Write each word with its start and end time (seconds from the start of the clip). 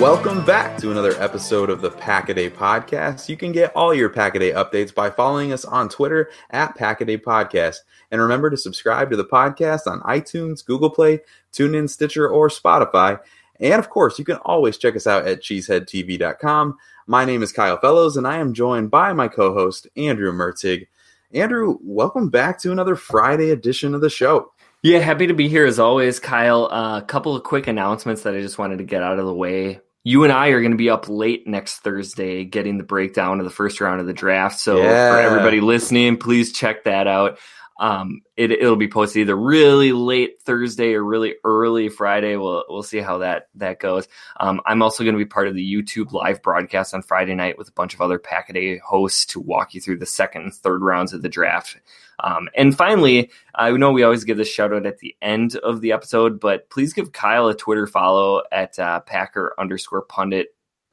Welcome 0.00 0.44
back 0.44 0.76
to 0.78 0.90
another 0.90 1.12
episode 1.22 1.70
of 1.70 1.80
the 1.80 1.90
Packaday 1.90 2.50
Podcast. 2.50 3.28
You 3.28 3.36
can 3.36 3.52
get 3.52 3.74
all 3.76 3.94
your 3.94 4.10
Packaday 4.10 4.52
updates 4.52 4.92
by 4.92 5.08
following 5.08 5.52
us 5.52 5.64
on 5.64 5.88
Twitter 5.88 6.30
at 6.50 6.76
Packaday 6.76 7.22
Podcast. 7.22 7.76
And 8.10 8.20
remember 8.20 8.50
to 8.50 8.56
subscribe 8.56 9.10
to 9.10 9.16
the 9.16 9.24
podcast 9.24 9.86
on 9.86 10.00
iTunes, 10.00 10.64
Google 10.64 10.90
Play, 10.90 11.20
TuneIn, 11.52 11.88
Stitcher, 11.88 12.28
or 12.28 12.48
Spotify. 12.48 13.20
And 13.60 13.78
of 13.78 13.88
course, 13.88 14.18
you 14.18 14.24
can 14.24 14.36
always 14.38 14.76
check 14.76 14.96
us 14.96 15.06
out 15.06 15.26
at 15.26 15.40
cheeseheadtv.com. 15.40 16.76
My 17.06 17.24
name 17.24 17.42
is 17.42 17.52
Kyle 17.52 17.78
Fellows, 17.78 18.16
and 18.16 18.26
I 18.26 18.38
am 18.38 18.52
joined 18.52 18.90
by 18.90 19.12
my 19.12 19.28
co 19.28 19.54
host, 19.54 19.86
Andrew 19.96 20.32
Mertig. 20.32 20.88
Andrew, 21.32 21.78
welcome 21.82 22.30
back 22.30 22.60
to 22.60 22.72
another 22.72 22.96
Friday 22.96 23.50
edition 23.50 23.94
of 23.94 24.00
the 24.00 24.10
show. 24.10 24.52
Yeah, 24.84 24.98
happy 24.98 25.28
to 25.28 25.32
be 25.32 25.48
here 25.48 25.64
as 25.64 25.78
always, 25.78 26.20
Kyle. 26.20 26.66
A 26.66 26.68
uh, 26.68 27.00
couple 27.00 27.34
of 27.34 27.42
quick 27.42 27.68
announcements 27.68 28.24
that 28.24 28.34
I 28.34 28.42
just 28.42 28.58
wanted 28.58 28.76
to 28.76 28.84
get 28.84 29.02
out 29.02 29.18
of 29.18 29.24
the 29.24 29.32
way. 29.32 29.80
You 30.02 30.24
and 30.24 30.32
I 30.32 30.48
are 30.48 30.60
going 30.60 30.72
to 30.72 30.76
be 30.76 30.90
up 30.90 31.08
late 31.08 31.46
next 31.46 31.78
Thursday 31.78 32.44
getting 32.44 32.76
the 32.76 32.84
breakdown 32.84 33.40
of 33.40 33.44
the 33.44 33.50
first 33.50 33.80
round 33.80 34.02
of 34.02 34.06
the 34.06 34.12
draft. 34.12 34.60
So 34.60 34.76
yeah. 34.76 35.10
for 35.10 35.20
everybody 35.20 35.62
listening, 35.62 36.18
please 36.18 36.52
check 36.52 36.84
that 36.84 37.06
out. 37.06 37.38
Um, 37.80 38.20
it, 38.36 38.50
it'll 38.50 38.76
be 38.76 38.86
posted 38.86 39.22
either 39.22 39.34
really 39.34 39.92
late 39.92 40.42
Thursday 40.42 40.92
or 40.92 41.02
really 41.02 41.36
early 41.44 41.88
Friday. 41.88 42.36
We'll 42.36 42.64
we'll 42.68 42.82
see 42.82 42.98
how 42.98 43.18
that 43.18 43.48
that 43.54 43.80
goes. 43.80 44.06
Um, 44.38 44.60
I'm 44.66 44.82
also 44.82 45.02
going 45.02 45.14
to 45.14 45.18
be 45.18 45.24
part 45.24 45.48
of 45.48 45.54
the 45.54 45.74
YouTube 45.74 46.12
live 46.12 46.42
broadcast 46.42 46.92
on 46.92 47.00
Friday 47.00 47.34
night 47.34 47.56
with 47.56 47.68
a 47.68 47.72
bunch 47.72 47.94
of 47.94 48.02
other 48.02 48.18
Packaday 48.18 48.80
hosts 48.80 49.24
to 49.32 49.40
walk 49.40 49.72
you 49.72 49.80
through 49.80 49.96
the 49.96 50.04
second 50.04 50.42
and 50.42 50.54
third 50.54 50.82
rounds 50.82 51.14
of 51.14 51.22
the 51.22 51.30
draft. 51.30 51.78
Um, 52.20 52.48
and 52.56 52.76
finally, 52.76 53.30
I 53.54 53.70
know 53.72 53.92
we 53.92 54.02
always 54.02 54.24
give 54.24 54.36
this 54.36 54.48
shout 54.48 54.72
out 54.72 54.86
at 54.86 54.98
the 54.98 55.16
end 55.20 55.56
of 55.56 55.80
the 55.80 55.92
episode, 55.92 56.40
but 56.40 56.70
please 56.70 56.92
give 56.92 57.12
Kyle 57.12 57.48
a 57.48 57.54
Twitter 57.54 57.86
follow 57.86 58.42
at 58.52 58.78
uh, 58.78 59.00
Packer 59.00 59.54
underscore 59.58 60.02
pundit 60.02 60.48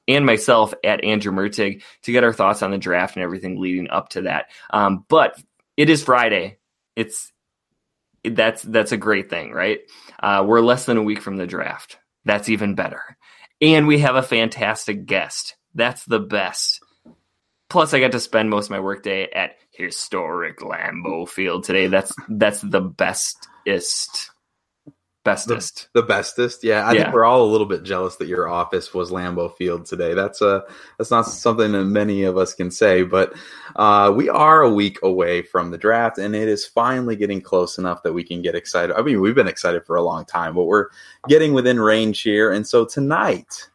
and 0.08 0.26
myself 0.26 0.74
at 0.84 1.04
Andrew 1.04 1.32
Mertig 1.32 1.84
to 2.04 2.12
get 2.12 2.24
our 2.24 2.34
thoughts 2.34 2.64
on 2.64 2.72
the 2.72 2.78
draft 2.78 3.16
and 3.16 3.24
everything 3.24 3.60
leading 3.60 3.90
up 3.90 4.10
to 4.10 4.24
that. 4.24 4.48
Um, 4.72 5.06
but 5.08 5.42
it 5.78 5.90
is 5.90 6.04
Friday 6.04 6.58
it's 6.96 7.32
that's 8.24 8.62
that's 8.62 8.92
a 8.92 8.98
great 8.98 9.30
thing, 9.30 9.52
right? 9.52 9.80
Uh, 10.22 10.44
we're 10.46 10.62
less 10.62 10.86
than 10.86 10.98
a 10.98 11.04
week 11.04 11.22
from 11.22 11.38
the 11.38 11.48
draft. 11.48 11.98
That's 12.26 12.50
even 12.50 12.76
better, 12.76 13.18
and 13.62 13.88
we 13.88 14.00
have 14.00 14.16
a 14.16 14.24
fantastic 14.24 15.06
guest. 15.06 15.56
That's 15.74 16.06
the 16.06 16.20
best. 16.20 16.82
Plus, 17.72 17.94
I 17.94 18.02
got 18.02 18.12
to 18.12 18.20
spend 18.20 18.50
most 18.50 18.66
of 18.66 18.72
my 18.72 18.82
workday 18.82 19.30
at 19.32 19.56
historic 19.72 20.58
Lambeau 20.60 21.26
Field 21.26 21.64
today. 21.64 21.88
That's 21.88 22.14
that's 22.28 22.60
the 22.60 22.82
bestest 22.82 24.32
bestest. 25.24 25.88
The, 25.94 26.02
the 26.02 26.08
bestest. 26.08 26.66
Yeah. 26.66 26.86
I 26.86 26.92
yeah. 26.92 27.04
think 27.04 27.14
we're 27.14 27.24
all 27.24 27.46
a 27.46 27.50
little 27.50 27.66
bit 27.66 27.84
jealous 27.84 28.18
that 28.18 28.28
your 28.28 28.50
office 28.50 28.94
was 28.94 29.10
Lambeau 29.10 29.56
Field 29.56 29.86
today. 29.86 30.14
That's 30.14 30.42
a 30.42 30.48
uh, 30.48 30.62
that's 30.98 31.12
not 31.12 31.28
something 31.28 31.72
that 31.72 31.86
many 31.86 32.24
of 32.24 32.38
us 32.38 32.54
can 32.54 32.72
say, 32.72 33.04
but 33.04 33.34
uh, 33.78 34.12
we 34.14 34.28
are 34.28 34.62
a 34.64 34.70
week 34.70 35.00
away 35.02 35.42
from 35.42 35.72
the 35.72 35.78
draft 35.78 36.18
and 36.18 36.36
it 36.36 36.50
is 36.50 36.66
finally 36.66 37.16
getting 37.16 37.40
close 37.40 37.78
enough 37.78 38.04
that 38.04 38.12
we 38.12 38.26
can 38.26 38.42
get 38.42 38.54
excited. 38.54 38.94
I 38.94 39.02
mean, 39.02 39.22
we've 39.22 39.34
been 39.34 39.48
excited 39.48 39.86
for 39.86 39.96
a 39.96 40.04
long 40.04 40.26
time, 40.26 40.56
but 40.56 40.66
we're 40.66 40.88
getting 41.30 41.54
within 41.54 41.80
range 41.80 42.20
here. 42.20 42.52
And 42.52 42.68
so 42.68 42.84
tonight 42.84 43.70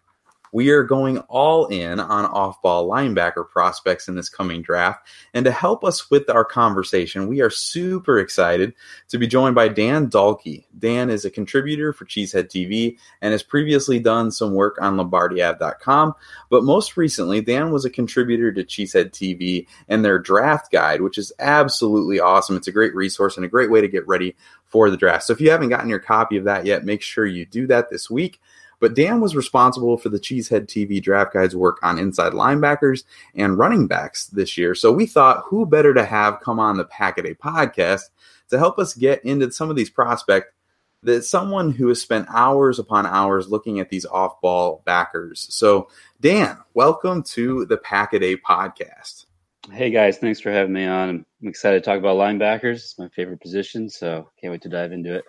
we 0.56 0.70
are 0.70 0.82
going 0.82 1.18
all 1.28 1.66
in 1.66 2.00
on 2.00 2.24
off 2.24 2.62
ball 2.62 2.88
linebacker 2.88 3.46
prospects 3.46 4.08
in 4.08 4.14
this 4.14 4.30
coming 4.30 4.62
draft. 4.62 5.06
And 5.34 5.44
to 5.44 5.50
help 5.50 5.84
us 5.84 6.10
with 6.10 6.30
our 6.30 6.46
conversation, 6.46 7.28
we 7.28 7.42
are 7.42 7.50
super 7.50 8.18
excited 8.18 8.72
to 9.08 9.18
be 9.18 9.26
joined 9.26 9.54
by 9.54 9.68
Dan 9.68 10.08
Dahlke. 10.08 10.64
Dan 10.78 11.10
is 11.10 11.26
a 11.26 11.30
contributor 11.30 11.92
for 11.92 12.06
Cheesehead 12.06 12.44
TV 12.44 12.96
and 13.20 13.32
has 13.32 13.42
previously 13.42 13.98
done 13.98 14.30
some 14.30 14.54
work 14.54 14.78
on 14.80 14.96
LombardiAve.com. 14.96 16.14
But 16.48 16.64
most 16.64 16.96
recently, 16.96 17.42
Dan 17.42 17.70
was 17.70 17.84
a 17.84 17.90
contributor 17.90 18.50
to 18.50 18.64
Cheesehead 18.64 19.10
TV 19.10 19.66
and 19.90 20.02
their 20.02 20.18
draft 20.18 20.72
guide, 20.72 21.02
which 21.02 21.18
is 21.18 21.34
absolutely 21.38 22.18
awesome. 22.18 22.56
It's 22.56 22.66
a 22.66 22.72
great 22.72 22.94
resource 22.94 23.36
and 23.36 23.44
a 23.44 23.50
great 23.50 23.70
way 23.70 23.82
to 23.82 23.88
get 23.88 24.08
ready 24.08 24.34
for 24.64 24.88
the 24.88 24.96
draft. 24.96 25.24
So 25.24 25.34
if 25.34 25.40
you 25.42 25.50
haven't 25.50 25.68
gotten 25.68 25.90
your 25.90 25.98
copy 25.98 26.38
of 26.38 26.44
that 26.44 26.64
yet, 26.64 26.86
make 26.86 27.02
sure 27.02 27.26
you 27.26 27.44
do 27.44 27.66
that 27.66 27.90
this 27.90 28.08
week. 28.08 28.40
But 28.80 28.94
Dan 28.94 29.20
was 29.20 29.36
responsible 29.36 29.96
for 29.96 30.08
the 30.08 30.20
Cheesehead 30.20 30.66
TV 30.66 31.02
draft 31.02 31.32
guide's 31.32 31.56
work 31.56 31.78
on 31.82 31.98
inside 31.98 32.32
linebackers 32.32 33.04
and 33.34 33.58
running 33.58 33.86
backs 33.86 34.26
this 34.26 34.58
year. 34.58 34.74
So 34.74 34.92
we 34.92 35.06
thought, 35.06 35.44
who 35.46 35.66
better 35.66 35.94
to 35.94 36.04
have 36.04 36.40
come 36.40 36.58
on 36.58 36.76
the 36.76 36.84
Packaday 36.84 37.36
podcast 37.36 38.02
to 38.50 38.58
help 38.58 38.78
us 38.78 38.94
get 38.94 39.24
into 39.24 39.50
some 39.50 39.70
of 39.70 39.76
these 39.76 39.90
prospects 39.90 40.52
that 41.02 41.24
someone 41.24 41.72
who 41.72 41.88
has 41.88 42.00
spent 42.00 42.26
hours 42.30 42.78
upon 42.78 43.06
hours 43.06 43.48
looking 43.48 43.80
at 43.80 43.90
these 43.90 44.04
off 44.06 44.40
ball 44.40 44.82
backers. 44.84 45.46
So, 45.50 45.88
Dan, 46.20 46.58
welcome 46.74 47.22
to 47.24 47.64
the 47.66 47.76
Packaday 47.76 48.40
podcast. 48.40 49.26
Hey 49.72 49.90
guys, 49.90 50.18
thanks 50.18 50.40
for 50.40 50.52
having 50.52 50.72
me 50.72 50.86
on. 50.86 51.24
I'm 51.42 51.48
excited 51.48 51.82
to 51.82 51.84
talk 51.84 51.98
about 51.98 52.16
linebackers. 52.16 52.74
It's 52.74 52.98
my 52.98 53.08
favorite 53.08 53.40
position, 53.40 53.90
so 53.90 54.28
can't 54.40 54.52
wait 54.52 54.62
to 54.62 54.68
dive 54.68 54.92
into 54.92 55.14
it. 55.14 55.24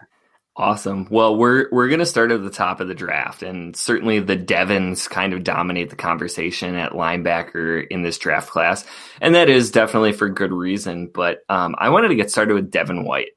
Awesome. 0.60 1.08
Well, 1.12 1.36
we're 1.36 1.70
we're 1.72 1.88
going 1.88 2.00
to 2.00 2.06
start 2.08 2.32
at 2.32 2.44
the 2.44 2.50
top 2.50 2.80
of 2.80 2.88
the 2.88 2.96
draft, 2.96 3.44
and 3.44 3.76
certainly 3.76 4.20
the 4.20 4.36
Devons 4.36 5.08
kind 5.08 5.34
of 5.34 5.44
dominate 5.44 5.92
the 5.92 5.96
conversation 5.96 6.74
at 6.74 6.94
linebacker 6.94 7.86
in 7.88 8.02
this 8.02 8.18
draft 8.18 8.50
class, 8.50 8.84
and 9.22 9.36
that 9.36 9.52
is 9.52 9.70
definitely 9.70 10.14
for 10.14 10.30
good 10.30 10.52
reason. 10.52 11.12
But 11.14 11.42
um, 11.48 11.76
I 11.78 11.90
wanted 11.90 12.08
to 12.08 12.16
get 12.16 12.32
started 12.32 12.56
with 12.56 12.72
Devin 12.72 13.04
White. 13.04 13.34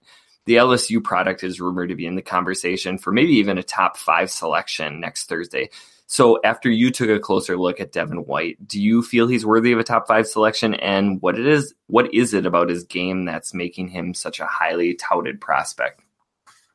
The 0.46 0.54
LSU 0.54 1.04
product 1.04 1.44
is 1.44 1.60
rumored 1.60 1.90
to 1.90 1.94
be 1.94 2.06
in 2.06 2.14
the 2.14 2.22
conversation 2.22 2.96
for 2.96 3.12
maybe 3.12 3.34
even 3.34 3.58
a 3.58 3.62
top 3.62 3.98
five 3.98 4.30
selection 4.30 4.98
next 4.98 5.28
Thursday. 5.28 5.68
So, 6.06 6.40
after 6.42 6.70
you 6.70 6.90
took 6.90 7.10
a 7.10 7.20
closer 7.20 7.58
look 7.58 7.80
at 7.80 7.92
Devin 7.92 8.24
White, 8.24 8.66
do 8.66 8.80
you 8.80 9.02
feel 9.02 9.28
he's 9.28 9.44
worthy 9.44 9.72
of 9.72 9.78
a 9.78 9.84
top 9.84 10.08
five 10.08 10.26
selection? 10.26 10.72
And 10.72 11.20
what 11.20 11.38
it 11.38 11.46
is, 11.46 11.74
what 11.86 12.14
is 12.14 12.32
it 12.32 12.46
about 12.46 12.70
his 12.70 12.84
game 12.84 13.26
that's 13.26 13.52
making 13.52 13.88
him 13.88 14.14
such 14.14 14.40
a 14.40 14.46
highly 14.46 14.94
touted 14.94 15.38
prospect? 15.38 16.00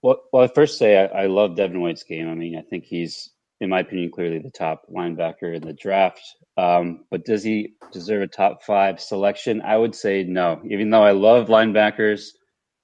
Well, 0.06 0.22
well, 0.32 0.44
I 0.44 0.48
first 0.48 0.78
say 0.78 1.00
I, 1.00 1.24
I 1.24 1.26
love 1.26 1.56
Devin 1.56 1.82
White's 1.82 2.04
game. 2.04 2.30
I 2.30 2.36
mean, 2.36 2.56
I 2.56 2.62
think 2.62 2.84
he's, 2.84 3.32
in 3.60 3.72
my 3.72 3.80
opinion, 3.80 4.12
clearly 4.12 4.38
the 4.38 4.52
top 4.52 4.84
linebacker 4.88 5.56
in 5.56 5.64
the 5.64 5.74
draft. 5.74 6.22
Um, 6.58 7.06
but 7.10 7.26
does 7.26 7.44
he 7.44 7.74
deserve 7.92 8.22
a 8.22 8.28
top 8.28 8.62
five 8.62 9.02
selection? 9.02 9.64
I 9.64 9.76
would 9.76 9.96
say 9.96 10.24
no. 10.24 10.62
Even 10.70 10.92
though 10.92 11.02
I 11.02 11.10
love 11.10 11.48
linebackers, 11.48 12.28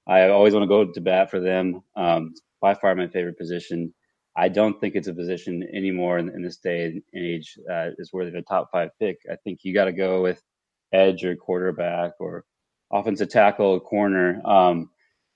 I 0.04 0.30
always 0.30 0.52
want 0.52 0.64
to 0.64 0.66
go 0.66 0.84
to 0.84 1.00
bat 1.00 1.30
for 1.30 1.38
them. 1.38 1.84
Um, 1.94 2.34
by 2.60 2.74
far 2.74 2.92
my 2.96 3.06
favorite 3.06 3.38
position. 3.38 3.94
I 4.36 4.48
don't 4.48 4.80
think 4.80 4.96
it's 4.96 5.06
a 5.06 5.14
position 5.14 5.62
anymore 5.72 6.18
in, 6.18 6.28
in 6.28 6.42
this 6.42 6.56
day 6.56 6.86
and 6.86 7.02
age 7.14 7.56
uh, 7.70 7.90
is 7.98 8.12
worthy 8.12 8.30
of 8.30 8.34
a 8.34 8.42
top 8.42 8.70
five 8.72 8.90
pick. 8.98 9.18
I 9.30 9.36
think 9.44 9.60
you 9.62 9.72
got 9.72 9.84
to 9.84 9.92
go 9.92 10.22
with 10.22 10.42
edge 10.92 11.24
or 11.24 11.36
quarterback 11.36 12.14
or 12.18 12.44
offensive 12.92 13.28
tackle, 13.28 13.78
corner. 13.78 14.42
Um, 14.44 14.90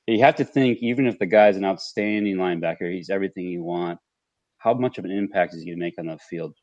you 0.06 0.20
have 0.22 0.36
to 0.36 0.44
think, 0.44 0.78
even 0.80 1.06
if 1.06 1.18
the 1.18 1.26
guy's 1.26 1.56
an 1.56 1.64
outstanding 1.64 2.36
linebacker, 2.36 2.92
he's 2.92 3.10
everything 3.10 3.46
you 3.46 3.62
want. 3.62 3.98
How 4.58 4.74
much 4.74 4.98
of 4.98 5.04
an 5.04 5.10
impact 5.10 5.54
is 5.54 5.60
he 5.60 5.66
going 5.66 5.78
to 5.78 5.84
make 5.84 5.98
on 5.98 6.06
the 6.06 6.18
field 6.18 6.54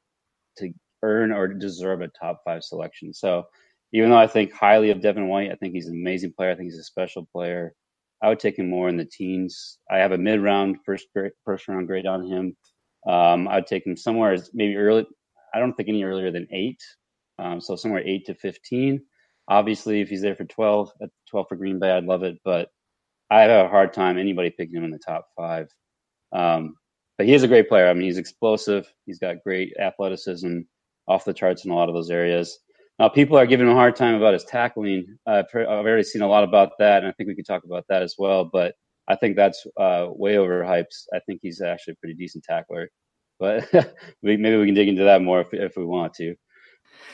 to 0.57 0.72
earn 1.04 1.31
or 1.31 1.48
deserve 1.48 2.01
a 2.01 2.07
top 2.10 2.42
five 2.45 2.63
selection? 2.63 3.13
So, 3.13 3.44
even 3.92 4.10
though 4.10 4.18
I 4.18 4.28
think 4.28 4.54
highly 4.54 4.90
of 4.90 5.01
Devin 5.01 5.28
White, 5.28 5.51
I 5.51 5.56
think 5.56 5.74
he's 5.74 5.88
an 5.88 5.95
amazing 5.95 6.34
player. 6.36 6.51
I 6.51 6.56
think 6.56 6.72
he's 6.72 6.80
a 6.80 6.84
special 6.84 7.28
player. 7.31 7.74
I 8.24 8.30
would 8.30 8.40
take 8.40 8.57
him 8.57 8.69
more 8.69 8.90
in 8.90 8.98
the 8.98 9.06
teens. 9.06 9.78
I 9.92 9.98
have 9.98 10.13
a 10.13 10.18
mid 10.18 10.42
round 10.42 10.78
first 10.86 11.07
first 11.45 11.68
round 11.68 11.88
grade 11.88 12.07
on 12.07 12.25
him. 12.25 12.56
Um, 13.07 13.48
I 13.50 13.56
would 13.56 13.68
take 13.68 13.86
him 13.86 13.98
somewhere 13.98 14.31
as 14.31 14.50
maybe 14.54 14.78
early. 14.78 15.06
I 15.54 15.60
don't 15.60 15.74
think 15.74 15.90
any 15.90 16.04
earlier 16.04 16.31
than 16.31 16.48
eight. 16.51 16.81
Um, 17.38 17.60
so 17.60 17.75
somewhere 17.75 18.01
eight 18.06 18.25
to 18.28 18.36
fifteen. 18.36 19.01
Obviously, 19.50 20.00
if 20.01 20.10
he's 20.10 20.22
there 20.22 20.36
for 20.36 20.45
twelve 20.45 20.92
at 21.01 21.10
twelve 21.30 21.48
for 21.50 21.57
Green 21.57 21.80
Bay, 21.80 21.92
I'd 21.92 22.06
love 22.06 22.24
it. 22.24 22.38
But 22.45 22.69
I 23.33 23.41
have 23.41 23.65
a 23.65 23.69
hard 23.69 23.94
time 23.94 24.19
anybody 24.19 24.51
picking 24.51 24.75
him 24.75 24.83
in 24.83 24.91
the 24.91 25.00
top 25.00 25.25
five. 25.35 25.68
Um, 26.33 26.75
but 27.18 27.25
he 27.25 27.33
is 27.33 27.41
a 27.41 27.47
great 27.47 27.68
player. 27.68 27.88
I 27.88 27.94
mean, 27.94 28.03
he's 28.03 28.19
explosive. 28.19 28.91
He's 29.07 29.18
got 29.18 29.44
great 29.44 29.74
athleticism, 29.80 30.59
off 31.07 31.25
the 31.25 31.33
charts 31.33 31.65
in 31.65 31.71
a 31.71 31.75
lot 31.75 31.89
of 31.89 31.95
those 31.95 32.12
areas. 32.12 32.59
Now, 33.00 33.09
people 33.09 33.35
are 33.35 33.47
giving 33.47 33.65
him 33.65 33.74
a 33.74 33.75
hard 33.75 33.95
time 33.95 34.13
about 34.13 34.33
his 34.33 34.44
tackling. 34.44 35.18
I've, 35.25 35.45
I've 35.56 35.68
already 35.68 36.03
seen 36.03 36.21
a 36.21 36.27
lot 36.27 36.44
about 36.44 36.74
that, 36.77 37.00
and 37.03 37.07
I 37.07 37.12
think 37.12 37.27
we 37.27 37.35
could 37.35 37.47
talk 37.47 37.63
about 37.63 37.85
that 37.89 38.03
as 38.03 38.15
well. 38.19 38.45
But 38.45 38.75
I 39.07 39.15
think 39.15 39.35
that's 39.35 39.65
uh, 39.80 40.07
way 40.09 40.35
overhyped. 40.35 40.94
I 41.13 41.19
think 41.25 41.39
he's 41.41 41.59
actually 41.59 41.94
a 41.94 41.97
pretty 41.97 42.13
decent 42.13 42.44
tackler. 42.44 42.89
But 43.39 43.68
maybe 44.21 44.57
we 44.57 44.68
can 44.68 44.75
dig 44.75 44.89
into 44.89 45.03
that 45.06 45.24
more 45.24 45.41
if, 45.41 45.47
if 45.53 45.75
we 45.75 45.85
want 45.85 46.13
to. 46.15 46.35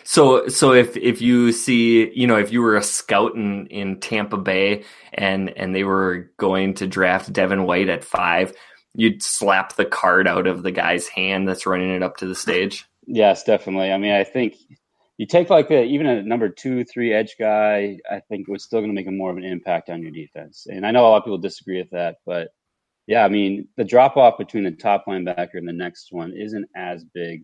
So, 0.04 0.48
so 0.48 0.74
if 0.74 0.98
if 0.98 1.22
you 1.22 1.52
see, 1.52 2.12
you 2.14 2.28
know, 2.28 2.38
if 2.38 2.52
you 2.52 2.62
were 2.62 2.76
a 2.76 2.84
scout 2.84 3.36
in, 3.36 3.68
in 3.68 4.00
Tampa 4.00 4.38
Bay 4.38 4.84
and 5.14 5.50
and 5.52 5.76
they 5.76 5.84
were 5.84 6.32
going 6.38 6.74
to 6.76 6.88
draft 6.88 7.32
Devin 7.32 7.64
White 7.64 7.90
at 7.90 8.04
five, 8.04 8.54
you'd 8.96 9.22
slap 9.22 9.76
the 9.76 9.86
card 9.86 10.28
out 10.28 10.48
of 10.48 10.64
the 10.64 10.72
guy's 10.72 11.08
hand 11.08 11.48
that's 11.48 11.66
running 11.66 11.92
it 11.92 12.04
up 12.04 12.18
to 12.18 12.28
the 12.28 12.36
stage. 12.36 12.86
Yes, 13.12 13.44
definitely. 13.44 13.92
I 13.92 13.98
mean, 13.98 14.12
I 14.12 14.24
think 14.24 14.54
you 15.18 15.26
take 15.26 15.50
like 15.50 15.72
a, 15.72 15.84
even 15.84 16.06
a 16.06 16.22
number 16.22 16.48
two, 16.48 16.86
three 16.86 17.12
edge 17.12 17.38
guy. 17.40 17.98
I 18.08 18.20
think 18.30 18.48
was 18.48 18.64
still 18.64 18.82
going 18.82 18.92
to 18.92 18.94
make 18.94 19.08
a 19.08 19.12
more 19.12 19.32
of 19.32 19.38
an 19.38 19.44
impact 19.44 19.90
on 19.90 20.04
your 20.04 20.12
defense. 20.12 20.68
And 20.70 20.86
I 20.86 20.92
know 20.92 21.08
a 21.08 21.10
lot 21.10 21.18
of 21.18 21.24
people 21.24 21.40
disagree 21.40 21.80
with 21.80 21.90
that, 21.90 22.18
but 22.24 22.50
yeah, 23.08 23.26
I 23.26 23.30
mean, 23.30 23.68
the 23.78 23.84
drop 23.84 24.16
off 24.16 24.38
between 24.38 24.64
the 24.64 24.72
top 24.72 25.06
linebacker 25.08 25.56
and 25.56 25.68
the 25.68 25.74
next 25.74 26.10
one 26.12 26.34
isn't 26.38 26.70
as 26.76 27.04
big 27.04 27.44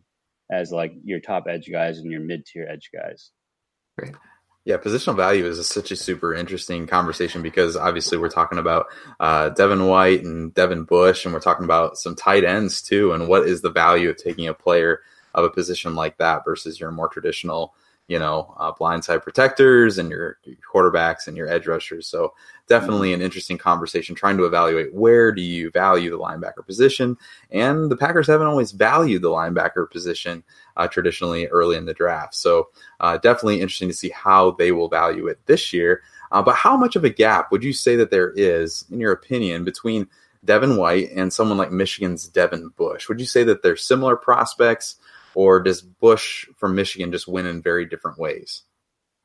as 0.51 0.71
like 0.71 0.93
your 1.03 1.19
top 1.19 1.45
edge 1.49 1.69
guys 1.71 1.99
and 1.99 2.11
your 2.11 2.21
mid 2.21 2.45
tier 2.45 2.67
edge 2.69 2.89
guys. 2.93 3.31
Great. 3.97 4.15
Yeah, 4.65 4.77
positional 4.77 5.15
value 5.15 5.45
is 5.45 5.59
a, 5.59 5.63
such 5.63 5.91
a 5.91 5.95
super 5.95 6.33
interesting 6.33 6.87
conversation 6.87 7.43
because 7.43 7.77
obviously 7.77 8.17
we're 8.17 8.29
talking 8.29 8.57
about 8.57 8.87
uh, 9.19 9.49
Devin 9.49 9.85
White 9.85 10.23
and 10.23 10.51
Devin 10.55 10.85
Bush, 10.85 11.23
and 11.23 11.33
we're 11.33 11.39
talking 11.39 11.65
about 11.65 11.97
some 11.97 12.15
tight 12.15 12.43
ends 12.43 12.81
too. 12.81 13.11
And 13.11 13.27
what 13.27 13.47
is 13.47 13.61
the 13.61 13.69
value 13.69 14.09
of 14.09 14.17
taking 14.17 14.47
a 14.47 14.55
player 14.55 15.01
of 15.35 15.45
a 15.45 15.51
position 15.51 15.93
like 15.93 16.17
that 16.17 16.43
versus 16.45 16.79
your 16.79 16.91
more 16.91 17.09
traditional 17.09 17.75
you 18.07 18.19
know, 18.19 18.53
uh, 18.57 18.71
blindside 18.71 19.23
protectors 19.23 19.97
and 19.97 20.09
your, 20.09 20.37
your, 20.43 20.55
quarterbacks 20.71 21.27
and 21.27 21.35
your 21.35 21.49
edge 21.49 21.65
rushers. 21.65 22.07
So 22.07 22.33
definitely 22.67 23.13
an 23.13 23.21
interesting 23.21 23.57
conversation 23.57 24.13
trying 24.13 24.37
to 24.37 24.45
evaluate 24.45 24.93
where 24.93 25.31
do 25.31 25.41
you 25.41 25.71
value 25.71 26.11
the 26.11 26.19
linebacker 26.19 26.65
position. 26.65 27.17
And 27.49 27.89
the 27.89 27.97
Packers 27.97 28.27
haven't 28.27 28.47
always 28.47 28.71
valued 28.73 29.23
the 29.23 29.29
linebacker 29.29 29.89
position 29.89 30.43
uh, 30.77 30.87
traditionally 30.87 31.47
early 31.47 31.77
in 31.77 31.85
the 31.85 31.93
draft. 31.93 32.35
So 32.35 32.69
uh, 32.99 33.17
definitely 33.17 33.61
interesting 33.61 33.89
to 33.89 33.95
see 33.95 34.09
how 34.09 34.51
they 34.51 34.71
will 34.71 34.89
value 34.89 35.27
it 35.27 35.39
this 35.47 35.73
year. 35.73 36.03
Uh, 36.31 36.43
but 36.43 36.55
how 36.55 36.77
much 36.77 36.95
of 36.95 37.03
a 37.03 37.09
gap 37.09 37.51
would 37.51 37.63
you 37.63 37.73
say 37.73 37.95
that 37.95 38.11
there 38.11 38.33
is, 38.35 38.85
in 38.91 38.99
your 38.99 39.13
opinion, 39.13 39.63
between 39.63 40.07
Devin 40.43 40.77
White 40.77 41.09
and 41.15 41.33
someone 41.33 41.57
like 41.57 41.71
Michigan's 41.71 42.27
Devin 42.27 42.69
Bush? 42.75 43.09
Would 43.09 43.19
you 43.19 43.25
say 43.25 43.43
that 43.45 43.63
they're 43.63 43.75
similar 43.75 44.15
prospects? 44.15 44.97
Or 45.35 45.61
does 45.61 45.81
Bush 45.81 46.45
from 46.57 46.75
Michigan 46.75 47.11
just 47.11 47.27
win 47.27 47.45
in 47.45 47.61
very 47.61 47.85
different 47.85 48.17
ways? 48.17 48.63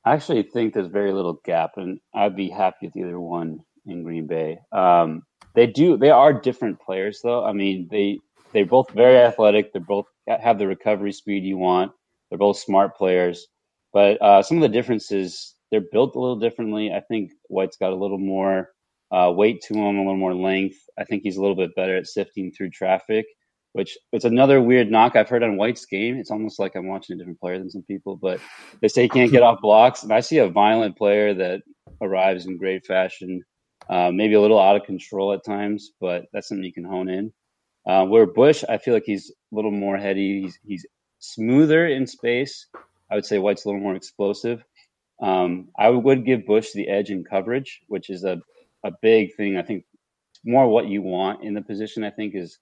I 0.05 0.15
actually 0.15 0.43
think 0.43 0.73
there's 0.73 0.89
very 0.89 1.13
little 1.13 1.41
gap, 1.45 1.73
and 1.77 2.01
I'd 2.15 2.37
be 2.37 2.49
happy 2.49 2.87
with 2.87 2.97
either 2.97 3.21
one 3.21 3.61
in 3.87 4.03
Green 4.03 4.27
Bay. 4.27 4.59
Um, 4.73 5.23
they 5.55 5.67
do; 5.67 5.97
they 5.97 6.11
are 6.11 6.33
different 6.33 6.81
players, 6.81 7.21
though. 7.23 7.45
I 7.45 7.53
mean, 7.53 7.89
they 7.91 8.19
they're 8.53 8.67
both 8.67 8.91
very 8.91 9.19
athletic. 9.19 9.73
They 9.73 9.81
both 9.81 10.07
have 10.27 10.59
the 10.59 10.67
recovery 10.67 11.13
speed 11.13 11.45
you 11.45 11.59
want. 11.59 11.93
They're 12.29 12.39
both 12.39 12.59
smart 12.59 12.97
players, 12.97 13.47
but 13.93 14.21
uh, 14.23 14.43
some 14.43 14.57
of 14.57 14.63
the 14.63 14.69
differences 14.69 15.55
they're 15.71 15.83
built 15.93 16.17
a 16.17 16.21
little 16.21 16.39
differently. 16.39 16.93
I 16.93 17.01
think 17.01 17.31
White's 17.49 17.77
got 17.77 17.93
a 17.93 17.97
little 17.97 18.19
more 18.19 18.71
uh, 19.13 19.33
weight 19.35 19.63
to 19.63 19.75
him, 19.75 19.97
a 19.97 20.01
little 20.01 20.17
more 20.17 20.35
length. 20.35 20.77
I 20.99 21.05
think 21.05 21.23
he's 21.23 21.37
a 21.37 21.41
little 21.41 21.57
bit 21.57 21.75
better 21.77 21.97
at 21.97 22.07
sifting 22.07 22.53
through 22.53 22.71
traffic 22.71 23.27
which 23.73 23.97
it's 24.13 24.25
another 24.25 24.61
weird 24.61 24.91
knock 24.91 25.17
I've 25.17 25.29
heard 25.29 25.43
on 25.43 25.57
White's 25.57 25.85
game. 25.87 26.17
It's 26.17 26.31
almost 26.31 26.59
like 26.59 26.75
I'm 26.75 26.89
watching 26.89 27.15
a 27.15 27.19
different 27.19 27.41
player 27.41 27.59
than 27.59 27.71
some 27.71 27.83
people, 27.83 28.17
but 28.17 28.41
they 28.81 28.89
say 28.89 29.03
he 29.03 29.09
can't 29.09 29.31
get 29.31 29.43
off 29.43 29.61
blocks. 29.61 30.03
And 30.03 30.13
I 30.13 30.21
see 30.21 30.39
a 30.39 30.49
violent 30.49 30.97
player 30.97 31.35
that 31.35 31.63
arrives 32.01 32.47
in 32.47 32.57
great 32.57 32.85
fashion, 32.85 33.43
uh, 33.89 34.11
maybe 34.13 34.35
a 34.35 34.41
little 34.41 34.61
out 34.61 34.77
of 34.77 34.85
control 34.85 35.33
at 35.33 35.45
times, 35.45 35.93
but 36.01 36.27
that's 36.33 36.49
something 36.49 36.65
you 36.65 36.73
can 36.73 36.85
hone 36.85 37.09
in. 37.09 37.33
Uh, 37.87 38.05
where 38.05 38.27
Bush, 38.27 38.63
I 38.69 38.79
feel 38.79 38.95
like 38.95 39.05
he's 39.07 39.31
a 39.31 39.55
little 39.55 39.71
more 39.71 39.97
heady. 39.97 40.43
He's, 40.43 40.59
he's 40.65 40.87
smoother 41.19 41.87
in 41.87 42.07
space. 42.07 42.67
I 43.11 43.15
would 43.15 43.25
say 43.25 43.39
White's 43.39 43.65
a 43.65 43.69
little 43.69 43.81
more 43.81 43.95
explosive. 43.95 44.63
Um, 45.23 45.69
I 45.79 45.91
would 45.91 46.25
give 46.25 46.47
Bush 46.47 46.73
the 46.73 46.89
edge 46.89 47.11
in 47.11 47.25
coverage, 47.25 47.81
which 47.89 48.11
is 48.11 48.25
a, 48.25 48.41
a 48.85 48.91
big 49.03 49.35
thing. 49.37 49.57
I 49.57 49.63
think 49.63 49.85
more 50.45 50.69
what 50.69 50.89
you 50.89 51.03
want 51.03 51.45
in 51.45 51.55
the 51.55 51.63
position, 51.63 52.05
I 52.05 52.11
think, 52.11 52.35
is 52.35 52.59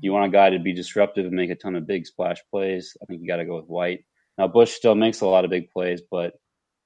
you 0.00 0.12
want 0.12 0.26
a 0.26 0.30
guy 0.30 0.50
to 0.50 0.58
be 0.58 0.72
disruptive 0.72 1.26
and 1.26 1.34
make 1.34 1.50
a 1.50 1.54
ton 1.54 1.76
of 1.76 1.86
big 1.86 2.06
splash 2.06 2.38
plays. 2.50 2.96
I 3.02 3.06
think 3.06 3.20
you 3.20 3.28
got 3.28 3.36
to 3.36 3.44
go 3.44 3.56
with 3.56 3.66
White. 3.66 4.04
Now 4.38 4.48
Bush 4.48 4.72
still 4.72 4.94
makes 4.94 5.20
a 5.20 5.26
lot 5.26 5.44
of 5.44 5.50
big 5.50 5.70
plays, 5.70 6.02
but 6.10 6.34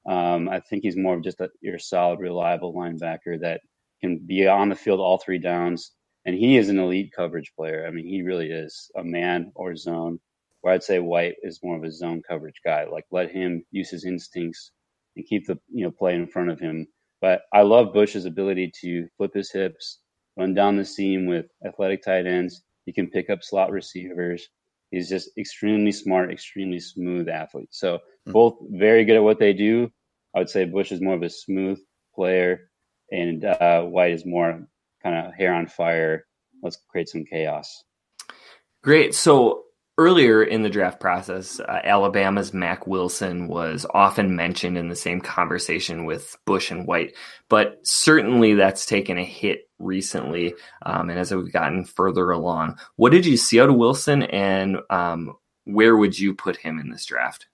um, 0.08 0.48
I 0.48 0.60
think 0.60 0.82
he's 0.82 0.96
more 0.96 1.14
of 1.14 1.22
just 1.22 1.40
a 1.40 1.48
your 1.60 1.78
solid, 1.78 2.18
reliable 2.18 2.74
linebacker 2.74 3.40
that 3.40 3.60
can 4.00 4.18
be 4.26 4.46
on 4.46 4.68
the 4.68 4.74
field 4.74 5.00
all 5.00 5.18
three 5.18 5.38
downs. 5.38 5.92
And 6.26 6.34
he 6.34 6.56
is 6.56 6.68
an 6.68 6.78
elite 6.78 7.12
coverage 7.14 7.52
player. 7.56 7.86
I 7.86 7.90
mean, 7.90 8.06
he 8.06 8.22
really 8.22 8.50
is 8.50 8.90
a 8.96 9.04
man 9.04 9.52
or 9.54 9.76
zone. 9.76 10.18
Where 10.62 10.72
I'd 10.72 10.82
say 10.82 10.98
White 10.98 11.34
is 11.42 11.60
more 11.62 11.76
of 11.76 11.84
a 11.84 11.92
zone 11.92 12.22
coverage 12.26 12.60
guy. 12.64 12.86
Like 12.90 13.04
let 13.10 13.30
him 13.30 13.64
use 13.70 13.90
his 13.90 14.06
instincts 14.06 14.72
and 15.16 15.26
keep 15.26 15.46
the 15.46 15.58
you 15.72 15.84
know 15.84 15.90
play 15.90 16.14
in 16.14 16.26
front 16.26 16.50
of 16.50 16.58
him. 16.58 16.86
But 17.20 17.42
I 17.52 17.62
love 17.62 17.94
Bush's 17.94 18.24
ability 18.24 18.72
to 18.80 19.06
flip 19.16 19.32
his 19.34 19.50
hips, 19.52 20.00
run 20.36 20.54
down 20.54 20.76
the 20.76 20.84
seam 20.84 21.26
with 21.26 21.46
athletic 21.64 22.02
tight 22.02 22.26
ends, 22.26 22.62
he 22.84 22.92
can 22.92 23.08
pick 23.08 23.30
up 23.30 23.42
slot 23.42 23.70
receivers. 23.70 24.48
He's 24.90 25.08
just 25.08 25.30
extremely 25.36 25.92
smart, 25.92 26.30
extremely 26.30 26.80
smooth 26.80 27.28
athlete. 27.28 27.68
So 27.70 27.96
mm-hmm. 27.96 28.32
both 28.32 28.58
very 28.70 29.04
good 29.04 29.16
at 29.16 29.22
what 29.22 29.38
they 29.38 29.52
do. 29.52 29.90
I 30.34 30.38
would 30.38 30.50
say 30.50 30.64
Bush 30.64 30.92
is 30.92 31.00
more 31.00 31.14
of 31.14 31.22
a 31.22 31.30
smooth 31.30 31.78
player, 32.14 32.70
and 33.10 33.44
uh, 33.44 33.82
White 33.82 34.12
is 34.12 34.26
more 34.26 34.66
kind 35.02 35.26
of 35.26 35.34
hair 35.34 35.54
on 35.54 35.66
fire. 35.66 36.26
Let's 36.62 36.78
create 36.88 37.08
some 37.08 37.24
chaos. 37.24 37.84
Great. 38.82 39.14
So 39.14 39.63
earlier 39.98 40.42
in 40.42 40.62
the 40.62 40.70
draft 40.70 41.00
process, 41.00 41.60
uh, 41.60 41.80
Alabama's 41.84 42.52
Mack 42.52 42.86
Wilson 42.86 43.48
was 43.48 43.86
often 43.94 44.36
mentioned 44.36 44.76
in 44.76 44.88
the 44.88 44.96
same 44.96 45.20
conversation 45.20 46.04
with 46.04 46.36
Bush 46.44 46.70
and 46.70 46.86
White, 46.86 47.14
but 47.48 47.78
certainly 47.82 48.54
that's 48.54 48.86
taken 48.86 49.18
a 49.18 49.24
hit 49.24 49.68
recently. 49.78 50.54
Um, 50.84 51.10
and 51.10 51.18
as 51.18 51.32
we've 51.32 51.52
gotten 51.52 51.84
further 51.84 52.30
along, 52.30 52.78
what 52.96 53.12
did 53.12 53.26
you 53.26 53.36
see 53.36 53.60
out 53.60 53.68
of 53.68 53.76
Wilson, 53.76 54.22
and 54.24 54.78
um, 54.90 55.34
where 55.64 55.96
would 55.96 56.18
you 56.18 56.34
put 56.34 56.56
him 56.56 56.78
in 56.78 56.90
this 56.90 57.06
draft? 57.06 57.46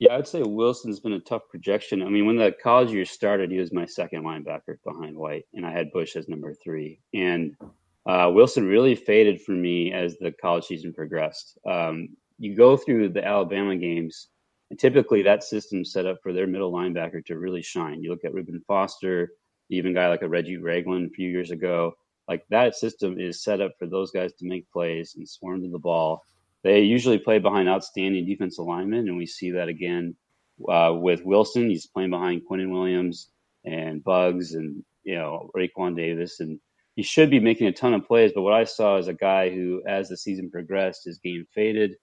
Yeah, 0.00 0.16
I'd 0.16 0.26
say 0.26 0.42
Wilson's 0.42 1.00
been 1.00 1.12
a 1.12 1.20
tough 1.20 1.42
projection. 1.48 2.02
I 2.02 2.08
mean, 2.08 2.26
when 2.26 2.36
the 2.36 2.52
college 2.62 2.90
year 2.90 3.04
started, 3.04 3.50
he 3.50 3.58
was 3.58 3.72
my 3.72 3.86
second 3.86 4.24
linebacker 4.24 4.76
behind 4.84 5.16
White, 5.16 5.46
and 5.54 5.64
I 5.64 5.70
had 5.70 5.92
Bush 5.92 6.16
as 6.16 6.28
number 6.28 6.52
three. 6.52 7.00
And 7.14 7.56
uh, 8.06 8.30
Wilson 8.32 8.66
really 8.66 8.94
faded 8.94 9.40
for 9.40 9.52
me 9.52 9.92
as 9.92 10.16
the 10.18 10.32
college 10.32 10.64
season 10.64 10.92
progressed. 10.92 11.58
Um, 11.66 12.10
you 12.38 12.54
go 12.54 12.76
through 12.76 13.10
the 13.10 13.24
Alabama 13.24 13.76
games, 13.76 14.28
and 14.70 14.78
typically 14.78 15.22
that 15.22 15.44
system's 15.44 15.92
set 15.92 16.06
up 16.06 16.18
for 16.22 16.32
their 16.32 16.46
middle 16.46 16.72
linebacker 16.72 17.24
to 17.26 17.38
really 17.38 17.62
shine. 17.62 18.02
You 18.02 18.10
look 18.10 18.24
at 18.24 18.34
Reuben 18.34 18.62
Foster, 18.66 19.30
even 19.70 19.94
guy 19.94 20.08
like 20.08 20.22
a 20.22 20.28
Reggie 20.28 20.58
Ragland 20.58 21.06
a 21.06 21.14
few 21.14 21.30
years 21.30 21.50
ago. 21.50 21.94
Like 22.28 22.44
that 22.50 22.74
system 22.74 23.18
is 23.18 23.42
set 23.42 23.60
up 23.60 23.72
for 23.78 23.86
those 23.86 24.10
guys 24.10 24.32
to 24.34 24.46
make 24.46 24.70
plays 24.70 25.14
and 25.16 25.28
swarm 25.28 25.62
to 25.62 25.70
the 25.70 25.78
ball. 25.78 26.22
They 26.62 26.80
usually 26.80 27.18
play 27.18 27.38
behind 27.38 27.68
outstanding 27.68 28.26
defensive 28.26 28.64
linemen, 28.64 29.08
and 29.08 29.16
we 29.16 29.26
see 29.26 29.50
that 29.52 29.68
again 29.68 30.16
uh, 30.68 30.94
with 30.94 31.24
Wilson. 31.24 31.68
He's 31.68 31.86
playing 31.86 32.10
behind 32.10 32.42
Quinnen 32.50 32.70
Williams 32.70 33.28
and 33.64 34.02
Buggs 34.02 34.54
and 34.54 34.82
you 35.04 35.14
know 35.16 35.50
Raekwon 35.54 35.96
Davis 35.96 36.40
and 36.40 36.58
he 36.96 37.02
should 37.02 37.30
be 37.30 37.40
making 37.40 37.66
a 37.66 37.72
ton 37.72 37.94
of 37.94 38.06
plays. 38.06 38.32
But 38.34 38.42
what 38.42 38.52
I 38.52 38.64
saw 38.64 38.96
is 38.98 39.08
a 39.08 39.14
guy 39.14 39.50
who, 39.50 39.82
as 39.86 40.08
the 40.08 40.16
season 40.16 40.50
progressed, 40.50 41.04
his 41.04 41.18
game 41.18 41.44
faded, 41.54 41.96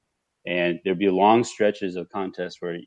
and 0.46 0.80
there'd 0.84 1.00
be 1.00 1.10
long 1.10 1.44
stretches 1.44 1.96
of 1.96 2.10
contests 2.10 2.58
where 2.60 2.78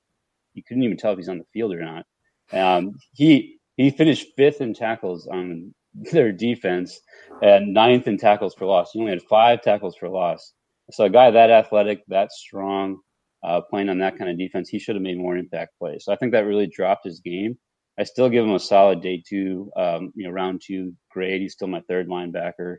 you 0.55 0.63
couldn't 0.67 0.83
even 0.83 0.97
tell 0.97 1.13
if 1.13 1.19
he's 1.19 1.29
on 1.29 1.39
the 1.39 1.45
field 1.53 1.73
or 1.73 1.83
not. 1.83 2.05
Um, 2.53 2.93
he 3.13 3.59
he 3.77 3.91
finished 3.91 4.29
fifth 4.37 4.61
in 4.61 4.75
tackles 4.75 5.27
on 5.27 5.75
their 5.95 6.33
defense 6.33 7.01
and 7.43 7.73
ninth 7.73 8.07
in 8.07 8.19
tackles 8.19 8.55
for 8.55 8.67
loss. 8.67 8.91
He 8.93 9.01
only 9.01 9.13
had 9.13 9.23
five 9.23 9.63
tackles 9.63 9.97
for 9.97 10.09
loss. 10.09 10.53
So 10.91 11.05
a 11.05 11.11
guy 11.11 11.31
that 11.31 11.51
athletic, 11.51 12.03
that 12.09 12.31
strong, 12.33 12.99
uh, 13.43 13.61
playing 13.63 13.89
on 13.89 13.99
that 13.99 14.19
kind 14.19 14.31
of 14.31 14.39
defense, 14.39 14.69
he 14.69 14.79
should 14.79 14.97
have 14.97 15.03
made 15.03 15.19
more 15.19 15.37
impact 15.37 15.79
plays. 15.79 16.05
So 16.05 16.13
I 16.13 16.17
think 16.17 16.33
that 16.33 16.47
really 16.47 16.67
dropped 16.67 17.05
his 17.05 17.21
game. 17.21 17.57
I 17.99 18.05
still 18.05 18.29
give 18.29 18.45
him 18.45 18.55
a 18.55 18.61
solid 18.61 19.01
day 19.03 19.23
two, 19.27 19.71
um, 19.77 20.13
you 20.15 20.25
know, 20.25 20.31
round 20.31 20.63
two 20.65 20.95
grade. 21.11 21.41
He's 21.41 21.53
still 21.53 21.69
my 21.69 21.81
third 21.89 22.09
linebacker, 22.09 22.77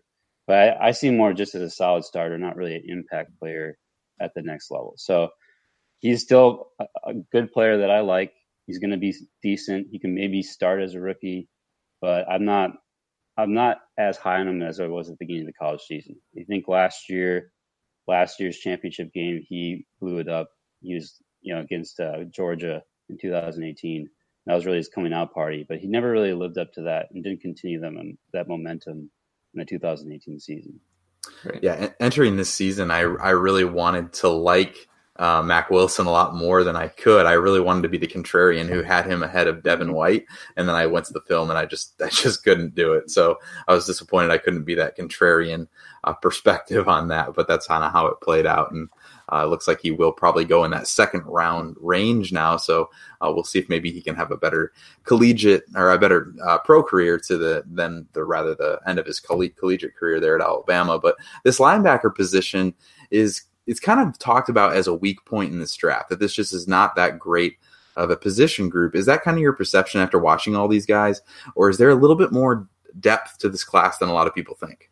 but 0.48 0.58
I, 0.58 0.88
I, 0.88 0.92
see 0.92 1.10
more 1.10 1.34
just 1.34 1.56
as 1.56 1.62
a 1.62 1.70
solid 1.70 2.04
starter, 2.04 2.38
not 2.38 2.58
really 2.58 2.76
an 2.76 2.84
impact 2.88 3.38
player 3.40 3.78
at 4.20 4.34
the 4.36 4.42
next 4.42 4.72
level. 4.72 4.94
So 4.98 5.30
he's 6.00 6.22
still 6.22 6.68
a, 6.80 6.86
a 7.06 7.14
good 7.32 7.52
player 7.52 7.78
that 7.78 7.92
I 7.92 8.02
like. 8.02 8.34
He's 8.68 8.80
going 8.80 8.92
to 8.92 8.98
be 8.98 9.16
decent. 9.42 9.88
He 9.92 10.00
can 10.00 10.14
maybe 10.14 10.42
start 10.44 10.82
as 10.82 10.96
a 10.96 11.00
rookie, 11.00 11.48
but 12.02 12.30
I'm 12.30 12.46
not. 12.46 12.72
I'm 13.38 13.54
not 13.54 13.80
as 13.98 14.16
high 14.16 14.40
on 14.40 14.48
him 14.48 14.62
as 14.62 14.80
I 14.80 14.88
was 14.88 15.10
at 15.10 15.20
the 15.20 15.26
beginning 15.26 15.42
of 15.42 15.48
the 15.48 15.60
college 15.60 15.82
season. 15.82 16.16
I 16.40 16.46
think 16.46 16.70
last 16.70 17.10
year, 17.10 17.52
last 18.08 18.40
year's 18.40 18.58
championship 18.58 19.12
game, 19.12 19.44
he 19.46 19.86
blew 20.00 20.20
it 20.20 20.30
up. 20.30 20.48
He 20.82 20.96
was, 20.96 21.22
you 21.42 21.54
know, 21.54 21.60
against 21.60 22.00
uh, 22.00 22.24
Georgia 22.34 22.82
in 23.10 23.18
2018 23.18 24.08
that 24.46 24.56
was 24.56 24.66
really 24.66 24.78
his 24.78 24.90
coming 24.90 25.14
out 25.14 25.34
party. 25.34 25.66
But 25.68 25.80
he 25.80 25.88
never 25.88 26.10
really 26.10 26.34
lived 26.34 26.58
up 26.58 26.74
to 26.74 26.84
that 26.84 27.08
and 27.12 27.24
didn't 27.24 27.42
continue 27.42 27.80
them 27.80 28.18
that 28.34 28.48
momentum 28.48 29.10
in 29.54 29.60
the 29.60 29.66
2018 29.66 30.40
season. 30.40 30.80
Right. 31.44 31.60
Yeah, 31.62 31.90
entering 32.00 32.38
this 32.38 32.54
season, 32.54 32.92
I 32.92 33.00
I 33.00 33.32
really 33.32 33.66
wanted 33.66 34.14
to 34.14 34.30
like 34.30 34.88
uh, 35.18 35.42
Mack 35.42 35.70
Wilson 35.70 36.08
a 36.08 36.12
lot 36.12 36.36
more 36.36 36.64
than 36.64 36.76
I 36.76 36.90
could. 36.90 37.26
I 37.26 37.34
really 37.34 37.62
wanted 37.62 37.84
to 37.84 37.90
be 37.90 37.98
the 37.98 38.08
contrarian 38.08 38.68
who 38.68 38.82
had 38.82 39.06
him 39.06 39.24
ahead 39.24 39.48
of 39.48 39.64
Devin 39.64 39.94
White, 39.94 40.26
and 40.58 40.68
then 40.68 40.76
I 40.76 40.88
went 40.88 41.06
to 41.06 41.14
the 41.14 41.22
film 41.22 41.50
and 41.50 41.58
I 41.58 41.66
just 41.66 42.02
I 42.02 42.10
just 42.10 42.44
couldn't 42.44 42.76
do 42.76 42.94
it. 42.94 43.10
So 43.10 43.40
I 43.68 43.74
was 43.74 43.86
disappointed 43.86 44.32
I 44.32 44.38
couldn't 44.38 44.64
be 44.64 44.76
that 44.76 44.98
contrarian 44.98 45.68
uh, 46.04 46.14
perspective 46.14 46.90
on 46.90 47.08
that. 47.10 47.34
But 47.34 47.48
that's 47.48 47.68
kind 47.68 47.84
of 47.84 47.94
how 47.94 48.08
it 48.08 48.20
played 48.22 48.46
out, 48.46 48.72
and 48.72 48.90
uh, 49.32 49.46
looks 49.46 49.68
like 49.68 49.80
he 49.82 49.92
will 49.92 50.12
probably 50.12 50.44
go 50.44 50.66
in 50.66 50.72
that 50.72 50.88
second 50.88 51.24
round 51.26 51.78
range 51.80 52.34
now. 52.34 52.58
So 52.58 52.90
uh, 53.22 53.32
we'll 53.34 53.46
see 53.46 53.60
if 53.60 53.70
maybe 53.70 53.92
he 53.92 54.02
can 54.02 54.16
have 54.16 54.32
a 54.32 54.38
better 54.38 54.74
collegiate 55.06 55.64
or 55.76 55.92
a 55.92 55.98
better 55.98 56.34
uh, 56.46 56.58
pro 56.60 56.84
career 56.84 57.18
to 57.20 57.38
the 57.38 57.64
than 57.66 58.06
the 58.12 58.24
rather 58.26 58.54
the 58.54 58.82
end 58.86 59.00
of 59.00 59.06
his 59.06 59.22
collegiate 59.22 59.96
career 59.96 60.20
there 60.20 60.36
at 60.36 60.46
Alabama. 60.46 61.00
But 61.00 61.16
this 61.46 61.60
linebacker 61.60 62.14
position 62.14 62.74
is 63.12 63.44
it's 63.68 63.80
kind 63.80 64.00
of 64.00 64.18
talked 64.20 64.50
about 64.50 64.76
as 64.76 64.88
a 64.88 64.94
weak 64.94 65.24
point 65.26 65.52
in 65.52 65.60
this 65.60 65.76
draft 65.76 66.10
that 66.10 66.20
this 66.20 66.34
just 66.34 66.54
is 66.54 66.68
not 66.68 66.96
that 66.96 67.20
great 67.20 67.58
of 67.96 68.10
a 68.10 68.18
position 68.18 68.70
group. 68.70 68.96
Is 68.96 69.06
that 69.06 69.24
kind 69.24 69.38
of 69.38 69.42
your 69.42 69.54
perception 69.54 70.02
after 70.02 70.20
watching 70.20 70.56
all 70.56 70.68
these 70.68 70.86
guys, 70.86 71.22
or 71.56 71.70
is 71.70 71.78
there 71.78 71.90
a 71.90 71.96
little 71.96 72.16
bit 72.16 72.32
more 72.32 72.68
depth 73.00 73.38
to 73.40 73.50
this 73.50 73.64
class 73.64 73.98
than 73.98 74.10
a 74.10 74.14
lot 74.14 74.28
of 74.28 74.36
people 74.36 74.56
think? 74.56 74.92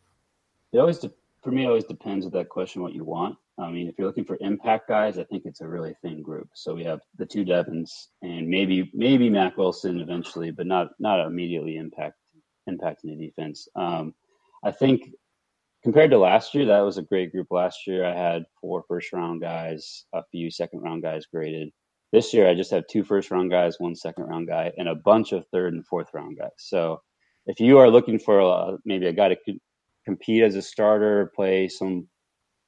It 0.72 0.78
always, 0.78 0.98
de- 0.98 1.12
for 1.42 1.50
me, 1.50 1.64
it 1.64 1.68
always 1.68 1.84
depends 1.84 2.24
with 2.24 2.34
that 2.34 2.48
question 2.48 2.82
what 2.82 2.94
you 2.94 3.04
want. 3.04 3.36
I 3.58 3.70
mean, 3.70 3.86
if 3.86 3.94
you're 3.96 4.06
looking 4.06 4.24
for 4.24 4.36
impact 4.40 4.88
guys, 4.88 5.16
I 5.16 5.24
think 5.24 5.44
it's 5.44 5.60
a 5.60 5.68
really 5.68 5.94
thin 6.02 6.22
group. 6.22 6.48
So 6.54 6.74
we 6.74 6.82
have 6.84 7.00
the 7.18 7.26
two 7.26 7.44
Devons 7.44 8.08
and 8.22 8.48
maybe 8.48 8.90
maybe 8.92 9.30
Mack 9.30 9.56
Wilson 9.56 10.00
eventually, 10.00 10.50
but 10.50 10.66
not 10.66 10.88
not 10.98 11.24
immediately 11.24 11.76
impact 11.76 12.16
impacting 12.68 13.16
the 13.16 13.26
defense. 13.26 13.68
Um, 13.76 14.14
I 14.64 14.72
think 14.72 15.12
compared 15.84 16.10
to 16.10 16.18
last 16.18 16.54
year, 16.54 16.64
that 16.66 16.80
was 16.80 16.98
a 16.98 17.02
great 17.02 17.30
group. 17.30 17.46
Last 17.50 17.86
year, 17.86 18.04
I 18.04 18.16
had 18.16 18.44
four 18.60 18.82
first 18.88 19.12
round 19.12 19.42
guys, 19.42 20.06
a 20.14 20.22
few 20.32 20.50
second 20.50 20.80
round 20.80 21.02
guys 21.02 21.26
graded. 21.26 21.68
This 22.12 22.32
year, 22.32 22.48
I 22.48 22.54
just 22.54 22.70
have 22.70 22.84
two 22.90 23.04
first 23.04 23.30
round 23.30 23.50
guys, 23.50 23.76
one 23.78 23.94
second 23.94 24.24
round 24.24 24.48
guy, 24.48 24.72
and 24.78 24.88
a 24.88 24.94
bunch 24.94 25.32
of 25.32 25.44
third 25.52 25.74
and 25.74 25.86
fourth 25.86 26.08
round 26.14 26.38
guys. 26.38 26.50
So 26.58 27.00
if 27.46 27.60
you 27.60 27.78
are 27.78 27.90
looking 27.90 28.18
for 28.18 28.40
a, 28.40 28.78
maybe 28.84 29.06
a 29.06 29.12
guy 29.12 29.28
to 29.28 29.36
compete 30.06 30.42
as 30.42 30.56
a 30.56 30.62
starter, 30.62 31.30
play 31.36 31.68
some 31.68 32.08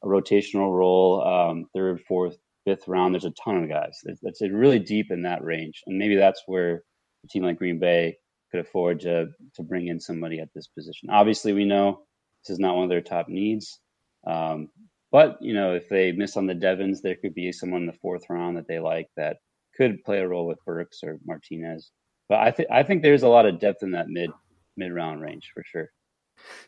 a 0.05 0.07
rotational 0.07 0.77
role, 0.77 1.23
um, 1.27 1.65
third, 1.75 2.01
fourth, 2.07 2.37
fifth 2.67 2.87
round. 2.87 3.15
There's 3.15 3.25
a 3.25 3.33
ton 3.43 3.63
of 3.63 3.71
guys. 3.71 3.99
It's 4.05 4.43
really 4.43 4.79
deep 4.79 5.11
in 5.11 5.23
that 5.23 5.43
range, 5.43 5.83
and 5.87 5.97
maybe 5.97 6.17
that's 6.17 6.43
where 6.47 6.83
a 7.25 7.29
team 7.29 7.45
like 7.45 7.57
Green 7.57 7.79
Bay 7.79 8.17
could 8.51 8.61
afford 8.61 9.01
to 9.01 9.29
to 9.55 9.63
bring 9.63 9.87
in 9.89 9.99
somebody 10.01 10.39
at 10.39 10.49
this 10.55 10.67
position. 10.67 11.09
Obviously, 11.11 11.55
we 11.55 11.65
know 11.65 12.01
this 12.47 12.55
is 12.55 12.61
not 12.61 12.75
one 12.75 12.85
of 12.85 12.91
their 12.91 13.01
top 13.01 13.29
needs, 13.29 13.81
um, 14.27 14.69
but 15.11 15.39
you 15.41 15.55
know 15.55 15.75
if 15.75 15.89
they 15.89 16.13
miss 16.13 16.37
on 16.37 16.47
the 16.47 16.55
Devons, 16.55 17.03
there 17.03 17.17
could 17.17 17.35
be 17.35 17.53
someone 17.53 17.83
in 17.83 17.87
the 17.87 17.93
fourth 18.01 18.25
round 18.29 18.57
that 18.57 18.69
they 18.69 18.79
like 18.79 19.09
that 19.17 19.39
could 19.77 20.03
play 20.05 20.19
a 20.19 20.29
role 20.29 20.47
with 20.47 20.65
Burks 20.65 21.01
or 21.03 21.19
Martinez. 21.25 21.91
But 22.29 22.41
I 22.41 22.51
think 22.51 22.69
I 22.71 22.83
think 22.83 23.03
there's 23.03 23.23
a 23.23 23.29
lot 23.29 23.47
of 23.47 23.61
depth 23.61 23.83
in 23.83 23.93
that 23.93 24.09
mid 24.09 24.31
mid 24.77 24.93
round 24.93 25.21
range 25.21 25.51
for 25.55 25.63
sure. 25.65 25.91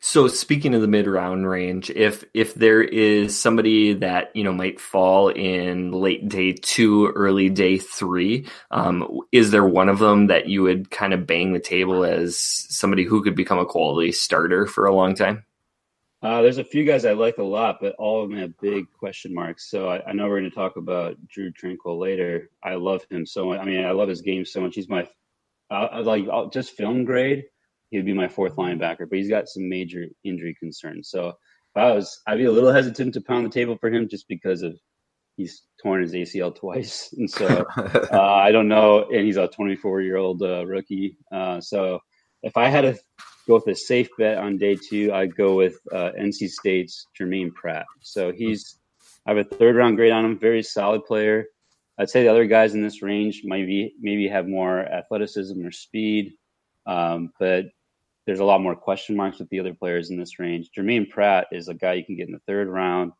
So 0.01 0.29
speaking 0.29 0.75
of 0.75 0.81
the 0.81 0.89
mid 0.89 1.07
round 1.07 1.49
range, 1.49 1.91
if 1.91 2.25
if 2.35 2.55
there 2.55 2.83
is 2.83 3.39
somebody 3.39 3.95
that 3.95 4.35
you 4.35 4.45
know 4.45 4.53
might 4.53 4.81
fall 4.81 5.29
in 5.29 5.93
late 5.93 6.29
day 6.29 6.53
two, 6.53 7.09
early 7.09 7.49
day 7.49 7.79
three, 7.79 8.47
um, 8.71 9.21
is 9.33 9.51
there 9.51 9.67
one 9.67 9.89
of 9.89 9.99
them 9.99 10.29
that 10.29 10.49
you 10.49 10.63
would 10.63 10.91
kind 10.91 11.13
of 11.13 11.27
bang 11.27 11.53
the 11.53 11.61
table 11.61 12.05
as 12.05 12.39
somebody 12.39 13.05
who 13.05 13.23
could 13.23 13.35
become 13.35 13.59
a 13.59 13.67
quality 13.67 14.13
starter 14.13 14.67
for 14.67 14.87
a 14.87 14.95
long 14.95 15.15
time? 15.15 15.45
Uh, 16.21 16.43
there's 16.43 16.59
a 16.59 16.65
few 16.65 16.85
guys 16.85 17.05
I 17.05 17.13
like 17.13 17.39
a 17.39 17.45
lot, 17.45 17.79
but 17.81 17.95
all 17.97 18.23
of 18.23 18.29
them 18.29 18.39
have 18.39 18.59
big 18.61 18.87
question 18.93 19.33
marks. 19.33 19.71
So 19.71 19.89
I, 19.89 20.05
I 20.05 20.13
know 20.13 20.27
we're 20.29 20.41
going 20.41 20.51
to 20.51 20.57
talk 20.57 20.77
about 20.77 21.17
Drew 21.29 21.53
Tranquill 21.53 21.99
later. 21.99 22.51
I 22.65 22.75
love 22.75 23.03
him 23.11 23.25
so 23.25 23.47
much. 23.47 23.61
I 23.61 23.65
mean, 23.65 23.85
I 23.85 23.93
love 23.93 24.09
his 24.09 24.21
game 24.21 24.45
so 24.45 24.61
much. 24.61 24.75
He's 24.75 24.89
my 24.89 25.07
uh, 25.71 26.03
like 26.03 26.25
just 26.53 26.73
film 26.73 27.05
grade 27.05 27.45
he'd 27.91 28.05
be 28.05 28.13
my 28.13 28.29
fourth 28.29 28.57
linebacker, 28.57 29.09
but 29.09 29.19
he's 29.19 29.29
got 29.29 29.49
some 29.49 29.69
major 29.69 30.07
injury 30.25 30.57
concerns. 30.59 31.11
So 31.11 31.29
if 31.29 31.77
I 31.77 31.93
was, 31.93 32.21
I'd 32.27 32.39
be 32.39 32.45
a 32.45 32.53
little 32.53 32.73
hesitant 32.73 33.15
to 33.15 33.21
pound 33.21 33.47
the 33.47 33.51
table 33.51 33.77
for 33.81 33.91
him 33.91 34.09
just 34.09 34.29
because 34.29 34.63
of 34.63 34.79
he's 35.37 35.63
torn 35.83 36.03
his 36.03 36.13
ACL 36.13 36.55
twice, 36.55 37.13
and 37.17 37.31
so 37.31 37.47
uh, 37.77 38.23
I 38.23 38.53
don't 38.53 38.69
know. 38.69 39.05
And 39.05 39.25
he's 39.25 39.37
a 39.37 39.49
24 39.49 40.03
year 40.03 40.17
old 40.17 40.43
uh, 40.43 40.67
rookie. 40.67 41.17
Uh, 41.33 41.61
so 41.61 42.01
if 42.43 42.57
I 42.57 42.69
had 42.69 42.83
to 42.83 42.99
go 43.49 43.55
with 43.55 43.67
a 43.67 43.75
safe 43.75 44.11
bet 44.19 44.39
on 44.39 44.59
day 44.59 44.77
two, 44.77 45.11
I'd 45.13 45.35
go 45.35 45.57
with 45.57 45.81
uh, 45.91 46.11
NC 46.21 46.51
State's 46.51 47.07
Germaine 47.17 47.51
Pratt. 47.51 47.87
So 48.01 48.31
he's 48.31 48.79
I 49.27 49.31
have 49.31 49.39
a 49.39 49.45
third 49.45 49.75
round 49.75 49.97
grade 49.97 50.13
on 50.13 50.25
him, 50.25 50.39
very 50.39 50.63
solid 50.63 51.05
player. 51.05 51.47
I'd 51.99 52.11
say 52.11 52.23
the 52.23 52.31
other 52.31 52.47
guys 52.47 52.75
in 52.75 52.83
this 52.83 53.03
range 53.03 53.43
maybe 53.45 53.95
maybe 54.01 54.29
have 54.29 54.47
more 54.47 54.81
athleticism 54.81 55.67
or 55.67 55.73
speed, 55.73 56.35
um, 56.87 57.33
but 57.41 57.65
there's 58.27 58.41
a 58.41 58.45
lot 58.45 58.61
more 58.61 58.77
question 58.77 59.17
marks 59.17 59.39
with 59.39 59.49
the 59.49 59.59
other 59.59 59.75
players 59.75 60.11
in 60.11 60.19
this 60.19 60.39
range. 60.39 60.71
Germaine 60.75 61.07
Pratt 61.07 61.47
is 61.51 61.69
a 61.69 61.75
guy 61.75 61.95
you 61.95 62.05
can 62.05 62.17
get 62.17 62.27
in 62.29 62.35
the 62.35 62.41
third 62.47 62.69
round, 62.69 63.13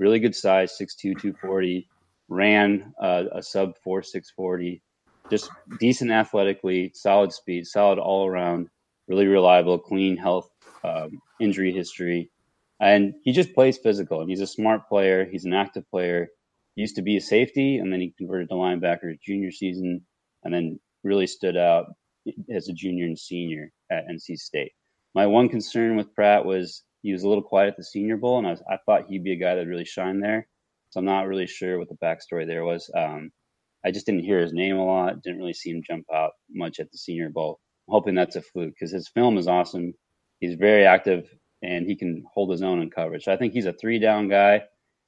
really 0.00 0.18
good 0.18 0.34
size, 0.34 0.76
6'2, 0.80 0.96
240, 1.20 1.88
ran 2.28 2.92
uh, 3.00 3.24
a 3.32 3.40
sub 3.40 3.76
4, 3.84 4.02
640, 4.02 4.82
just 5.30 5.48
decent 5.78 6.10
athletically, 6.10 6.90
solid 6.94 7.32
speed, 7.32 7.64
solid 7.64 8.00
all 8.00 8.26
around, 8.26 8.68
really 9.08 9.26
reliable, 9.26 9.78
clean 9.78 10.16
health, 10.16 10.50
um, 10.84 11.20
injury 11.40 11.72
history. 11.72 12.30
and 12.80 13.14
he 13.24 13.32
just 13.32 13.54
plays 13.54 13.78
physical. 13.78 14.20
And 14.20 14.28
he's 14.30 14.40
a 14.42 14.46
smart 14.46 14.88
player. 14.88 15.24
He's 15.24 15.44
an 15.46 15.54
active 15.54 15.88
player. 15.90 16.28
He 16.74 16.82
used 16.82 16.96
to 16.96 17.02
be 17.02 17.16
a 17.16 17.20
safety, 17.20 17.78
and 17.78 17.92
then 17.92 18.00
he 18.00 18.14
converted 18.18 18.48
to 18.50 18.54
linebacker 18.54 19.18
junior 19.20 19.50
season, 19.50 20.04
and 20.44 20.52
then 20.54 20.78
really 21.04 21.26
stood 21.26 21.56
out 21.56 21.86
as 22.50 22.68
a 22.68 22.72
junior 22.74 23.06
and 23.06 23.18
senior 23.18 23.72
at 23.90 24.06
NC 24.08 24.36
State. 24.38 24.72
My 25.14 25.26
one 25.26 25.48
concern 25.48 25.96
with 25.96 26.14
Pratt 26.14 26.44
was 26.44 26.82
he 27.02 27.12
was 27.12 27.22
a 27.22 27.28
little 27.28 27.42
quiet 27.42 27.68
at 27.68 27.76
the 27.76 27.84
Senior 27.84 28.16
Bowl, 28.18 28.38
and 28.38 28.46
I, 28.46 28.50
was, 28.50 28.62
I 28.70 28.76
thought 28.84 29.06
he'd 29.08 29.24
be 29.24 29.32
a 29.32 29.36
guy 29.36 29.54
that 29.54 29.66
really 29.66 29.84
shine 29.86 30.20
there. 30.20 30.48
So 30.90 31.00
I'm 31.00 31.06
not 31.06 31.28
really 31.28 31.46
sure 31.46 31.78
what 31.78 31.88
the 31.88 31.96
backstory 31.96 32.46
there 32.46 32.64
was. 32.64 32.90
Um, 32.94 33.30
I 33.84 33.90
just 33.90 34.06
didn't 34.06 34.24
hear 34.24 34.40
his 34.40 34.52
name 34.52 34.76
a 34.76 34.84
lot. 34.84 35.22
Didn't 35.22 35.38
really 35.38 35.52
see 35.54 35.70
him 35.70 35.82
jump 35.86 36.06
out 36.12 36.32
much 36.50 36.80
at 36.80 36.90
the 36.90 36.98
Senior 36.98 37.30
Bowl. 37.30 37.60
Hoping 37.88 38.14
that's 38.14 38.36
a 38.36 38.42
fluke 38.42 38.74
because 38.74 38.90
his 38.90 39.08
film 39.08 39.38
is 39.38 39.46
awesome. 39.46 39.94
He's 40.40 40.54
very 40.54 40.84
active 40.84 41.28
and 41.62 41.86
he 41.86 41.94
can 41.94 42.24
hold 42.32 42.50
his 42.50 42.62
own 42.62 42.80
in 42.80 42.90
coverage. 42.90 43.24
So 43.24 43.32
I 43.32 43.36
think 43.36 43.52
he's 43.52 43.66
a 43.66 43.72
three 43.72 43.98
down 43.98 44.28
guy 44.28 44.62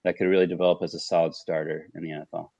that 0.04 0.16
could 0.16 0.28
really 0.28 0.46
develop 0.46 0.82
as 0.82 0.94
a 0.94 1.00
solid 1.00 1.34
starter 1.34 1.88
in 1.94 2.02
the 2.02 2.10
NFL. 2.10 2.50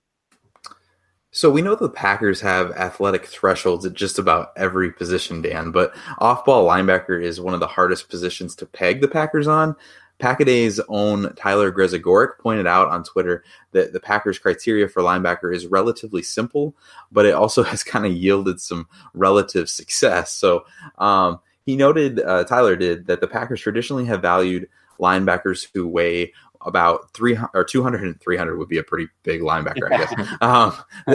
So 1.31 1.51
we 1.51 1.63
know 1.63 1.75
the 1.75 1.91
Packers 1.91 2.41
have 2.41 2.71
athletic 2.73 3.27
thresholds 3.27 3.85
at 3.85 3.93
just 3.93 4.19
about 4.19 4.53
every 4.57 4.91
position, 4.91 5.43
Dan, 5.43 5.71
but 5.71 5.95
off-ball 6.19 6.67
linebacker 6.67 7.23
is 7.23 7.41
one 7.41 7.53
of 7.53 7.61
the 7.61 7.67
hardest 7.67 8.09
positions 8.09 8.57
to 8.57 8.67
peg 8.67 9.03
the 9.03 9.09
Packers 9.09 9.47
on. 9.47 9.77
Packaday's 10.19 10.81
own 10.89 11.33
Tyler 11.35 11.71
Grezegorik 11.71 12.39
pointed 12.39 12.67
out 12.67 12.89
on 12.89 13.05
Twitter 13.05 13.45
that 13.73 13.93
the 13.93 14.01
Packers' 14.01 14.39
criteria 14.39 14.89
for 14.89 15.03
linebacker 15.03 15.55
is 15.55 15.67
relatively 15.67 16.23
simple, 16.23 16.75
but 17.13 17.27
it 17.27 17.35
also 17.35 17.63
has 17.65 17.83
kind 17.83 18.07
of 18.07 18.13
yielded 18.13 18.61
some 18.61 18.89
relative 19.15 19.69
success. 19.69 20.33
So 20.33 20.65
um, 20.99 21.41
he 21.65 21.77
noted, 21.77 22.21
uh, 22.21 22.45
Tyler 22.45 22.77
did, 22.77 23.07
that 23.07 23.21
the 23.21 23.29
Packers 23.29 23.61
traditionally 23.61 24.07
have 24.07 24.23
valued 24.23 24.69
linebackers 24.99 25.69
who 25.73 25.87
weigh 25.87 26.33
about 26.63 27.13
300 27.15 27.51
or 27.55 27.65
200 27.65 28.03
and 28.03 28.21
300 28.21 28.59
would 28.59 28.69
be 28.69 28.79
a 28.79 28.83
pretty 28.83 29.09
big 29.23 29.41
linebacker, 29.41 29.93
I 29.93 29.99
guess. 29.99 30.37
um, 30.41 30.75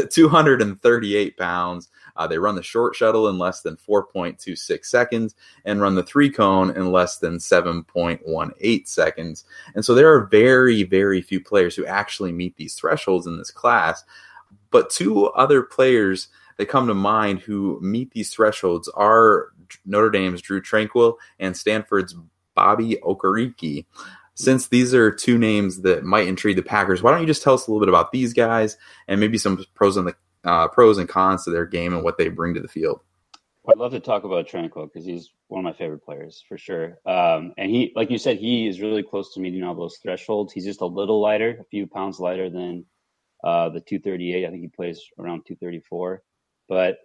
238 0.09 1.37
pounds. 1.37 1.89
Uh, 2.15 2.27
they 2.27 2.37
run 2.37 2.55
the 2.55 2.63
short 2.63 2.95
shuttle 2.95 3.27
in 3.27 3.37
less 3.37 3.61
than 3.61 3.77
4.26 3.77 4.85
seconds 4.85 5.35
and 5.65 5.81
run 5.81 5.95
the 5.95 6.03
three 6.03 6.29
cone 6.29 6.69
in 6.71 6.91
less 6.91 7.17
than 7.17 7.37
7.18 7.37 8.87
seconds. 8.87 9.45
And 9.75 9.83
so 9.83 9.93
there 9.93 10.13
are 10.13 10.25
very, 10.25 10.83
very 10.83 11.21
few 11.21 11.41
players 11.41 11.75
who 11.75 11.85
actually 11.85 12.31
meet 12.31 12.55
these 12.55 12.75
thresholds 12.75 13.27
in 13.27 13.37
this 13.37 13.51
class. 13.51 14.03
But 14.71 14.89
two 14.89 15.27
other 15.27 15.63
players 15.63 16.29
that 16.57 16.69
come 16.69 16.87
to 16.87 16.93
mind 16.93 17.39
who 17.39 17.79
meet 17.81 18.11
these 18.11 18.31
thresholds 18.31 18.87
are 18.89 19.49
Notre 19.85 20.09
Dame's 20.09 20.41
Drew 20.41 20.61
Tranquill 20.61 21.15
and 21.39 21.57
Stanford's 21.57 22.15
Bobby 22.55 22.97
Okereke 23.03 23.85
since 24.35 24.67
these 24.67 24.93
are 24.93 25.11
two 25.11 25.37
names 25.37 25.81
that 25.81 26.03
might 26.03 26.27
intrigue 26.27 26.55
the 26.55 26.63
Packers, 26.63 27.03
why 27.03 27.11
don't 27.11 27.21
you 27.21 27.27
just 27.27 27.43
tell 27.43 27.53
us 27.53 27.67
a 27.67 27.71
little 27.71 27.85
bit 27.85 27.89
about 27.89 28.11
these 28.11 28.33
guys 28.33 28.77
and 29.07 29.19
maybe 29.19 29.37
some 29.37 29.63
pros 29.75 29.97
and 29.97 30.07
the 30.07 30.15
uh, 30.43 30.67
pros 30.67 30.97
and 30.97 31.09
cons 31.09 31.43
to 31.43 31.51
their 31.51 31.65
game 31.65 31.93
and 31.93 32.03
what 32.03 32.17
they 32.17 32.29
bring 32.29 32.53
to 32.53 32.59
the 32.59 32.67
field? 32.67 33.01
I'd 33.67 33.77
love 33.77 33.91
to 33.93 33.99
talk 34.01 34.25
about 34.25 34.47
Tranquill 34.47 34.91
because 34.91 35.05
he's 35.05 35.31
one 35.47 35.59
of 35.59 35.63
my 35.63 35.77
favorite 35.77 36.03
players 36.03 36.43
for 36.49 36.57
sure. 36.57 36.99
Um, 37.05 37.53
and 37.57 37.71
he, 37.71 37.93
like 37.95 38.11
you 38.11 38.17
said, 38.17 38.37
he 38.37 38.67
is 38.67 38.81
really 38.81 39.03
close 39.03 39.33
to 39.33 39.39
meeting 39.39 39.63
all 39.63 39.73
those 39.73 39.97
thresholds. 40.01 40.51
He's 40.51 40.65
just 40.65 40.81
a 40.81 40.85
little 40.85 41.21
lighter, 41.21 41.57
a 41.61 41.63
few 41.65 41.87
pounds 41.87 42.19
lighter 42.19 42.49
than 42.49 42.85
uh, 43.43 43.69
the 43.69 43.79
238. 43.79 44.45
I 44.45 44.49
think 44.49 44.61
he 44.61 44.67
plays 44.67 45.01
around 45.17 45.45
234, 45.47 46.21
but 46.67 46.97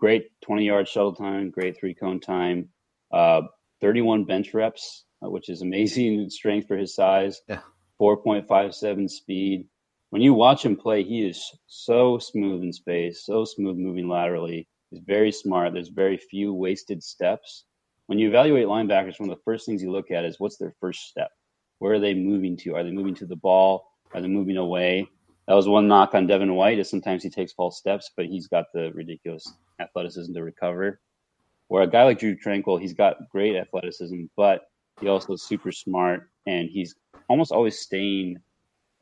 great 0.00 0.30
20 0.42 0.64
yard 0.64 0.88
shuttle 0.88 1.14
time, 1.14 1.50
great 1.50 1.78
three 1.78 1.94
cone 1.94 2.18
time, 2.18 2.70
uh, 3.12 3.42
31 3.80 4.24
bench 4.24 4.54
reps 4.54 5.04
uh, 5.24 5.30
which 5.30 5.48
is 5.48 5.62
amazing 5.62 6.28
strength 6.30 6.68
for 6.68 6.76
his 6.76 6.94
size. 6.94 7.40
Yeah. 7.48 7.60
4.57 8.00 9.08
speed. 9.10 9.66
When 10.12 10.20
you 10.20 10.34
watch 10.34 10.62
him 10.62 10.76
play, 10.76 11.02
he 11.02 11.26
is 11.26 11.42
so 11.66 12.18
smooth 12.18 12.62
in 12.62 12.70
space, 12.70 13.24
so 13.24 13.46
smooth 13.46 13.78
moving 13.78 14.08
laterally. 14.08 14.68
He's 14.90 15.00
very 15.06 15.32
smart. 15.32 15.72
There's 15.72 15.88
very 15.88 16.18
few 16.18 16.52
wasted 16.52 17.02
steps. 17.02 17.64
When 18.08 18.18
you 18.18 18.28
evaluate 18.28 18.66
linebackers, 18.66 19.18
one 19.18 19.30
of 19.30 19.36
the 19.36 19.42
first 19.42 19.64
things 19.64 19.82
you 19.82 19.90
look 19.90 20.10
at 20.10 20.26
is 20.26 20.38
what's 20.38 20.58
their 20.58 20.74
first 20.78 21.08
step? 21.08 21.30
Where 21.78 21.94
are 21.94 21.98
they 21.98 22.12
moving 22.12 22.58
to? 22.58 22.74
Are 22.74 22.84
they 22.84 22.90
moving 22.90 23.14
to 23.14 23.26
the 23.26 23.36
ball? 23.36 23.90
Are 24.12 24.20
they 24.20 24.28
moving 24.28 24.58
away? 24.58 25.08
That 25.48 25.54
was 25.54 25.66
one 25.66 25.88
knock 25.88 26.14
on 26.14 26.26
Devin 26.26 26.54
White 26.56 26.78
is 26.78 26.90
sometimes 26.90 27.22
he 27.22 27.30
takes 27.30 27.54
false 27.54 27.78
steps, 27.78 28.10
but 28.14 28.26
he's 28.26 28.48
got 28.48 28.66
the 28.74 28.92
ridiculous 28.92 29.50
athleticism 29.80 30.34
to 30.34 30.42
recover. 30.42 31.00
Where 31.68 31.84
a 31.84 31.90
guy 31.90 32.04
like 32.04 32.18
Drew 32.18 32.36
Tranquill, 32.36 32.78
he's 32.78 32.92
got 32.92 33.30
great 33.30 33.56
athleticism, 33.56 34.24
but 34.36 34.64
he 35.00 35.08
also 35.08 35.32
is 35.32 35.42
super 35.42 35.72
smart, 35.72 36.28
and 36.46 36.68
he's 36.68 36.96
almost 37.30 37.50
always 37.50 37.78
staying 37.78 38.36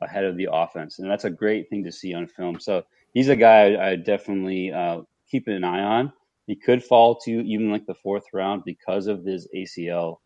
ahead 0.01 0.23
of 0.23 0.37
the 0.37 0.47
offense, 0.51 0.99
and 0.99 1.09
that's 1.09 1.25
a 1.25 1.29
great 1.29 1.69
thing 1.69 1.83
to 1.83 1.91
see 1.91 2.13
on 2.13 2.27
film. 2.27 2.59
So 2.59 2.83
he's 3.13 3.29
a 3.29 3.35
guy 3.35 3.73
I, 3.73 3.89
I 3.91 3.95
definitely 3.95 4.71
uh, 4.71 5.01
keep 5.29 5.47
an 5.47 5.63
eye 5.63 5.81
on. 5.81 6.13
He 6.47 6.55
could 6.55 6.83
fall 6.83 7.15
to 7.19 7.31
even 7.31 7.71
like 7.71 7.85
the 7.85 7.93
fourth 7.93 8.25
round 8.33 8.63
because 8.65 9.07
of 9.07 9.23
his 9.23 9.47
ACL 9.55 10.17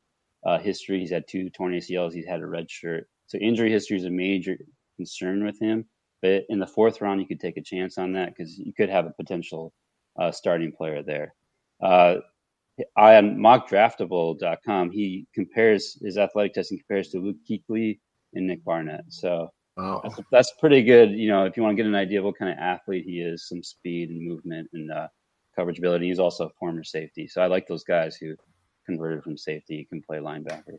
uh, 0.45 0.57
history. 0.57 0.99
He's 0.99 1.11
had 1.11 1.27
two 1.27 1.49
torn 1.49 1.73
ACLs. 1.73 2.13
He's 2.13 2.25
had 2.25 2.41
a 2.41 2.47
red 2.47 2.69
shirt. 2.69 3.07
So 3.27 3.37
injury 3.37 3.71
history 3.71 3.97
is 3.97 4.05
a 4.05 4.09
major 4.09 4.57
concern 4.97 5.45
with 5.45 5.59
him. 5.59 5.85
But 6.21 6.45
in 6.49 6.59
the 6.59 6.67
fourth 6.67 7.01
round, 7.01 7.19
you 7.19 7.27
could 7.27 7.39
take 7.39 7.57
a 7.57 7.61
chance 7.61 7.97
on 7.97 8.13
that 8.13 8.29
because 8.29 8.57
you 8.57 8.73
could 8.73 8.89
have 8.89 9.05
a 9.05 9.11
potential 9.11 9.73
uh, 10.17 10.31
starting 10.31 10.71
player 10.71 11.03
there. 11.03 11.35
Uh, 11.81 12.15
on 12.97 13.37
mockdraftable.com, 13.37 14.91
he 14.91 15.27
compares 15.33 15.97
his 16.01 16.17
athletic 16.17 16.53
testing 16.53 16.77
compares 16.79 17.09
to 17.09 17.19
Luke 17.19 17.37
Kuechly 17.49 17.99
and 18.33 18.47
Nick 18.47 18.63
Barnett. 18.63 19.05
So 19.09 19.49
wow. 19.77 20.01
that's, 20.03 20.19
that's 20.31 20.53
pretty 20.59 20.83
good. 20.83 21.11
You 21.11 21.29
know, 21.29 21.45
if 21.45 21.57
you 21.57 21.63
want 21.63 21.75
to 21.75 21.81
get 21.81 21.87
an 21.87 21.95
idea 21.95 22.19
of 22.19 22.25
what 22.25 22.37
kind 22.37 22.51
of 22.51 22.57
athlete 22.57 23.05
he 23.05 23.21
is, 23.21 23.47
some 23.47 23.63
speed 23.63 24.09
and 24.09 24.21
movement 24.21 24.69
and 24.73 24.91
uh, 24.91 25.07
coverage 25.55 25.79
ability. 25.79 26.07
He's 26.07 26.19
also 26.19 26.47
a 26.47 26.51
former 26.59 26.83
safety. 26.83 27.27
So 27.27 27.41
I 27.41 27.47
like 27.47 27.67
those 27.67 27.83
guys 27.83 28.15
who 28.15 28.35
converted 28.85 29.23
from 29.23 29.37
safety, 29.37 29.85
can 29.89 30.01
play 30.01 30.17
linebacker. 30.17 30.77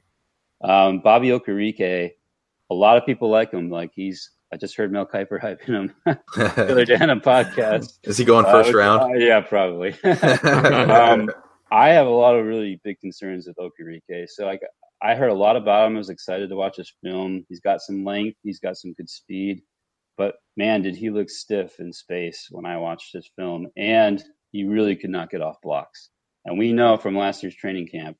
Um, 0.62 1.00
Bobby 1.00 1.28
Okereke, 1.28 2.12
a 2.70 2.74
lot 2.74 2.96
of 2.96 3.04
people 3.04 3.28
like 3.28 3.52
him. 3.52 3.70
Like 3.70 3.90
he's, 3.94 4.30
I 4.52 4.56
just 4.56 4.76
heard 4.76 4.92
Mel 4.92 5.06
Kiper 5.06 5.40
hyping 5.42 5.66
him 5.66 5.94
the 6.04 6.70
other 6.70 6.84
day 6.84 6.96
on 6.96 7.10
a 7.10 7.16
podcast. 7.16 7.98
Is 8.04 8.16
he 8.16 8.24
going 8.24 8.44
first 8.44 8.70
uh, 8.70 8.76
round? 8.76 9.02
Uh, 9.02 9.18
yeah, 9.18 9.40
probably. 9.40 9.92
um, 10.04 11.30
I 11.70 11.88
have 11.88 12.06
a 12.06 12.10
lot 12.10 12.36
of 12.36 12.46
really 12.46 12.80
big 12.84 13.00
concerns 13.00 13.46
with 13.46 13.56
Okereke. 13.56 14.28
So 14.28 14.44
I 14.44 14.46
like 14.46 14.62
I 15.02 15.14
heard 15.14 15.30
a 15.30 15.34
lot 15.34 15.56
about 15.56 15.86
him. 15.86 15.96
I 15.96 15.98
was 15.98 16.10
excited 16.10 16.48
to 16.48 16.56
watch 16.56 16.76
his 16.76 16.92
film. 17.02 17.44
He's 17.48 17.60
got 17.60 17.80
some 17.80 18.04
length. 18.04 18.38
He's 18.42 18.60
got 18.60 18.76
some 18.76 18.94
good 18.94 19.10
speed. 19.10 19.62
But 20.16 20.36
man, 20.56 20.82
did 20.82 20.96
he 20.96 21.10
look 21.10 21.28
stiff 21.28 21.78
in 21.78 21.92
space 21.92 22.48
when 22.50 22.64
I 22.64 22.78
watched 22.78 23.12
his 23.12 23.30
film. 23.36 23.68
And 23.76 24.22
he 24.52 24.64
really 24.64 24.96
could 24.96 25.10
not 25.10 25.30
get 25.30 25.42
off 25.42 25.60
blocks. 25.62 26.10
And 26.44 26.58
we 26.58 26.72
know 26.72 26.96
from 26.96 27.16
last 27.16 27.42
year's 27.42 27.56
training 27.56 27.88
camp 27.88 28.16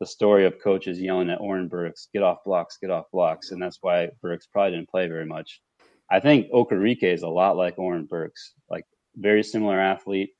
the 0.00 0.06
story 0.06 0.46
of 0.46 0.60
coaches 0.62 1.00
yelling 1.00 1.30
at 1.30 1.40
Oren 1.40 1.68
Burks, 1.68 2.08
get 2.12 2.22
off 2.22 2.38
blocks, 2.44 2.78
get 2.80 2.90
off 2.90 3.06
blocks. 3.12 3.50
And 3.50 3.62
that's 3.62 3.78
why 3.80 4.08
Burks 4.22 4.46
probably 4.46 4.76
didn't 4.76 4.90
play 4.90 5.08
very 5.08 5.26
much. 5.26 5.60
I 6.10 6.20
think 6.20 6.50
Okereke 6.50 7.02
is 7.02 7.22
a 7.22 7.28
lot 7.28 7.56
like 7.56 7.78
Oren 7.78 8.06
Burks, 8.06 8.54
like 8.70 8.84
very 9.16 9.42
similar 9.42 9.78
athlete 9.78 10.30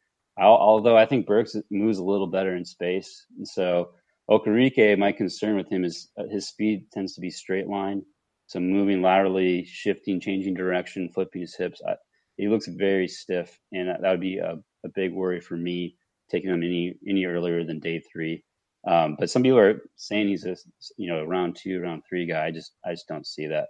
although 0.46 0.96
I 0.96 1.06
think 1.06 1.26
Burks 1.26 1.56
moves 1.70 1.98
a 1.98 2.04
little 2.04 2.26
better 2.26 2.54
in 2.54 2.64
space. 2.64 3.26
And 3.36 3.46
so 3.46 3.90
Okereke, 4.30 4.98
my 4.98 5.12
concern 5.12 5.56
with 5.56 5.70
him 5.70 5.84
is 5.84 6.08
uh, 6.18 6.24
his 6.30 6.48
speed 6.48 6.90
tends 6.92 7.14
to 7.14 7.20
be 7.20 7.30
straight 7.30 7.68
line. 7.68 8.02
So 8.46 8.60
moving 8.60 9.02
laterally, 9.02 9.64
shifting, 9.64 10.20
changing 10.20 10.54
direction, 10.54 11.08
flipping 11.08 11.42
his 11.42 11.54
hips. 11.54 11.80
I, 11.86 11.96
he 12.36 12.48
looks 12.48 12.66
very 12.66 13.08
stiff, 13.08 13.58
and 13.72 13.88
that 13.88 14.02
would 14.02 14.20
be 14.20 14.38
a, 14.38 14.58
a, 14.84 14.88
big 14.94 15.12
worry 15.12 15.40
for 15.40 15.56
me 15.56 15.96
taking 16.30 16.50
him 16.50 16.62
any 16.62 16.94
any 17.06 17.24
earlier 17.24 17.64
than 17.64 17.80
day 17.80 18.00
three. 18.00 18.44
Um, 18.86 19.16
but 19.18 19.28
some 19.28 19.42
people 19.42 19.58
are 19.58 19.82
saying 19.96 20.28
he's 20.28 20.44
a 20.44 20.56
you 20.96 21.10
know 21.10 21.24
round 21.24 21.56
two, 21.56 21.80
round 21.80 22.02
three 22.08 22.26
guy. 22.26 22.46
I 22.46 22.50
just 22.50 22.72
I 22.84 22.92
just 22.92 23.08
don't 23.08 23.26
see 23.26 23.46
that. 23.48 23.68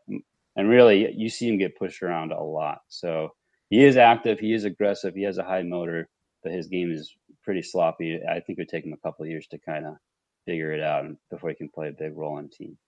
And 0.57 0.69
really, 0.69 1.13
you 1.17 1.29
see 1.29 1.49
him 1.49 1.59
get 1.59 1.79
pushed 1.79 2.03
around 2.03 2.33
a 2.33 2.43
lot. 2.43 2.81
So 2.89 3.31
he 3.71 3.85
is 3.85 3.97
active, 3.97 4.39
he 4.39 4.53
is 4.53 4.65
aggressive, 4.65 5.15
he 5.15 5.23
has 5.23 5.39
a 5.39 5.45
high 5.45 5.63
motor 5.63 6.09
but 6.43 6.53
his 6.53 6.67
game 6.69 6.91
is 6.93 7.15
pretty 7.43 7.63
sloppy. 7.63 8.21
I 8.29 8.41
think 8.41 8.59
it 8.59 8.63
would 8.63 8.69
take 8.69 8.85
him 8.85 8.93
a 8.93 9.07
couple 9.09 9.25
of 9.25 9.31
years 9.31 9.47
to 9.49 9.59
kind 9.59 9.87
of 9.87 9.95
figure 10.49 10.73
it 10.73 10.81
out 10.81 11.05
before 11.31 11.51
he 11.51 11.57
can 11.57 11.69
play 11.69 11.89
a 11.89 11.93
big 11.93 12.17
role 12.17 12.39
on 12.39 12.45
the 12.45 12.49
team. 12.49 12.79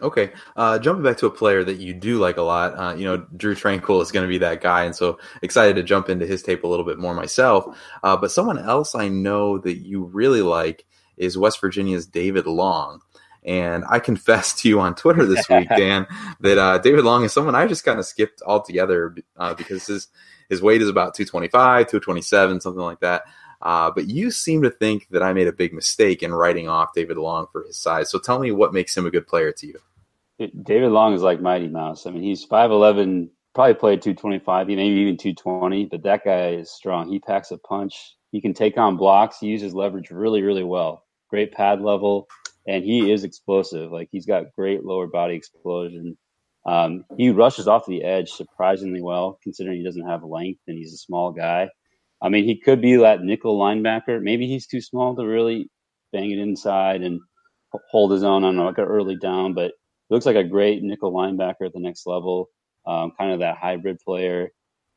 Okay, 0.00 0.32
uh, 0.56 0.78
jumping 0.78 1.04
back 1.04 1.18
to 1.18 1.26
a 1.26 1.30
player 1.30 1.62
that 1.62 1.76
you 1.76 1.92
do 1.92 2.18
like 2.18 2.38
a 2.38 2.42
lot, 2.42 2.72
uh, 2.78 2.94
you 2.94 3.04
know, 3.04 3.26
Drew 3.36 3.54
Tranquill 3.54 4.00
is 4.00 4.10
going 4.10 4.24
to 4.24 4.28
be 4.28 4.38
that 4.38 4.62
guy, 4.62 4.84
and 4.84 4.96
so 4.96 5.18
excited 5.42 5.76
to 5.76 5.82
jump 5.82 6.08
into 6.08 6.26
his 6.26 6.42
tape 6.42 6.64
a 6.64 6.66
little 6.66 6.86
bit 6.86 6.98
more 6.98 7.12
myself. 7.12 7.76
Uh, 8.02 8.16
but 8.16 8.32
someone 8.32 8.58
else 8.58 8.94
I 8.94 9.08
know 9.08 9.58
that 9.58 9.84
you 9.84 10.04
really 10.04 10.40
like 10.40 10.86
is 11.18 11.36
West 11.36 11.60
Virginia's 11.60 12.06
David 12.06 12.46
Long. 12.46 13.00
And 13.44 13.84
I 13.86 13.98
confessed 14.10 14.60
to 14.60 14.68
you 14.68 14.80
on 14.80 14.94
Twitter 14.94 15.26
this 15.26 15.46
week, 15.50 15.68
Dan, 15.76 16.06
that 16.40 16.56
uh, 16.56 16.78
David 16.78 17.04
Long 17.04 17.24
is 17.24 17.34
someone 17.34 17.54
I 17.54 17.66
just 17.66 17.84
kind 17.84 17.98
of 17.98 18.06
skipped 18.06 18.40
altogether 18.46 19.14
uh, 19.36 19.52
because 19.52 19.86
his 19.86 20.08
his 20.48 20.62
weight 20.62 20.82
is 20.82 20.88
about 20.88 21.14
225, 21.14 21.86
227, 21.86 22.60
something 22.60 22.82
like 22.82 23.00
that. 23.00 23.22
Uh, 23.62 23.90
but 23.94 24.08
you 24.08 24.30
seem 24.30 24.62
to 24.62 24.70
think 24.70 25.06
that 25.10 25.22
I 25.22 25.32
made 25.32 25.46
a 25.46 25.52
big 25.52 25.72
mistake 25.72 26.22
in 26.22 26.34
writing 26.34 26.68
off 26.68 26.94
David 26.94 27.16
Long 27.16 27.46
for 27.52 27.62
his 27.62 27.76
size. 27.76 28.10
So 28.10 28.18
tell 28.18 28.40
me 28.40 28.50
what 28.50 28.74
makes 28.74 28.96
him 28.96 29.06
a 29.06 29.10
good 29.10 29.26
player 29.26 29.52
to 29.52 29.66
you. 29.66 29.78
David 30.62 30.90
Long 30.90 31.14
is 31.14 31.22
like 31.22 31.40
Mighty 31.40 31.68
Mouse. 31.68 32.04
I 32.06 32.10
mean, 32.10 32.24
he's 32.24 32.42
five 32.42 32.72
eleven, 32.72 33.30
probably 33.54 33.74
played 33.74 34.02
two 34.02 34.14
twenty 34.14 34.40
five, 34.40 34.66
maybe 34.66 34.82
even 34.82 35.16
two 35.16 35.34
twenty. 35.34 35.86
But 35.86 36.02
that 36.02 36.24
guy 36.24 36.54
is 36.54 36.72
strong. 36.72 37.08
He 37.08 37.20
packs 37.20 37.52
a 37.52 37.58
punch. 37.58 38.16
He 38.32 38.40
can 38.40 38.52
take 38.52 38.76
on 38.76 38.96
blocks. 38.96 39.38
He 39.38 39.46
uses 39.46 39.74
leverage 39.74 40.10
really, 40.10 40.42
really 40.42 40.64
well. 40.64 41.04
Great 41.30 41.52
pad 41.52 41.80
level, 41.80 42.28
and 42.66 42.82
he 42.82 43.12
is 43.12 43.22
explosive. 43.22 43.92
Like 43.92 44.08
he's 44.10 44.26
got 44.26 44.52
great 44.56 44.84
lower 44.84 45.06
body 45.06 45.34
explosion. 45.34 46.16
Um, 46.66 47.04
he 47.16 47.30
rushes 47.30 47.68
off 47.68 47.86
the 47.86 48.02
edge 48.02 48.30
surprisingly 48.30 49.02
well, 49.02 49.38
considering 49.42 49.78
he 49.78 49.84
doesn't 49.84 50.08
have 50.08 50.24
length 50.24 50.60
and 50.66 50.78
he's 50.78 50.94
a 50.94 50.98
small 50.98 51.32
guy. 51.32 51.68
I 52.22 52.28
mean, 52.28 52.44
he 52.44 52.58
could 52.58 52.80
be 52.80 52.96
that 52.96 53.22
nickel 53.22 53.58
linebacker. 53.58 54.22
Maybe 54.22 54.46
he's 54.46 54.66
too 54.66 54.80
small 54.80 55.16
to 55.16 55.26
really 55.26 55.68
bang 56.12 56.30
it 56.30 56.38
inside 56.38 57.02
and 57.02 57.20
hold 57.90 58.12
his 58.12 58.22
own 58.22 58.44
on 58.44 58.56
like 58.56 58.78
an 58.78 58.84
early 58.84 59.16
down, 59.16 59.54
but 59.54 59.72
looks 60.10 60.26
like 60.26 60.36
a 60.36 60.44
great 60.44 60.82
nickel 60.82 61.12
linebacker 61.12 61.66
at 61.66 61.72
the 61.72 61.80
next 61.80 62.06
level. 62.06 62.48
Um, 62.86 63.12
kind 63.18 63.32
of 63.32 63.40
that 63.40 63.56
hybrid 63.58 63.98
player. 64.04 64.50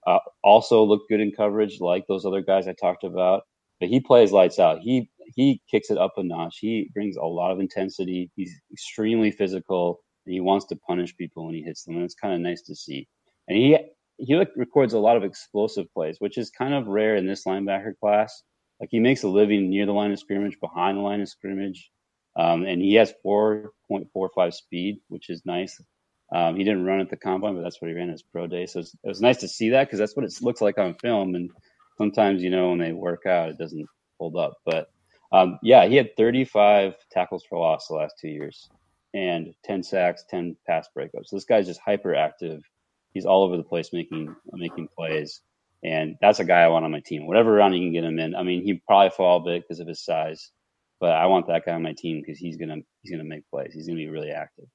Uh, 0.05 0.19
also 0.43 0.83
look 0.83 1.01
good 1.09 1.19
in 1.19 1.31
coverage, 1.31 1.79
like 1.79 2.05
those 2.07 2.25
other 2.25 2.41
guys 2.41 2.67
I 2.67 2.73
talked 2.73 3.03
about. 3.03 3.43
But 3.79 3.89
he 3.89 3.99
plays 3.99 4.31
lights 4.31 4.59
out. 4.59 4.79
He 4.79 5.09
he 5.35 5.61
kicks 5.69 5.89
it 5.89 5.97
up 5.97 6.13
a 6.17 6.23
notch. 6.23 6.57
He 6.59 6.89
brings 6.93 7.17
a 7.17 7.25
lot 7.25 7.51
of 7.51 7.59
intensity. 7.59 8.31
He's 8.35 8.53
extremely 8.71 9.31
physical, 9.31 9.99
and 10.25 10.33
he 10.33 10.39
wants 10.39 10.65
to 10.67 10.75
punish 10.88 11.15
people 11.17 11.45
when 11.45 11.55
he 11.55 11.63
hits 11.63 11.83
them. 11.83 11.95
And 11.95 12.05
it's 12.05 12.15
kind 12.15 12.33
of 12.33 12.39
nice 12.39 12.61
to 12.63 12.75
see. 12.75 13.07
And 13.47 13.57
he 13.57 13.77
he 14.17 14.36
records 14.56 14.93
a 14.93 14.99
lot 14.99 15.17
of 15.17 15.23
explosive 15.23 15.91
plays, 15.93 16.17
which 16.19 16.38
is 16.38 16.49
kind 16.49 16.73
of 16.73 16.88
rare 16.88 17.15
in 17.15 17.28
this 17.28 17.45
linebacker 17.45 17.97
class. 17.99 18.43
Like 18.80 18.89
he 18.91 18.99
makes 18.99 19.23
a 19.23 19.28
living 19.28 19.69
near 19.69 19.86
the 19.86 19.93
line 19.93 20.12
of 20.12 20.19
scrimmage, 20.19 20.60
behind 20.60 20.97
the 20.97 21.01
line 21.01 21.21
of 21.21 21.30
scrimmage, 21.30 21.91
um, 22.36 22.65
and 22.65 22.82
he 22.82 22.95
has 22.95 23.13
4.45 23.25 24.54
speed, 24.54 24.97
which 25.08 25.30
is 25.30 25.43
nice. 25.45 25.82
Um, 26.34 26.56
he 26.56 26.63
didn't 26.63 26.86
run 26.86 26.99
at 26.99 27.10
the 27.10 27.17
combine, 27.17 27.56
but 27.56 27.62
that's 27.62 27.82
what 27.82 27.89
he 27.89 27.95
ran 27.95 28.10
his 28.10 28.23
pro 28.23 28.47
day. 28.47 28.65
So 28.65 28.80
it 28.80 28.82
was, 28.82 28.95
it 29.04 29.08
was 29.08 29.21
nice 29.21 29.38
to 29.38 29.47
see 29.47 29.69
that 29.69 29.86
because 29.86 29.99
that's 29.99 30.15
what 30.15 30.25
it 30.25 30.34
looks 30.41 30.62
like 30.62 30.78
on 30.78 30.95
film. 30.95 31.36
And 31.36 31.51
sometimes, 31.97 32.43
you 32.43 32.49
know, 32.49 32.69
when 32.69 32.80
they 32.80 32.91
work 32.93 33.25
out, 33.25 33.49
it 33.49 33.58
doesn't 33.58 33.86
hold 34.19 34.36
up. 34.36 34.54
But 34.65 34.89
um, 35.32 35.60
yeah, 35.63 35.86
he 35.88 35.95
had 35.95 36.15
35 36.17 36.95
tackles 37.12 37.45
for 37.47 37.60
loss 37.60 37.88
the 37.88 37.95
last 37.95 38.15
two 38.19 38.30
years 38.30 38.69
and 39.13 39.54
10 39.63 39.84
sacks, 39.84 40.25
10 40.30 40.58
pass 40.67 40.88
breakups. 40.97 41.28
So 41.28 41.38
this 41.38 41.45
guy's 41.45 41.67
just 41.67 41.82
hyperactive. 41.88 42.62
He's 43.15 43.25
all 43.25 43.43
over 43.43 43.58
the 43.58 43.63
place 43.63 43.93
making 43.93 44.36
making 44.51 44.89
plays. 44.95 45.39
And 45.84 46.17
that's 46.19 46.39
a 46.39 46.45
guy 46.45 46.62
I 46.62 46.67
want 46.67 46.84
on 46.84 46.91
my 46.91 46.99
team. 46.99 47.28
Whatever 47.28 47.54
round 47.54 47.73
you 47.73 47.82
can 47.82 47.93
get 47.93 48.04
him 48.04 48.19
in. 48.19 48.36
I 48.36 48.43
mean, 48.43 48.63
he 48.63 48.82
probably 48.88 49.12
fall 49.12 49.38
a 49.38 49.43
bit 49.43 49.63
because 49.63 49.80
of 49.80 49.88
his 49.88 50.04
size, 50.04 50.51
but 50.99 51.12
I 51.12 51.28
want 51.28 51.47
that 51.47 51.65
guy 51.65 51.73
on 51.73 51.84
my 51.84 51.93
team 51.93 52.21
because 52.21 52.38
he's 52.38 52.58
gonna 52.58 52.78
he's 53.01 53.12
gonna 53.12 53.23
make 53.23 53.49
plays. 53.49 53.73
He's 53.73 53.88
gonna 53.88 53.97
be 53.97 54.10
really 54.10 54.32
active. 54.32 54.65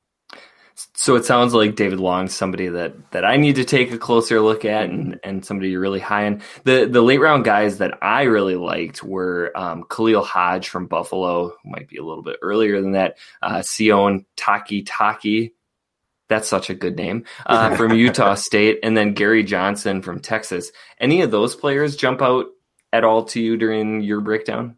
So 0.95 1.17
it 1.17 1.27
sounds 1.27 1.53
like 1.53 1.75
David 1.77 2.01
Long's 2.01 2.35
somebody 2.35 2.69
that 2.69 3.11
that 3.11 3.25
I 3.25 3.37
need 3.37 3.57
to 3.57 3.65
take 3.65 3.93
a 3.93 3.99
closer 3.99 4.41
look 4.41 4.65
at, 4.65 4.89
and 4.89 5.21
and 5.23 5.45
somebody 5.45 5.71
you're 5.71 5.81
really 5.81 6.01
high 6.01 6.25
in. 6.25 6.43
The 6.65 6.87
the 6.87 7.03
late 7.03 7.21
round 7.21 7.45
guys 7.45 7.79
that 7.79 7.99
I 8.03 8.23
really 8.23 8.57
liked 8.57 9.03
were 9.03 9.53
um, 9.55 9.85
Khalil 9.91 10.23
Hodge 10.23 10.69
from 10.69 10.87
Buffalo, 10.87 11.55
might 11.65 11.89
be 11.89 11.99
a 11.99 12.05
little 12.05 12.23
bit 12.23 12.39
earlier 12.41 12.81
than 12.81 12.93
that. 12.93 13.19
Uh, 13.43 13.59
Sione 13.59 14.25
Takitaki, 14.37 15.53
that's 16.31 16.49
such 16.49 16.71
a 16.71 16.75
good 16.75 16.97
name 16.97 17.25
uh, 17.47 17.77
from 17.77 17.93
Utah 17.95 18.35
State, 18.35 18.79
and 18.83 18.97
then 18.97 19.13
Gary 19.13 19.43
Johnson 19.43 20.01
from 20.01 20.21
Texas. 20.21 20.73
Any 20.99 21.21
of 21.21 21.31
those 21.31 21.55
players 21.55 21.97
jump 21.97 22.23
out 22.23 22.47
at 22.93 23.05
all 23.05 23.25
to 23.25 23.41
you 23.41 23.59
during 23.59 24.01
your 24.01 24.23
breakdown? 24.23 24.77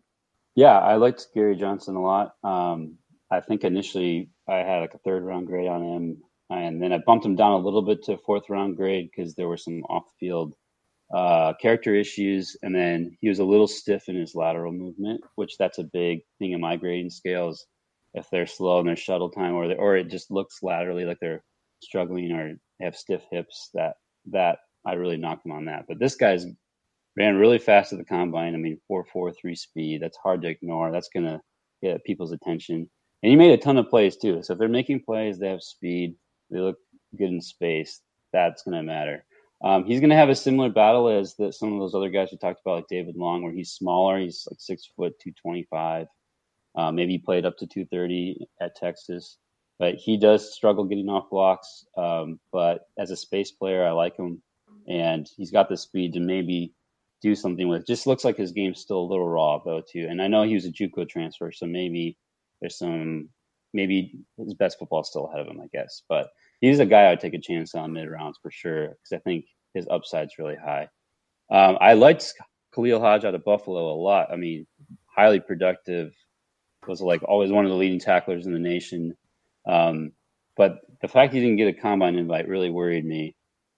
Yeah, 0.56 0.78
I 0.78 0.96
liked 0.96 1.28
Gary 1.34 1.56
Johnson 1.56 1.94
a 1.94 2.02
lot. 2.02 2.34
Um, 2.42 2.98
I 3.30 3.40
think 3.40 3.64
initially 3.64 4.30
I 4.48 4.56
had 4.56 4.80
like 4.80 4.94
a 4.94 4.98
third 4.98 5.22
round 5.22 5.46
grade 5.46 5.68
on 5.68 5.82
him, 5.82 6.22
and 6.50 6.82
then 6.82 6.92
I 6.92 6.98
bumped 6.98 7.24
him 7.24 7.36
down 7.36 7.52
a 7.52 7.64
little 7.64 7.82
bit 7.82 8.02
to 8.04 8.18
fourth 8.18 8.50
round 8.50 8.76
grade 8.76 9.08
because 9.10 9.34
there 9.34 9.48
were 9.48 9.56
some 9.56 9.82
off 9.84 10.04
field 10.20 10.54
uh, 11.14 11.54
character 11.60 11.94
issues, 11.94 12.56
and 12.62 12.74
then 12.74 13.16
he 13.20 13.28
was 13.28 13.38
a 13.38 13.44
little 13.44 13.68
stiff 13.68 14.08
in 14.08 14.16
his 14.16 14.34
lateral 14.34 14.72
movement, 14.72 15.22
which 15.36 15.56
that's 15.58 15.78
a 15.78 15.84
big 15.84 16.20
thing 16.38 16.52
in 16.52 16.60
my 16.60 16.76
grading 16.76 17.10
scales. 17.10 17.66
If 18.14 18.29
they're 18.31 18.46
slow 18.46 18.81
in 18.81 18.87
their 18.87 18.96
shuttle 18.96 19.31
time, 19.31 19.55
or 19.55 19.68
they, 19.68 19.75
or 19.77 19.96
it 19.96 20.11
just 20.11 20.31
looks 20.31 20.62
laterally 20.62 21.05
like 21.05 21.18
they're 21.20 21.42
struggling 21.83 22.31
or 22.33 22.59
have 22.81 22.96
stiff 22.96 23.22
hips, 23.31 23.70
that 23.75 23.94
that 24.31 24.59
I 24.87 24.94
really 24.94 25.16
knocked 25.16 25.46
him 25.46 25.53
on 25.53 25.64
that. 25.66 25.87
But 25.88 25.98
this 25.98 26.16
guy's 26.16 26.46
ran 27.16 27.37
really 27.37 27.59
fast 27.59 27.92
at 27.92 27.98
the 27.98 28.05
combine. 28.05 28.55
I 28.55 28.59
mean, 28.59 28.81
four 28.88 29.05
four 29.05 29.33
three 29.33 29.57
speed. 29.57 30.03
That's 30.03 30.18
hard 30.18 30.42
to 30.42 30.48
ignore. 30.48 30.92
That's 30.92 31.09
gonna 31.09 31.40
get 31.83 32.05
people's 32.05 32.33
attention. 32.33 32.88
And 33.22 33.31
he 33.31 33.37
made 33.37 33.53
a 33.53 33.57
ton 33.57 33.79
of 33.79 33.88
plays 33.88 34.16
too. 34.16 34.42
So 34.42 34.53
if 34.53 34.59
they're 34.59 34.68
making 34.68 35.05
plays, 35.05 35.38
they 35.38 35.48
have 35.48 35.62
speed. 35.62 36.14
They 36.51 36.59
look 36.59 36.77
good 37.16 37.31
in 37.31 37.40
space. 37.40 38.01
That's 38.33 38.62
gonna 38.62 38.83
matter. 38.83 39.25
Um, 39.64 39.85
he's 39.85 40.01
gonna 40.01 40.16
have 40.16 40.29
a 40.29 40.35
similar 40.35 40.70
battle 40.70 41.09
as 41.09 41.35
the, 41.37 41.53
some 41.53 41.72
of 41.72 41.79
those 41.79 41.94
other 41.94 42.11
guys 42.11 42.29
we 42.33 42.38
talked 42.38 42.61
about, 42.64 42.77
like 42.77 42.88
David 42.88 43.16
Long, 43.16 43.42
where 43.42 43.53
he's 43.53 43.72
smaller. 43.72 44.18
He's 44.18 44.46
like 44.51 44.61
six 44.61 44.88
foot 44.96 45.14
two 45.20 45.33
twenty 45.40 45.66
five. 45.70 46.09
Uh, 46.74 46.90
maybe 46.90 47.12
he 47.12 47.18
played 47.18 47.44
up 47.44 47.56
to 47.58 47.66
two 47.66 47.85
thirty 47.87 48.46
at 48.61 48.74
Texas 48.76 49.38
but 49.82 49.96
he 49.96 50.16
does 50.16 50.54
struggle 50.54 50.85
getting 50.85 51.08
off 51.08 51.28
blocks. 51.28 51.85
Um, 51.96 52.38
but 52.52 52.87
as 53.00 53.11
a 53.11 53.16
space 53.16 53.50
player, 53.50 53.85
I 53.85 53.90
like 53.90 54.16
him, 54.16 54.40
and 54.87 55.28
he's 55.37 55.50
got 55.50 55.68
the 55.68 55.76
speed 55.76 56.12
to 56.12 56.20
maybe 56.20 56.72
do 57.20 57.35
something 57.35 57.66
with. 57.66 57.85
Just 57.85 58.06
looks 58.06 58.24
like 58.24 58.37
his 58.37 58.52
game's 58.52 58.78
still 58.78 59.00
a 59.00 59.11
little 59.11 59.28
raw 59.28 59.58
though 59.58 59.82
too. 59.82 60.06
And 60.08 60.22
I 60.22 60.28
know 60.28 60.44
he 60.44 60.54
was 60.54 60.66
a 60.66 60.70
JUCO 60.70 61.08
transfer, 61.08 61.50
so 61.50 61.66
maybe 61.66 62.16
there's 62.61 62.78
some 62.78 63.28
maybe 63.74 64.20
his 64.38 64.54
best 64.54 64.78
football 64.78 65.02
still 65.02 65.26
ahead 65.26 65.40
of 65.40 65.48
him, 65.48 65.61
I 65.61 65.66
guess. 65.72 66.02
But 66.08 66.28
he's 66.61 66.78
a 66.78 66.87
guy 66.87 67.11
I'd 67.11 67.18
take 67.18 67.35
a 67.35 67.40
chance 67.40 67.74
on 67.74 67.92
mid 67.92 68.08
rounds 68.08 68.38
for 68.40 68.52
sure 68.52 68.90
because 68.90 69.12
I 69.14 69.18
think 69.18 69.46
his 69.74 69.88
upside's 69.90 70.38
really 70.38 70.56
high. 70.64 70.88
Um, 71.50 71.76
I 71.80 71.94
liked 71.94 72.32
Khalil 72.72 73.00
Hodge 73.00 73.24
out 73.24 73.35
of 73.35 73.44
Buffalo 73.44 73.92
a 73.92 73.98
lot. 74.00 74.28
I 74.32 74.37
mean, 74.37 74.64
highly 75.06 75.40
productive. 75.40 76.14
Was 76.87 77.01
like 77.01 77.23
always 77.23 77.51
one 77.51 77.64
of 77.64 77.71
the 77.71 77.77
leading 77.77 78.01
tacklers 78.01 78.47
in 78.47 78.53
the 78.53 78.59
nation. 78.59 79.16
Um, 79.66 80.12
but 80.57 80.81
the 81.01 81.09
fact 81.09 81.33
he 81.33 81.40
didn't 81.40 81.57
get 81.57 81.68
a 81.68 81.81
combine 81.81 82.16
invite 82.16 82.49
really 82.49 82.71
worried 82.71 83.05
me. 83.05 83.35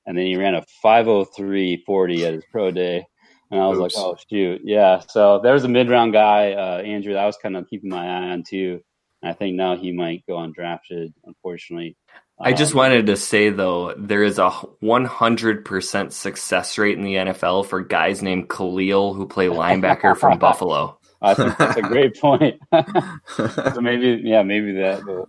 And 0.07 0.17
then 0.17 0.27
he 0.27 0.37
ran 0.37 0.55
a 0.55 0.65
503.40 0.85 2.27
at 2.27 2.35
his 2.35 2.45
pro 2.51 2.71
day. 2.71 3.07
And 3.51 3.61
I 3.61 3.67
was 3.69 3.79
Oops. 3.79 3.97
like, 3.97 4.05
oh, 4.05 4.17
shoot. 4.31 4.63
Yeah. 4.65 5.01
So 5.09 5.41
there 5.43 5.53
was 5.53 5.65
a 5.65 5.69
mid 5.69 5.89
round 5.89 6.13
guy, 6.13 6.53
uh, 6.53 6.83
Andrew, 6.83 7.13
that 7.13 7.23
I 7.23 7.27
was 7.27 7.37
kind 7.37 7.57
of 7.57 7.69
keeping 7.69 7.91
my 7.91 8.05
eye 8.05 8.31
on 8.31 8.43
too. 8.43 8.81
And 9.23 9.31
I 9.31 9.35
think 9.35 9.57
now 9.57 9.77
he 9.77 9.93
might 9.93 10.25
go 10.27 10.35
undrafted, 10.35 11.13
unfortunately. 11.25 11.97
I 12.39 12.53
just 12.53 12.73
um, 12.73 12.79
wanted 12.79 13.07
to 13.07 13.17
say 13.17 13.51
though, 13.51 13.95
there 13.97 14.23
is 14.23 14.39
a 14.39 14.51
100% 14.51 16.13
success 16.13 16.79
rate 16.79 16.99
in 16.99 17.05
the 17.05 17.15
NFL 17.15 17.67
for 17.67 17.81
guys 17.81 18.23
named 18.23 18.51
Khalil 18.51 19.15
who 19.15 19.27
play 19.27 19.47
linebacker 19.47 20.17
from 20.17 20.39
Buffalo. 20.41 20.99
I 21.25 21.35
think 21.35 21.57
that's 21.57 21.77
a 21.77 21.83
great 21.95 22.19
point. 22.21 22.61
so 23.37 23.81
maybe, 23.81 24.21
yeah, 24.25 24.43
maybe 24.43 24.73
that 24.73 25.05
will 25.05 25.29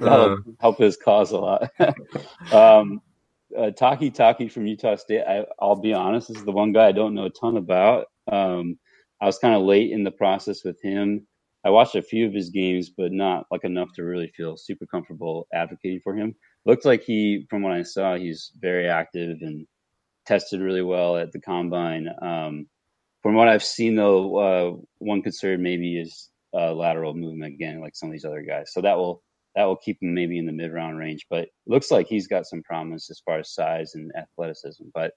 uh, 0.00 0.36
help 0.60 0.78
his 0.78 0.96
cause 0.96 1.32
a 1.32 1.38
lot. 1.38 1.70
um, 2.52 3.00
uh, 3.56 3.70
Takitaki 3.70 4.50
from 4.50 4.66
Utah 4.66 4.96
State. 4.96 5.22
I, 5.22 5.44
will 5.60 5.76
be 5.76 5.92
honest, 5.92 6.28
this 6.28 6.38
is 6.38 6.44
the 6.44 6.52
one 6.52 6.72
guy 6.72 6.86
I 6.88 6.92
don't 6.92 7.14
know 7.14 7.26
a 7.26 7.30
ton 7.30 7.56
about. 7.56 8.06
Um, 8.30 8.78
I 9.20 9.26
was 9.26 9.38
kind 9.38 9.54
of 9.54 9.62
late 9.62 9.92
in 9.92 10.02
the 10.02 10.10
process 10.10 10.64
with 10.64 10.80
him. 10.82 11.26
I 11.64 11.70
watched 11.70 11.94
a 11.94 12.02
few 12.02 12.26
of 12.26 12.34
his 12.34 12.50
games, 12.50 12.90
but 12.90 13.12
not 13.12 13.46
like 13.50 13.64
enough 13.64 13.92
to 13.94 14.04
really 14.04 14.28
feel 14.36 14.56
super 14.56 14.86
comfortable 14.86 15.46
advocating 15.52 16.00
for 16.00 16.14
him. 16.14 16.34
Looks 16.66 16.84
like 16.84 17.02
he, 17.02 17.46
from 17.48 17.62
what 17.62 17.72
I 17.72 17.82
saw, 17.82 18.16
he's 18.16 18.52
very 18.60 18.88
active 18.88 19.38
and 19.40 19.66
tested 20.26 20.60
really 20.60 20.82
well 20.82 21.16
at 21.16 21.32
the 21.32 21.40
combine. 21.40 22.08
Um, 22.20 22.66
from 23.24 23.36
what 23.36 23.48
I've 23.48 23.64
seen, 23.64 23.96
though, 23.96 24.36
uh, 24.36 24.76
one 24.98 25.22
concern 25.22 25.62
maybe 25.62 25.98
is 25.98 26.28
uh, 26.52 26.74
lateral 26.74 27.14
movement 27.14 27.54
again, 27.54 27.80
like 27.80 27.96
some 27.96 28.10
of 28.10 28.12
these 28.12 28.26
other 28.26 28.42
guys. 28.42 28.70
So 28.74 28.82
that 28.82 28.98
will 28.98 29.22
that 29.56 29.64
will 29.64 29.76
keep 29.76 29.96
him 30.02 30.12
maybe 30.12 30.38
in 30.38 30.44
the 30.44 30.52
mid 30.52 30.70
round 30.70 30.98
range. 30.98 31.24
But 31.30 31.48
looks 31.66 31.90
like 31.90 32.06
he's 32.06 32.26
got 32.26 32.44
some 32.44 32.62
promise 32.62 33.08
as 33.10 33.22
far 33.24 33.38
as 33.38 33.54
size 33.54 33.94
and 33.94 34.12
athleticism. 34.14 34.84
But 34.92 35.12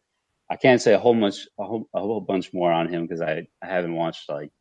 I 0.49 0.55
can't 0.55 0.81
say 0.81 0.93
a 0.93 0.97
whole 0.97 1.15
much 1.15 1.45
a 1.59 1.65
whole, 1.65 1.89
a 1.93 1.99
whole 1.99 2.21
bunch 2.21 2.53
more 2.53 2.71
on 2.71 2.87
him 2.87 3.05
because 3.05 3.19
I, 3.19 3.45
I 3.61 3.67
haven't 3.67 3.93
watched 3.93 4.29
like 4.29 4.51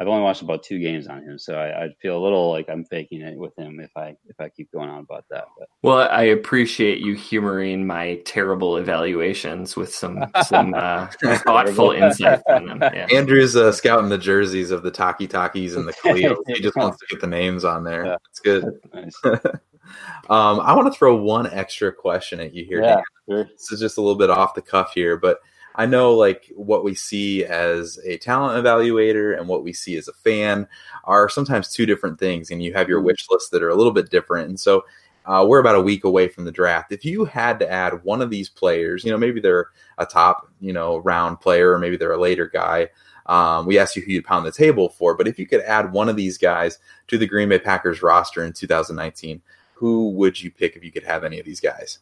I've 0.00 0.08
only 0.08 0.22
watched 0.22 0.42
about 0.42 0.64
two 0.64 0.80
games 0.80 1.06
on 1.06 1.22
him, 1.22 1.38
so 1.38 1.56
I, 1.56 1.84
would 1.84 1.94
feel 2.02 2.18
a 2.18 2.22
little 2.22 2.50
like 2.50 2.68
I'm 2.68 2.84
faking 2.84 3.20
it 3.20 3.38
with 3.38 3.56
him 3.56 3.78
if 3.78 3.90
I 3.96 4.16
if 4.26 4.40
I 4.40 4.48
keep 4.48 4.72
going 4.72 4.88
on 4.88 5.00
about 5.00 5.24
that. 5.30 5.44
But. 5.56 5.68
Well, 5.82 6.08
I 6.10 6.22
appreciate 6.22 6.98
you 6.98 7.14
humoring 7.14 7.86
my 7.86 8.20
terrible 8.24 8.76
evaluations 8.76 9.76
with 9.76 9.94
some 9.94 10.24
some 10.46 10.74
uh, 10.74 11.06
thoughtful 11.38 11.92
insight 11.92 12.42
on 12.48 12.66
them. 12.66 12.80
Yeah. 12.82 13.06
Andrew's 13.12 13.54
uh, 13.54 13.70
scouting 13.70 14.08
the 14.08 14.18
jerseys 14.18 14.72
of 14.72 14.82
the 14.82 14.90
Takitakis 14.90 15.76
and 15.76 15.86
the 15.86 15.92
Khalil. 16.02 16.42
he 16.48 16.60
just 16.60 16.76
wants 16.76 16.98
to 16.98 17.06
get 17.08 17.20
the 17.20 17.28
names 17.28 17.64
on 17.64 17.84
there. 17.84 18.04
Yeah. 18.04 18.16
That's 18.24 18.40
good. 18.40 18.80
That's 18.92 19.24
nice. 19.24 19.44
um, 20.28 20.58
I 20.58 20.74
want 20.74 20.92
to 20.92 20.98
throw 20.98 21.14
one 21.14 21.46
extra 21.46 21.92
question 21.92 22.40
at 22.40 22.52
you 22.52 22.64
here. 22.64 22.82
Yeah, 22.82 23.00
sure. 23.28 23.44
This 23.44 23.70
is 23.70 23.78
just 23.78 23.98
a 23.98 24.00
little 24.00 24.18
bit 24.18 24.30
off 24.30 24.54
the 24.54 24.62
cuff 24.62 24.92
here, 24.92 25.16
but 25.16 25.38
I 25.74 25.86
know 25.86 26.14
like 26.14 26.52
what 26.54 26.84
we 26.84 26.94
see 26.94 27.44
as 27.44 27.98
a 28.04 28.16
talent 28.18 28.64
evaluator 28.64 29.36
and 29.36 29.48
what 29.48 29.64
we 29.64 29.72
see 29.72 29.96
as 29.96 30.08
a 30.08 30.12
fan 30.12 30.68
are 31.04 31.28
sometimes 31.28 31.72
two 31.72 31.86
different 31.86 32.18
things, 32.18 32.50
and 32.50 32.62
you 32.62 32.72
have 32.74 32.88
your 32.88 32.98
mm-hmm. 33.00 33.06
wish 33.06 33.26
lists 33.30 33.50
that 33.50 33.62
are 33.62 33.70
a 33.70 33.74
little 33.74 33.92
bit 33.92 34.10
different. 34.10 34.48
And 34.48 34.60
so, 34.60 34.84
uh, 35.26 35.44
we're 35.48 35.58
about 35.58 35.74
a 35.74 35.80
week 35.80 36.04
away 36.04 36.28
from 36.28 36.44
the 36.44 36.52
draft. 36.52 36.92
If 36.92 37.04
you 37.04 37.24
had 37.24 37.58
to 37.60 37.70
add 37.70 38.04
one 38.04 38.20
of 38.20 38.30
these 38.30 38.48
players, 38.48 39.04
you 39.04 39.10
know, 39.10 39.16
maybe 39.16 39.40
they're 39.40 39.68
a 39.96 40.04
top, 40.04 40.50
you 40.60 40.72
know, 40.72 40.98
round 40.98 41.40
player, 41.40 41.72
or 41.72 41.78
maybe 41.78 41.96
they're 41.96 42.12
a 42.12 42.20
later 42.20 42.46
guy. 42.46 42.88
Um, 43.26 43.64
we 43.64 43.78
asked 43.78 43.96
you 43.96 44.02
who 44.02 44.12
you'd 44.12 44.26
pound 44.26 44.44
the 44.44 44.52
table 44.52 44.90
for, 44.90 45.16
but 45.16 45.26
if 45.26 45.38
you 45.38 45.46
could 45.46 45.62
add 45.62 45.92
one 45.92 46.10
of 46.10 46.16
these 46.16 46.36
guys 46.36 46.78
to 47.08 47.16
the 47.16 47.26
Green 47.26 47.48
Bay 47.48 47.58
Packers 47.58 48.02
roster 48.02 48.44
in 48.44 48.52
2019, 48.52 49.40
who 49.72 50.10
would 50.10 50.40
you 50.40 50.50
pick 50.50 50.76
if 50.76 50.84
you 50.84 50.92
could 50.92 51.04
have 51.04 51.24
any 51.24 51.40
of 51.40 51.46
these 51.46 51.60
guys? 51.60 52.00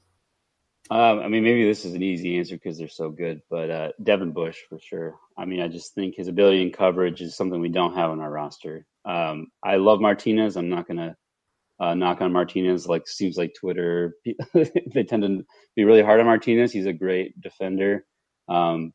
Um, 0.93 1.21
I 1.21 1.29
mean, 1.29 1.43
maybe 1.43 1.65
this 1.65 1.87
is 1.87 1.95
an 1.95 2.03
easy 2.03 2.37
answer 2.37 2.55
because 2.55 2.77
they're 2.77 2.87
so 2.87 3.09
good, 3.09 3.41
but 3.49 3.71
uh, 3.71 3.89
Devin 4.03 4.33
Bush 4.33 4.59
for 4.69 4.79
sure. 4.79 5.15
I 5.39 5.47
mean, 5.47 5.63
I 5.63 5.69
just 5.69 5.95
think 5.95 6.15
his 6.15 6.29
ability 6.29 6.61
in 6.61 6.71
coverage 6.71 7.23
is 7.23 7.35
something 7.35 7.59
we 7.63 7.71
don't 7.71 7.95
have 7.95 8.11
on 8.11 8.21
our 8.21 8.31
roster. 8.31 8.85
Um, 9.07 9.47
I 9.65 9.77
love 9.77 10.03
Martinez. 10.03 10.55
I'm 10.55 10.69
not 10.69 10.87
gonna 10.87 11.17
uh, 11.81 11.95
knock 11.95 12.21
on 12.21 12.31
Martinez. 12.31 12.87
Like 12.87 13.09
seems 13.09 13.39
like 13.39 13.55
Twitter 13.59 14.17
they 14.55 15.05
tend 15.05 15.23
to 15.23 15.47
be 15.75 15.85
really 15.85 16.03
hard 16.03 16.21
on 16.21 16.27
Martinez. 16.27 16.73
He's 16.73 16.85
a 16.85 16.93
great 16.93 17.41
defender, 17.41 18.05
um, 18.51 18.93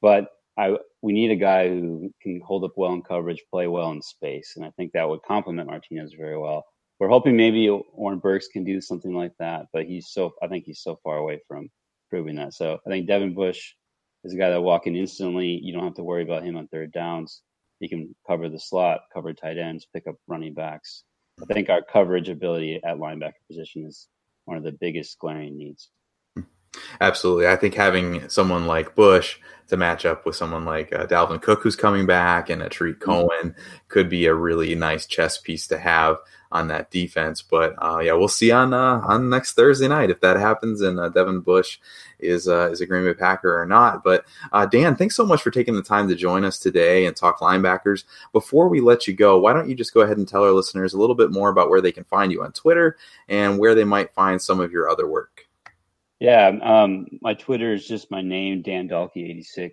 but 0.00 0.28
I 0.56 0.76
we 1.02 1.14
need 1.14 1.32
a 1.32 1.36
guy 1.36 1.68
who 1.68 2.12
can 2.22 2.40
hold 2.46 2.62
up 2.62 2.74
well 2.76 2.92
in 2.92 3.02
coverage, 3.02 3.42
play 3.50 3.66
well 3.66 3.90
in 3.90 4.02
space, 4.02 4.52
and 4.54 4.64
I 4.64 4.70
think 4.76 4.92
that 4.92 5.08
would 5.08 5.22
complement 5.26 5.68
Martinez 5.68 6.14
very 6.16 6.38
well. 6.38 6.64
We're 6.98 7.08
hoping 7.08 7.36
maybe 7.36 7.68
Oren 7.68 8.18
Burks 8.18 8.48
can 8.48 8.64
do 8.64 8.80
something 8.80 9.14
like 9.14 9.32
that, 9.38 9.66
but 9.72 9.86
he's 9.86 10.08
so 10.08 10.34
I 10.42 10.48
think 10.48 10.64
he's 10.64 10.80
so 10.80 10.98
far 11.04 11.18
away 11.18 11.40
from 11.46 11.68
proving 12.10 12.36
that. 12.36 12.54
So 12.54 12.78
I 12.86 12.90
think 12.90 13.06
Devin 13.06 13.34
Bush 13.34 13.74
is 14.24 14.34
a 14.34 14.36
guy 14.36 14.50
that 14.50 14.60
walk 14.60 14.86
in 14.86 14.96
instantly. 14.96 15.60
You 15.62 15.72
don't 15.72 15.84
have 15.84 15.94
to 15.94 16.02
worry 16.02 16.22
about 16.22 16.42
him 16.42 16.56
on 16.56 16.66
third 16.68 16.92
downs. 16.92 17.42
He 17.80 17.88
can 17.88 18.14
cover 18.26 18.48
the 18.48 18.58
slot, 18.58 19.02
cover 19.14 19.32
tight 19.32 19.58
ends, 19.58 19.86
pick 19.92 20.08
up 20.08 20.16
running 20.26 20.54
backs. 20.54 21.04
I 21.40 21.54
think 21.54 21.68
our 21.68 21.82
coverage 21.82 22.28
ability 22.28 22.80
at 22.82 22.96
linebacker 22.96 23.32
position 23.46 23.86
is 23.86 24.08
one 24.46 24.56
of 24.56 24.64
the 24.64 24.72
biggest 24.72 25.18
glaring 25.20 25.56
needs. 25.56 25.90
Absolutely. 27.00 27.48
I 27.48 27.56
think 27.56 27.74
having 27.74 28.28
someone 28.28 28.66
like 28.66 28.94
Bush 28.94 29.38
to 29.68 29.76
match 29.76 30.06
up 30.06 30.24
with 30.24 30.36
someone 30.36 30.64
like 30.64 30.92
uh, 30.92 31.06
Dalvin 31.06 31.42
Cook, 31.42 31.62
who's 31.62 31.76
coming 31.76 32.06
back, 32.06 32.50
and 32.50 32.62
a 32.62 32.68
Tarik 32.68 33.00
mm-hmm. 33.00 33.10
Cohen 33.10 33.54
could 33.88 34.08
be 34.08 34.26
a 34.26 34.34
really 34.34 34.74
nice 34.74 35.06
chess 35.06 35.38
piece 35.38 35.66
to 35.68 35.78
have 35.78 36.18
on 36.50 36.68
that 36.68 36.90
defense. 36.90 37.42
But 37.42 37.74
uh, 37.78 37.98
yeah, 37.98 38.14
we'll 38.14 38.28
see 38.28 38.50
on 38.50 38.72
uh, 38.72 39.00
on 39.04 39.28
next 39.28 39.52
Thursday 39.54 39.88
night 39.88 40.10
if 40.10 40.20
that 40.20 40.36
happens 40.36 40.80
and 40.80 40.98
uh, 40.98 41.08
Devin 41.10 41.40
Bush 41.40 41.78
is 42.18 42.48
uh, 42.48 42.70
is 42.70 42.80
a 42.80 42.86
Green 42.86 43.04
Bay 43.04 43.14
Packer 43.14 43.60
or 43.60 43.66
not. 43.66 44.02
But 44.02 44.24
uh, 44.52 44.66
Dan, 44.66 44.96
thanks 44.96 45.14
so 45.14 45.26
much 45.26 45.42
for 45.42 45.50
taking 45.50 45.74
the 45.74 45.82
time 45.82 46.08
to 46.08 46.14
join 46.14 46.44
us 46.44 46.58
today 46.58 47.06
and 47.06 47.14
talk 47.14 47.40
linebackers. 47.40 48.04
Before 48.32 48.68
we 48.68 48.80
let 48.80 49.06
you 49.06 49.14
go, 49.14 49.38
why 49.38 49.52
don't 49.52 49.68
you 49.68 49.74
just 49.74 49.94
go 49.94 50.00
ahead 50.00 50.16
and 50.16 50.26
tell 50.26 50.44
our 50.44 50.52
listeners 50.52 50.94
a 50.94 50.98
little 50.98 51.16
bit 51.16 51.30
more 51.30 51.50
about 51.50 51.68
where 51.68 51.80
they 51.80 51.92
can 51.92 52.04
find 52.04 52.32
you 52.32 52.42
on 52.42 52.52
Twitter 52.52 52.96
and 53.28 53.58
where 53.58 53.74
they 53.74 53.84
might 53.84 54.14
find 54.14 54.40
some 54.40 54.60
of 54.60 54.72
your 54.72 54.88
other 54.88 55.06
work. 55.06 55.37
Yeah, 56.20 56.50
um, 56.62 57.06
my 57.22 57.34
Twitter 57.34 57.72
is 57.72 57.86
just 57.86 58.10
my 58.10 58.20
name, 58.20 58.62
Dan 58.62 58.88
Dahlke86. 58.88 59.70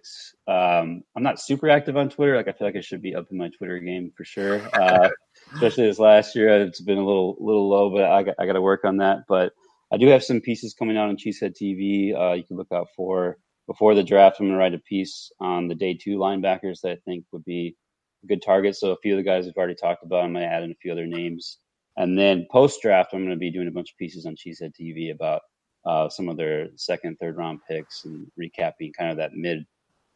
Um, 0.48 1.02
I'm 1.16 1.24
not 1.24 1.40
super 1.40 1.70
active 1.70 1.98
on 1.98 2.08
Twitter. 2.08 2.36
Like 2.36 2.48
I 2.48 2.52
feel 2.52 2.68
like 2.68 2.76
I 2.76 2.82
should 2.82 3.02
be 3.02 3.16
up 3.16 3.26
in 3.32 3.38
my 3.38 3.50
Twitter 3.50 3.80
game 3.80 4.12
for 4.16 4.26
sure. 4.26 4.62
Uh, 4.74 5.10
especially 5.56 5.88
this 5.88 5.98
last 5.98 6.36
year, 6.36 6.50
it's 6.62 6.82
been 6.82 7.00
a 7.00 7.06
little 7.06 7.36
little 7.40 7.68
low, 7.68 7.90
but 7.90 8.04
I 8.04 8.22
got, 8.22 8.36
I 8.38 8.46
got 8.46 8.54
to 8.54 8.62
work 8.62 8.86
on 8.86 8.98
that. 8.98 9.20
But 9.28 9.54
I 9.92 9.98
do 9.98 10.08
have 10.08 10.24
some 10.24 10.40
pieces 10.40 10.76
coming 10.76 10.98
out 10.98 11.10
on 11.10 11.18
Cheesehead 11.18 11.56
TV. 11.60 12.16
Uh, 12.16 12.34
you 12.34 12.44
can 12.44 12.58
look 12.58 12.72
out 12.72 12.90
for 12.96 13.38
before 13.66 13.96
the 13.96 14.04
draft. 14.04 14.38
I'm 14.40 14.46
going 14.46 14.54
to 14.54 14.60
write 14.60 14.76
a 14.76 14.80
piece 14.80 15.32
on 15.40 15.68
the 15.68 15.76
day 15.76 15.96
two 15.96 16.18
linebackers 16.18 16.82
that 16.82 16.92
I 16.92 16.98
think 17.06 17.26
would 17.32 17.46
be 17.46 17.76
a 18.24 18.28
good 18.28 18.44
target. 18.44 18.76
So 18.76 18.92
a 18.92 18.98
few 19.02 19.14
of 19.14 19.18
the 19.18 19.24
guys 19.24 19.46
we've 19.46 19.58
already 19.58 19.76
talked 19.76 20.04
about, 20.04 20.24
I'm 20.24 20.34
going 20.34 20.48
to 20.48 20.52
add 20.52 20.64
in 20.64 20.72
a 20.72 20.76
few 20.76 20.92
other 20.92 21.08
names. 21.08 21.58
And 21.98 22.20
then 22.20 22.46
post 22.52 22.82
draft, 22.84 23.14
I'm 23.14 23.22
going 23.22 23.32
to 23.32 23.36
be 23.36 23.52
doing 23.52 23.68
a 23.68 23.72
bunch 23.72 23.92
of 23.92 23.98
pieces 23.98 24.26
on 24.28 24.36
Cheesehead 24.36 24.74
TV 24.80 25.12
about 25.12 25.42
uh, 25.86 26.10
some 26.10 26.30
of 26.30 26.38
their 26.38 26.70
second, 26.76 27.18
third 27.20 27.38
round 27.38 27.60
picks 27.68 28.06
and 28.06 28.28
recapping 28.40 28.94
kind 28.94 29.12
of 29.12 29.18
that 29.18 29.34
mid 29.34 29.66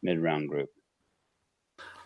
mid 0.02 0.18
round 0.18 0.48
group. 0.48 0.68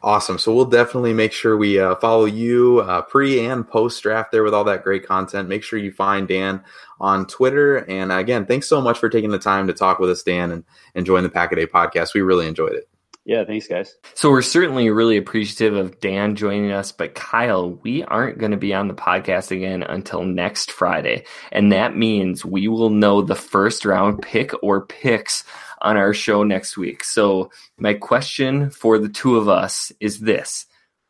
Awesome. 0.03 0.39
So 0.39 0.55
we'll 0.55 0.67
definitely 0.67 1.15
make 1.15 1.33
sure 1.33 1.57
we 1.57 1.79
uh, 1.79 1.95
follow 1.97 2.27
you 2.27 2.81
uh, 2.81 3.01
pre 3.01 3.47
and 3.47 3.67
post 3.67 4.03
draft 4.03 4.33
there 4.33 4.43
with 4.43 4.53
all 4.53 4.65
that 4.65 4.85
great 4.85 5.07
content. 5.07 5.49
Make 5.49 5.63
sure 5.63 5.79
you 5.79 5.93
find 5.93 6.29
Dan 6.29 6.63
on 7.01 7.27
Twitter. 7.27 7.89
And 7.91 8.13
again, 8.13 8.45
thanks 8.45 8.69
so 8.69 8.83
much 8.83 8.99
for 8.99 9.09
taking 9.09 9.31
the 9.31 9.39
time 9.39 9.67
to 9.67 9.73
talk 9.73 9.99
with 9.99 10.11
us, 10.11 10.23
Dan, 10.23 10.51
and, 10.51 10.65
and 10.95 11.07
join 11.07 11.23
the 11.23 11.31
Pack 11.31 11.53
a 11.53 11.67
podcast. 11.67 12.13
We 12.13 12.21
really 12.21 12.47
enjoyed 12.47 12.75
it. 12.75 12.87
Yeah, 13.25 13.45
thanks, 13.45 13.67
guys. 13.67 13.97
So 14.13 14.31
we're 14.31 14.43
certainly 14.43 14.91
really 14.91 15.17
appreciative 15.17 15.77
of 15.77 15.99
Dan 15.99 16.37
joining 16.37 16.73
us, 16.73 16.93
but 16.93 17.15
Kyle, 17.15 17.71
we 17.71 18.05
aren't 18.05 18.37
going 18.39 18.51
to 18.51 18.59
be 18.59 18.75
on 18.75 18.87
the 18.87 18.95
podcast 18.95 19.51
again 19.51 19.83
until 19.83 20.25
next 20.25 20.71
Friday. 20.71 21.25
And 21.51 21.73
that 21.73 21.97
means 21.97 22.45
we 22.45 22.69
will 22.69 22.91
know 22.91 23.23
the 23.23 23.35
first 23.35 23.87
round 23.87 24.21
pick 24.21 24.53
or 24.63 24.85
picks 24.85 25.45
on 25.81 25.97
our 25.97 26.13
show 26.13 26.43
next 26.43 26.77
week. 26.77 27.03
So 27.03 27.51
my 27.79 27.95
question 27.95 28.69
for 28.69 28.99
the 28.99 29.09
two 29.09 29.37
of 29.39 29.49
us 29.49 29.91
is 30.01 30.21
this. 30.21 30.67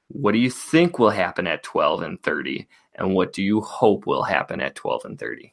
What 0.08 0.32
do 0.32 0.38
you 0.38 0.50
think 0.50 1.00
will 1.00 1.10
happen 1.10 1.48
at 1.48 1.64
12 1.64 2.02
and 2.02 2.22
30? 2.22 2.68
And 2.94 3.12
what 3.12 3.32
do 3.32 3.42
you 3.42 3.60
hope 3.60 4.06
will 4.06 4.22
happen 4.22 4.60
at 4.60 4.76
12 4.76 5.04
and 5.04 5.18
30? 5.18 5.52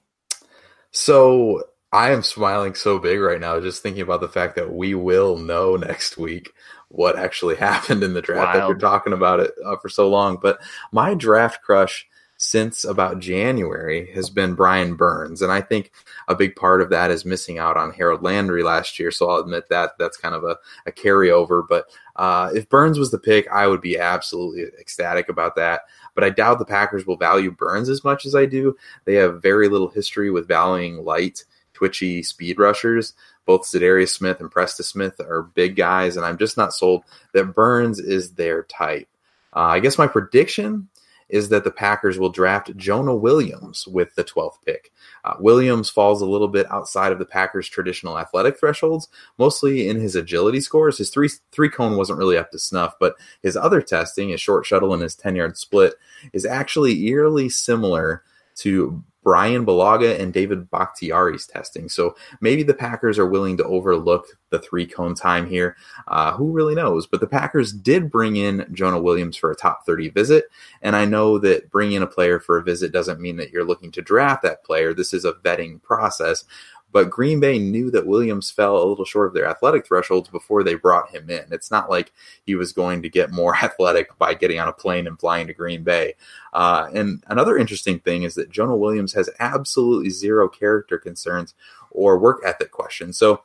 So 0.92 1.64
I 1.92 2.12
am 2.12 2.24
smiling 2.24 2.76
so 2.76 3.00
big 3.00 3.20
right 3.20 3.40
now 3.40 3.60
just 3.60 3.84
thinking 3.84 4.02
about 4.02 4.22
the 4.22 4.30
fact 4.30 4.56
that 4.56 4.74
we 4.74 4.96
will 4.96 5.38
know 5.38 5.76
next 5.76 6.18
week 6.18 6.54
what 6.88 7.18
actually 7.18 7.56
happened 7.58 8.04
in 8.04 8.14
the 8.14 8.22
draft. 8.22 8.54
That 8.58 8.68
you're 8.68 8.78
talking 8.78 9.14
about 9.14 9.42
it 9.42 9.52
uh, 9.66 9.76
for 9.78 9.90
so 9.90 10.10
long, 10.10 10.38
but 10.42 10.60
my 10.92 11.14
draft 11.14 11.62
crush 11.62 12.08
since 12.38 12.86
about 12.86 13.20
January 13.20 14.12
has 14.14 14.32
been 14.32 14.56
Brian 14.56 14.96
Burns, 14.96 15.44
and 15.44 15.52
I 15.52 15.62
think 15.62 15.92
a 16.28 16.34
big 16.34 16.56
part 16.56 16.82
of 16.82 16.90
that 16.90 17.12
is 17.12 17.24
missing 17.24 17.60
out 17.60 17.78
on 17.78 17.94
Harold 17.94 18.24
Landry 18.24 18.64
last 18.64 18.98
year. 18.98 19.12
So 19.12 19.30
I'll 19.30 19.42
admit 19.42 19.70
that 19.70 19.92
that's 20.00 20.18
kind 20.18 20.34
of 20.34 20.44
a, 20.44 20.58
a 20.88 20.92
carryover. 20.92 21.64
But 21.68 21.86
uh, 22.16 22.50
if 22.56 22.68
Burns 22.68 22.98
was 22.98 23.12
the 23.12 23.20
pick, 23.20 23.48
I 23.50 23.68
would 23.68 23.82
be 23.82 24.00
absolutely 24.00 24.64
ecstatic 24.80 25.30
about 25.30 25.56
that 25.58 25.82
but 26.14 26.24
I 26.24 26.30
doubt 26.30 26.60
the 26.60 26.66
Packers 26.66 27.06
will 27.06 27.16
value 27.16 27.52
Burns 27.52 27.88
as 27.88 28.04
much 28.04 28.26
as 28.26 28.36
I 28.36 28.46
do. 28.46 28.76
They 29.06 29.16
have 29.16 29.42
very 29.42 29.70
little 29.70 29.88
history 29.88 30.30
with 30.30 30.46
valuing 30.46 31.06
light 31.06 31.46
twitchy 31.82 32.22
speed 32.22 32.60
rushers. 32.60 33.14
Both 33.48 33.64
Za'Darius 33.64 34.10
Smith 34.10 34.40
and 34.40 34.52
Preston 34.52 34.86
Smith 34.86 35.20
are 35.20 35.42
big 35.42 35.76
guys, 35.76 36.16
and 36.16 36.24
I'm 36.24 36.38
just 36.38 36.56
not 36.56 36.74
sold 36.74 37.04
that 37.34 37.56
Burns 37.56 38.00
is 38.00 38.34
their 38.34 38.62
type. 38.64 39.08
Uh, 39.56 39.62
I 39.62 39.80
guess 39.80 39.98
my 39.98 40.06
prediction 40.06 40.90
is 41.28 41.50
that 41.50 41.64
the 41.64 41.72
Packers 41.72 42.20
will 42.20 42.30
draft 42.30 42.76
Jonah 42.78 43.16
Williams 43.16 43.88
with 43.88 44.14
the 44.14 44.24
12th 44.24 44.58
pick. 44.64 44.92
Uh, 45.26 45.34
Williams 45.40 45.90
falls 45.90 46.22
a 46.22 46.26
little 46.26 46.50
bit 46.50 46.70
outside 46.70 47.12
of 47.12 47.20
the 47.20 47.26
Packers' 47.26 47.68
traditional 47.68 48.20
athletic 48.20 48.60
thresholds, 48.60 49.08
mostly 49.40 49.88
in 49.90 50.00
his 50.00 50.16
agility 50.16 50.60
scores. 50.60 51.00
His 51.00 51.10
three 51.10 51.30
three 51.52 51.70
cone 51.70 51.98
wasn't 51.98 52.20
really 52.20 52.38
up 52.38 52.52
to 52.52 52.60
snuff, 52.60 52.94
but 53.00 53.16
his 53.42 53.58
other 53.58 53.82
testing, 53.82 54.30
his 54.30 54.42
short 54.42 54.68
shuttle 54.68 54.94
and 54.94 55.02
his 55.02 55.16
10 55.16 55.36
yard 55.36 55.58
split, 55.58 55.96
is 56.32 56.46
actually 56.46 57.08
eerily 57.08 57.50
similar 57.50 58.24
to 58.58 59.04
Brian 59.24 59.66
Bulaga 59.66 60.20
and 60.20 60.34
David 60.34 60.70
Bakhtiari's 60.72 61.46
testing. 61.46 61.90
So 61.90 62.16
maybe 62.40 62.64
the 62.64 62.74
Packers 62.74 63.20
are 63.20 63.28
willing 63.28 63.56
to 63.58 63.64
overlook 63.66 64.26
the 64.50 64.60
three 64.60 64.88
cone 64.88 65.14
time 65.14 65.48
here. 65.48 65.78
Uh, 66.08 66.34
who 66.34 66.52
really 66.52 66.74
knows? 66.74 67.06
But 67.06 67.20
the 67.20 67.28
Packers 67.28 67.72
did 67.72 68.10
bring 68.10 68.36
in 68.36 68.66
Jonah 68.74 69.00
Williams 69.00 69.38
for 69.38 69.52
a 69.52 69.56
top 69.56 69.86
30 69.86 70.10
visit. 70.10 70.46
And 70.82 70.96
I 70.96 71.06
know 71.06 71.38
that 71.40 71.70
bringing 71.70 71.98
in 71.98 72.04
a 72.04 72.08
player 72.08 72.40
for 72.40 72.58
a 72.58 72.64
visit 72.64 72.92
doesn't 72.92 73.22
mean 73.22 73.38
that 73.38 73.52
you're 73.52 73.64
looking 73.64 73.92
to 73.92 74.02
draft 74.02 74.42
that 74.44 74.64
player. 74.64 74.94
This 74.94 75.14
is 75.14 75.24
a 75.24 75.34
vetting 75.34 75.82
process. 75.84 76.44
But 76.92 77.10
Green 77.10 77.40
Bay 77.40 77.58
knew 77.58 77.90
that 77.92 78.06
Williams 78.06 78.52
fell 78.52 78.78
a 78.78 78.86
little 78.86 79.06
short 79.06 79.28
of 79.28 79.34
their 79.34 79.48
athletic 79.48 79.88
thresholds 79.88 80.30
before 80.30 80.64
they 80.64 80.76
brought 80.76 81.12
him 81.12 81.30
in. 81.30 81.46
It's 81.52 81.72
not 81.72 81.90
like 81.90 82.12
he 82.46 82.56
was 82.56 82.74
going 82.74 83.02
to 83.04 83.10
get 83.10 83.32
more 83.32 83.56
athletic 83.64 84.18
by 84.18 84.34
getting 84.34 84.60
on 84.60 84.68
a 84.68 84.74
plane 84.74 85.08
and 85.08 85.20
flying 85.20 85.48
to 85.48 85.54
Green 85.54 85.84
Bay. 85.84 86.16
Uh, 86.54 86.90
and 86.94 87.24
another 87.28 87.58
interesting 87.58 88.00
thing 88.00 88.24
is 88.24 88.36
that 88.36 88.50
Jonah 88.50 88.76
Williams 88.76 89.14
has 89.14 89.30
absolutely 89.40 90.10
zero 90.10 90.50
character 90.50 90.98
concerns 90.98 91.54
or 91.92 92.18
work 92.18 92.42
ethic 92.46 92.72
questions. 92.72 93.18
So 93.18 93.44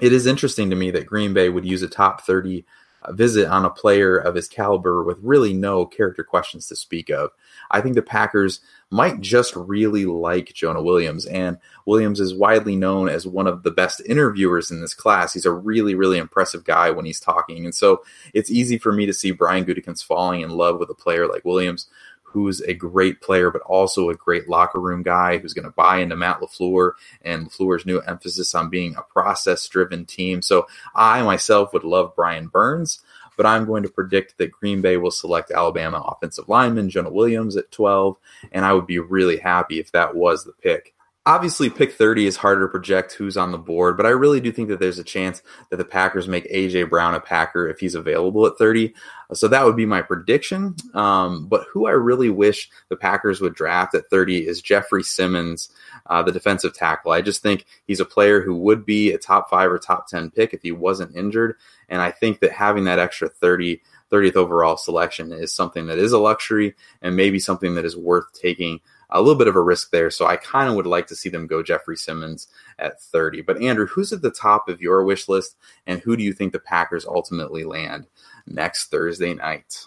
it 0.00 0.12
is 0.12 0.26
interesting 0.26 0.70
to 0.70 0.76
me 0.76 0.90
that 0.92 1.06
Green 1.06 1.32
Bay 1.34 1.48
would 1.48 1.64
use 1.64 1.82
a 1.82 1.88
top 1.88 2.22
30 2.22 2.64
visit 3.10 3.48
on 3.48 3.64
a 3.64 3.70
player 3.70 4.16
of 4.16 4.34
his 4.34 4.48
caliber 4.48 5.04
with 5.04 5.18
really 5.22 5.52
no 5.52 5.86
character 5.86 6.24
questions 6.24 6.66
to 6.68 6.76
speak 6.76 7.10
of. 7.10 7.30
I 7.70 7.80
think 7.80 7.94
the 7.94 8.02
Packers 8.02 8.60
might 8.90 9.20
just 9.20 9.54
really 9.54 10.06
like 10.06 10.52
Jonah 10.54 10.82
Williams. 10.82 11.26
And 11.26 11.58
Williams 11.86 12.20
is 12.20 12.34
widely 12.34 12.74
known 12.74 13.08
as 13.08 13.26
one 13.26 13.46
of 13.46 13.62
the 13.62 13.70
best 13.70 14.00
interviewers 14.06 14.70
in 14.70 14.80
this 14.80 14.94
class. 14.94 15.32
He's 15.32 15.46
a 15.46 15.52
really, 15.52 15.94
really 15.94 16.18
impressive 16.18 16.64
guy 16.64 16.90
when 16.90 17.04
he's 17.04 17.20
talking. 17.20 17.64
And 17.64 17.74
so 17.74 18.02
it's 18.32 18.50
easy 18.50 18.78
for 18.78 18.92
me 18.92 19.06
to 19.06 19.12
see 19.12 19.30
Brian 19.30 19.64
Gutekunst 19.64 20.04
falling 20.04 20.40
in 20.40 20.50
love 20.50 20.78
with 20.78 20.90
a 20.90 20.94
player 20.94 21.28
like 21.28 21.44
Williams, 21.44 21.88
who's 22.30 22.60
a 22.62 22.74
great 22.74 23.20
player, 23.20 23.50
but 23.50 23.62
also 23.62 24.10
a 24.10 24.14
great 24.14 24.48
locker 24.48 24.80
room 24.80 25.02
guy 25.02 25.38
who's 25.38 25.54
going 25.54 25.64
to 25.64 25.70
buy 25.70 25.98
into 25.98 26.16
Matt 26.16 26.40
LaFleur 26.40 26.92
and 27.22 27.48
LaFleur's 27.48 27.86
new 27.86 28.00
emphasis 28.00 28.54
on 28.54 28.68
being 28.70 28.94
a 28.96 29.02
process 29.02 29.66
driven 29.68 30.04
team. 30.04 30.42
So 30.42 30.66
I 30.94 31.22
myself 31.22 31.72
would 31.72 31.84
love 31.84 32.14
Brian 32.14 32.48
Burns. 32.48 33.00
but 33.38 33.46
I'm 33.46 33.66
going 33.66 33.84
to 33.84 33.88
predict 33.88 34.36
that 34.38 34.50
Green 34.50 34.82
Bay 34.82 34.96
will 34.96 35.12
select 35.12 35.52
Alabama 35.52 35.98
offensive 36.00 36.48
lineman 36.48 36.90
Jonah 36.90 37.12
Williams 37.12 37.56
at 37.56 37.70
12, 37.70 38.16
and 38.50 38.64
I 38.64 38.72
would 38.72 38.86
be 38.86 38.98
really 38.98 39.36
happy 39.38 39.78
if 39.78 39.92
that 39.92 40.16
was 40.16 40.44
the 40.44 40.52
pick 40.52 40.92
obviously 41.28 41.68
pick 41.68 41.92
30 41.92 42.26
is 42.26 42.38
harder 42.38 42.62
to 42.62 42.70
project 42.70 43.12
who's 43.12 43.36
on 43.36 43.52
the 43.52 43.58
board, 43.58 43.98
but 43.98 44.06
I 44.06 44.10
really 44.10 44.40
do 44.40 44.50
think 44.50 44.70
that 44.70 44.80
there's 44.80 44.98
a 44.98 45.04
chance 45.04 45.42
that 45.68 45.76
the 45.76 45.84
Packers 45.84 46.26
make 46.26 46.50
AJ 46.50 46.88
Brown 46.88 47.14
a 47.14 47.20
Packer 47.20 47.68
if 47.68 47.80
he's 47.80 47.94
available 47.94 48.46
at 48.46 48.56
30. 48.56 48.94
So 49.34 49.46
that 49.48 49.66
would 49.66 49.76
be 49.76 49.84
my 49.84 50.00
prediction. 50.00 50.74
Um, 50.94 51.46
but 51.46 51.66
who 51.70 51.86
I 51.86 51.90
really 51.90 52.30
wish 52.30 52.70
the 52.88 52.96
Packers 52.96 53.42
would 53.42 53.54
draft 53.54 53.94
at 53.94 54.08
30 54.08 54.46
is 54.46 54.62
Jeffrey 54.62 55.02
Simmons, 55.02 55.68
uh, 56.06 56.22
the 56.22 56.32
defensive 56.32 56.72
tackle. 56.72 57.12
I 57.12 57.20
just 57.20 57.42
think 57.42 57.66
he's 57.86 58.00
a 58.00 58.06
player 58.06 58.40
who 58.40 58.56
would 58.56 58.86
be 58.86 59.12
a 59.12 59.18
top 59.18 59.50
five 59.50 59.70
or 59.70 59.78
top 59.78 60.08
10 60.08 60.30
pick 60.30 60.54
if 60.54 60.62
he 60.62 60.72
wasn't 60.72 61.14
injured. 61.14 61.56
And 61.90 62.00
I 62.00 62.10
think 62.10 62.40
that 62.40 62.52
having 62.52 62.84
that 62.84 62.98
extra 62.98 63.28
30 63.28 63.82
30th 64.10 64.36
overall 64.36 64.78
selection 64.78 65.32
is 65.32 65.52
something 65.52 65.86
that 65.86 65.98
is 65.98 66.12
a 66.12 66.18
luxury 66.18 66.74
and 67.02 67.14
maybe 67.14 67.38
something 67.38 67.74
that 67.74 67.84
is 67.84 67.94
worth 67.94 68.24
taking 68.32 68.80
a 69.10 69.20
little 69.20 69.38
bit 69.38 69.48
of 69.48 69.56
a 69.56 69.62
risk 69.62 69.90
there. 69.90 70.10
So 70.10 70.26
I 70.26 70.36
kind 70.36 70.68
of 70.68 70.74
would 70.76 70.86
like 70.86 71.06
to 71.08 71.16
see 71.16 71.28
them 71.28 71.46
go 71.46 71.62
Jeffrey 71.62 71.96
Simmons 71.96 72.48
at 72.78 73.00
30. 73.00 73.42
But 73.42 73.62
Andrew, 73.62 73.86
who's 73.86 74.12
at 74.12 74.22
the 74.22 74.30
top 74.30 74.68
of 74.68 74.80
your 74.80 75.04
wish 75.04 75.28
list, 75.28 75.56
and 75.86 76.00
who 76.00 76.16
do 76.16 76.22
you 76.22 76.32
think 76.32 76.52
the 76.52 76.58
Packers 76.58 77.06
ultimately 77.06 77.64
land 77.64 78.06
next 78.46 78.90
Thursday 78.90 79.34
night? 79.34 79.86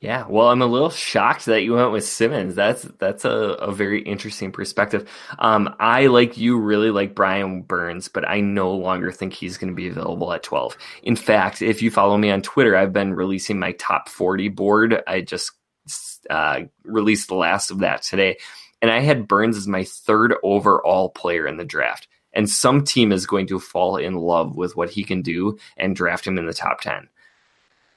Yeah, 0.00 0.26
well, 0.28 0.48
I'm 0.48 0.62
a 0.62 0.66
little 0.66 0.90
shocked 0.90 1.46
that 1.46 1.62
you 1.62 1.74
went 1.74 1.92
with 1.92 2.02
Simmons. 2.02 2.56
That's 2.56 2.82
that's 2.98 3.24
a, 3.24 3.30
a 3.30 3.70
very 3.70 4.02
interesting 4.02 4.50
perspective. 4.50 5.08
Um, 5.38 5.76
I 5.78 6.08
like 6.08 6.36
you 6.36 6.58
really 6.58 6.90
like 6.90 7.14
Brian 7.14 7.62
Burns, 7.62 8.08
but 8.08 8.28
I 8.28 8.40
no 8.40 8.72
longer 8.74 9.12
think 9.12 9.32
he's 9.32 9.58
going 9.58 9.70
to 9.70 9.76
be 9.76 9.86
available 9.86 10.32
at 10.32 10.42
12. 10.42 10.76
In 11.04 11.14
fact, 11.14 11.62
if 11.62 11.82
you 11.82 11.92
follow 11.92 12.18
me 12.18 12.32
on 12.32 12.42
Twitter, 12.42 12.74
I've 12.74 12.92
been 12.92 13.14
releasing 13.14 13.60
my 13.60 13.72
top 13.78 14.08
40 14.08 14.48
board. 14.48 15.00
I 15.06 15.20
just 15.20 15.52
uh, 16.28 16.62
released 16.82 17.28
the 17.28 17.36
last 17.36 17.70
of 17.70 17.78
that 17.78 18.02
today 18.02 18.38
and 18.82 18.90
I 18.90 19.00
had 19.00 19.28
Burns 19.28 19.56
as 19.56 19.68
my 19.68 19.84
third 19.84 20.34
overall 20.42 21.08
player 21.08 21.46
in 21.46 21.56
the 21.56 21.64
draft. 21.64 22.08
And 22.34 22.50
some 22.50 22.82
team 22.82 23.12
is 23.12 23.26
going 23.26 23.46
to 23.46 23.60
fall 23.60 23.96
in 23.96 24.14
love 24.14 24.56
with 24.56 24.76
what 24.76 24.90
he 24.90 25.04
can 25.04 25.22
do 25.22 25.58
and 25.76 25.94
draft 25.94 26.26
him 26.26 26.36
in 26.36 26.46
the 26.46 26.52
top 26.52 26.80
10. 26.80 27.08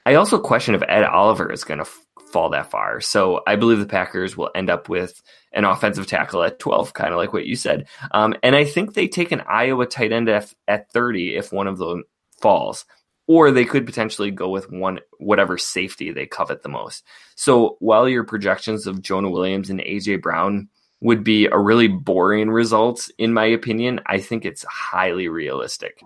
I 0.05 0.15
also 0.15 0.39
question 0.39 0.75
if 0.75 0.83
Ed 0.87 1.03
Oliver 1.03 1.51
is 1.51 1.63
going 1.63 1.79
to 1.79 1.85
f- 1.85 2.05
fall 2.31 2.49
that 2.49 2.69
far. 2.69 3.01
So 3.01 3.41
I 3.47 3.55
believe 3.55 3.79
the 3.79 3.85
Packers 3.85 4.37
will 4.37 4.51
end 4.53 4.69
up 4.69 4.87
with 4.89 5.21
an 5.53 5.65
offensive 5.65 6.05
tackle 6.05 6.43
at 6.43 6.59
12, 6.59 6.93
kind 6.93 7.11
of 7.11 7.17
like 7.17 7.33
what 7.33 7.45
you 7.45 7.55
said. 7.55 7.87
Um, 8.11 8.35
and 8.43 8.55
I 8.55 8.65
think 8.65 8.93
they 8.93 9.07
take 9.07 9.31
an 9.31 9.41
Iowa 9.47 9.87
tight 9.87 10.11
end 10.11 10.29
at, 10.29 10.53
at 10.67 10.91
30 10.91 11.35
if 11.35 11.51
one 11.51 11.67
of 11.67 11.79
them 11.79 12.03
falls 12.41 12.85
or 13.27 13.51
they 13.51 13.65
could 13.65 13.85
potentially 13.85 14.31
go 14.31 14.49
with 14.49 14.71
one 14.71 14.99
whatever 15.17 15.57
safety 15.57 16.11
they 16.11 16.25
covet 16.25 16.61
the 16.61 16.69
most. 16.69 17.03
So 17.35 17.77
while 17.79 18.07
your 18.07 18.23
projections 18.23 18.85
of 18.85 19.01
Jonah 19.01 19.29
Williams 19.29 19.69
and 19.69 19.79
AJ 19.79 20.21
Brown 20.21 20.69
would 21.05 21.23
be 21.23 21.45
a 21.45 21.57
really 21.57 21.87
boring 21.87 22.49
result, 22.49 23.09
in 23.19 23.31
my 23.31 23.45
opinion, 23.45 24.01
I 24.07 24.17
think 24.19 24.43
it's 24.43 24.65
highly 24.65 25.27
realistic. 25.27 26.01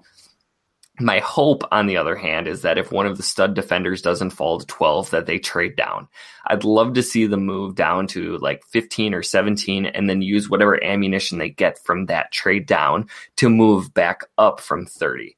My 0.99 1.19
hope, 1.19 1.63
on 1.71 1.87
the 1.87 1.95
other 1.95 2.17
hand, 2.17 2.49
is 2.49 2.63
that 2.63 2.77
if 2.77 2.91
one 2.91 3.05
of 3.05 3.15
the 3.15 3.23
stud 3.23 3.53
defenders 3.53 4.01
doesn't 4.01 4.31
fall 4.31 4.59
to 4.59 4.65
12, 4.65 5.11
that 5.11 5.25
they 5.25 5.39
trade 5.39 5.77
down. 5.77 6.09
I'd 6.47 6.65
love 6.65 6.95
to 6.95 7.01
see 7.01 7.25
them 7.27 7.45
move 7.45 7.75
down 7.75 8.07
to 8.07 8.37
like 8.39 8.61
15 8.65 9.13
or 9.13 9.23
17 9.23 9.85
and 9.85 10.09
then 10.09 10.21
use 10.21 10.49
whatever 10.49 10.83
ammunition 10.83 11.37
they 11.37 11.49
get 11.49 11.79
from 11.79 12.07
that 12.07 12.33
trade 12.33 12.65
down 12.65 13.07
to 13.37 13.49
move 13.49 13.93
back 13.93 14.25
up 14.37 14.59
from 14.59 14.85
30 14.85 15.37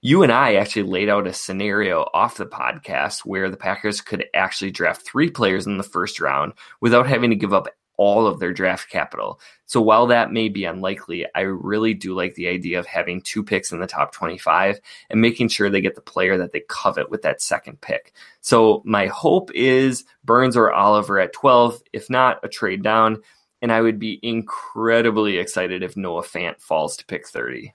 you 0.00 0.22
and 0.22 0.30
I 0.30 0.54
actually 0.54 0.84
laid 0.84 1.08
out 1.08 1.26
a 1.26 1.32
scenario 1.32 2.08
off 2.14 2.36
the 2.36 2.46
podcast 2.46 3.22
where 3.24 3.50
the 3.50 3.56
Packers 3.56 4.00
could 4.00 4.26
actually 4.32 4.70
draft 4.70 5.02
three 5.04 5.28
players 5.28 5.66
in 5.66 5.76
the 5.76 5.82
first 5.82 6.20
round 6.20 6.52
without 6.80 7.08
having 7.08 7.30
to 7.30 7.36
give 7.36 7.52
up 7.52 7.66
all 7.98 8.26
of 8.26 8.38
their 8.38 8.54
draft 8.54 8.88
capital. 8.88 9.38
So 9.66 9.82
while 9.82 10.06
that 10.06 10.32
may 10.32 10.48
be 10.48 10.64
unlikely, 10.64 11.26
I 11.34 11.40
really 11.42 11.92
do 11.92 12.14
like 12.14 12.34
the 12.34 12.48
idea 12.48 12.78
of 12.78 12.86
having 12.86 13.20
two 13.20 13.44
picks 13.44 13.70
in 13.70 13.80
the 13.80 13.86
top 13.86 14.12
25 14.12 14.80
and 15.10 15.20
making 15.20 15.48
sure 15.48 15.68
they 15.68 15.82
get 15.82 15.94
the 15.94 16.00
player 16.00 16.38
that 16.38 16.52
they 16.52 16.62
covet 16.68 17.10
with 17.10 17.22
that 17.22 17.42
second 17.42 17.80
pick. 17.82 18.14
So 18.40 18.82
my 18.86 19.08
hope 19.08 19.50
is 19.52 20.04
Burns 20.24 20.56
or 20.56 20.72
Oliver 20.72 21.18
at 21.18 21.34
12, 21.34 21.82
if 21.92 22.08
not 22.08 22.38
a 22.42 22.48
trade 22.48 22.82
down. 22.82 23.18
And 23.60 23.70
I 23.72 23.80
would 23.80 23.98
be 23.98 24.20
incredibly 24.22 25.36
excited 25.36 25.82
if 25.82 25.96
Noah 25.96 26.22
Fant 26.22 26.60
falls 26.60 26.96
to 26.96 27.06
pick 27.06 27.26
30. 27.26 27.74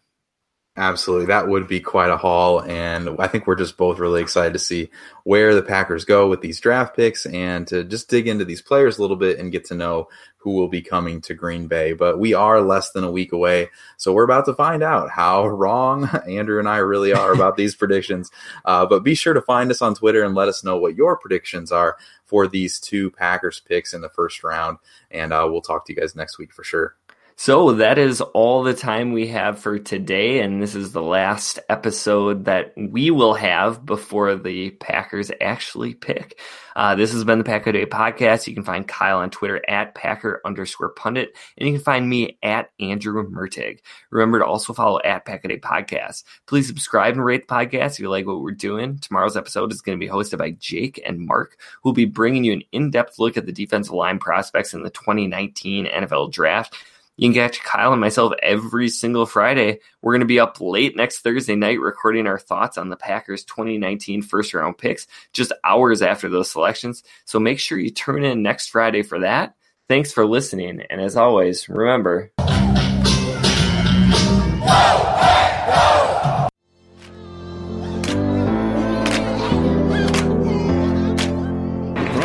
Absolutely. 0.75 1.27
That 1.27 1.47
would 1.47 1.67
be 1.67 1.79
quite 1.79 2.09
a 2.09 2.17
haul. 2.17 2.63
And 2.63 3.17
I 3.19 3.27
think 3.27 3.45
we're 3.45 3.55
just 3.55 3.77
both 3.77 3.99
really 3.99 4.23
excited 4.23 4.53
to 4.53 4.59
see 4.59 4.89
where 5.23 5.53
the 5.53 5.61
Packers 5.61 6.03
go 6.03 6.27
with 6.27 6.41
these 6.41 6.59
draft 6.59 6.95
picks 6.95 7.27
and 7.27 7.67
to 7.67 7.83
just 7.83 8.09
dig 8.09 8.27
into 8.27 8.43
these 8.43 8.63
players 8.63 8.97
a 8.97 9.01
little 9.01 9.15
bit 9.15 9.37
and 9.37 9.51
get 9.51 9.65
to 9.65 9.75
know 9.75 10.07
who 10.37 10.53
will 10.53 10.67
be 10.67 10.81
coming 10.81 11.21
to 11.21 11.35
Green 11.35 11.67
Bay. 11.67 11.93
But 11.93 12.17
we 12.17 12.33
are 12.33 12.59
less 12.59 12.91
than 12.91 13.03
a 13.03 13.11
week 13.11 13.33
away. 13.33 13.69
So 13.97 14.13
we're 14.13 14.23
about 14.23 14.45
to 14.45 14.55
find 14.55 14.81
out 14.81 15.11
how 15.11 15.45
wrong 15.47 16.09
Andrew 16.27 16.57
and 16.57 16.67
I 16.67 16.77
really 16.77 17.13
are 17.13 17.33
about 17.33 17.55
these 17.55 17.75
predictions. 17.75 18.31
Uh, 18.65 18.87
but 18.87 19.03
be 19.03 19.13
sure 19.13 19.35
to 19.35 19.41
find 19.43 19.69
us 19.69 19.81
on 19.83 19.93
Twitter 19.93 20.23
and 20.23 20.33
let 20.33 20.47
us 20.47 20.63
know 20.63 20.77
what 20.77 20.95
your 20.95 21.17
predictions 21.17 21.71
are 21.71 21.97
for 22.25 22.47
these 22.47 22.79
two 22.79 23.11
Packers 23.11 23.59
picks 23.59 23.93
in 23.93 24.01
the 24.01 24.09
first 24.09 24.43
round. 24.43 24.79
And 25.11 25.33
uh, 25.33 25.47
we'll 25.51 25.61
talk 25.61 25.85
to 25.85 25.93
you 25.93 25.99
guys 25.99 26.15
next 26.15 26.39
week 26.39 26.51
for 26.51 26.63
sure. 26.63 26.95
So 27.35 27.73
that 27.73 27.97
is 27.97 28.21
all 28.21 28.61
the 28.61 28.75
time 28.75 29.11
we 29.11 29.27
have 29.27 29.57
for 29.57 29.79
today, 29.79 30.39
and 30.41 30.61
this 30.61 30.75
is 30.75 30.91
the 30.91 31.01
last 31.01 31.57
episode 31.67 32.45
that 32.45 32.73
we 32.77 33.09
will 33.09 33.33
have 33.33 33.83
before 33.83 34.35
the 34.35 34.69
Packers 34.69 35.31
actually 35.41 35.95
pick. 35.95 36.39
Uh, 36.75 36.93
this 36.93 37.11
has 37.11 37.23
been 37.23 37.39
the 37.39 37.43
Packer 37.43 37.71
Day 37.71 37.87
podcast. 37.87 38.45
You 38.45 38.53
can 38.53 38.63
find 38.63 38.87
Kyle 38.87 39.17
on 39.17 39.31
Twitter 39.31 39.61
at 39.67 39.95
Packer 39.95 40.41
underscore 40.45 40.89
pundit, 40.89 41.35
and 41.57 41.67
you 41.67 41.73
can 41.73 41.83
find 41.83 42.07
me 42.07 42.37
at 42.43 42.69
Andrew 42.79 43.27
Mertig. 43.27 43.79
Remember 44.11 44.39
to 44.39 44.45
also 44.45 44.71
follow 44.71 44.99
at 45.03 45.25
Packer 45.25 45.47
Day 45.47 45.59
podcast. 45.59 46.23
Please 46.45 46.67
subscribe 46.67 47.15
and 47.15 47.25
rate 47.25 47.47
the 47.47 47.53
podcast 47.53 47.93
if 47.93 47.99
you 47.99 48.09
like 48.09 48.27
what 48.27 48.41
we're 48.41 48.51
doing. 48.51 48.99
Tomorrow's 48.99 49.37
episode 49.37 49.71
is 49.71 49.81
going 49.81 49.99
to 49.99 50.05
be 50.05 50.11
hosted 50.11 50.37
by 50.37 50.51
Jake 50.51 51.01
and 51.05 51.19
Mark, 51.25 51.57
who 51.81 51.89
will 51.89 51.93
be 51.93 52.05
bringing 52.05 52.43
you 52.43 52.53
an 52.53 52.63
in-depth 52.71 53.17
look 53.17 53.37
at 53.37 53.47
the 53.47 53.51
defensive 53.51 53.93
line 53.93 54.19
prospects 54.19 54.75
in 54.75 54.83
the 54.83 54.91
2019 54.91 55.87
NFL 55.87 56.31
Draft. 56.31 56.75
You 57.15 57.27
can 57.27 57.35
catch 57.35 57.61
Kyle 57.61 57.91
and 57.91 58.01
myself 58.01 58.33
every 58.41 58.89
single 58.89 59.27
Friday. 59.27 59.81
We're 60.01 60.13
going 60.13 60.21
to 60.21 60.25
be 60.25 60.39
up 60.39 60.59
late 60.59 60.95
next 60.95 61.19
Thursday 61.19 61.55
night 61.55 61.79
recording 61.79 62.25
our 62.25 62.39
thoughts 62.39 62.75
on 62.75 62.89
the 62.89 62.95
Packers 62.95 63.43
2019 63.43 64.23
first 64.23 64.51
round 64.53 64.79
picks 64.79 65.05
just 65.31 65.53
hours 65.63 66.01
after 66.01 66.27
those 66.27 66.49
selections. 66.49 67.03
So 67.25 67.39
make 67.39 67.59
sure 67.59 67.77
you 67.77 67.91
tune 67.91 68.23
in 68.23 68.41
next 68.41 68.69
Friday 68.69 69.03
for 69.03 69.19
that. 69.19 69.53
Thanks 69.87 70.11
for 70.11 70.25
listening. 70.25 70.81
And 70.89 70.99
as 70.99 71.15
always, 71.15 71.69
remember. 71.69 72.31
From 72.35 72.49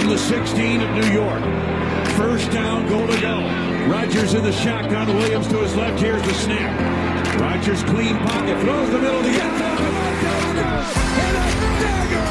the 0.08 0.16
16 0.16 0.80
of 0.80 0.90
New 0.94 1.12
York, 1.12 1.42
first 2.16 2.50
down, 2.52 2.88
goal 2.88 3.06
to 3.06 3.20
go. 3.20 3.47
Rodgers 4.18 4.34
in 4.34 4.42
the 4.42 4.52
shotgun. 4.52 5.06
Williams 5.14 5.46
to 5.46 5.58
his 5.58 5.76
left. 5.76 6.02
Here's 6.02 6.20
the 6.22 6.34
snap. 6.34 6.74
Rodgers 7.38 7.84
clean 7.84 8.18
pocket. 8.26 8.58
Throws 8.66 8.90
the 8.90 8.98
middle 8.98 9.18
of 9.18 9.22
the 9.22 9.30
end 9.30 9.54
zone. 9.62 9.78
And 9.78 11.36
a 11.38 11.46
dagger. 11.78 12.26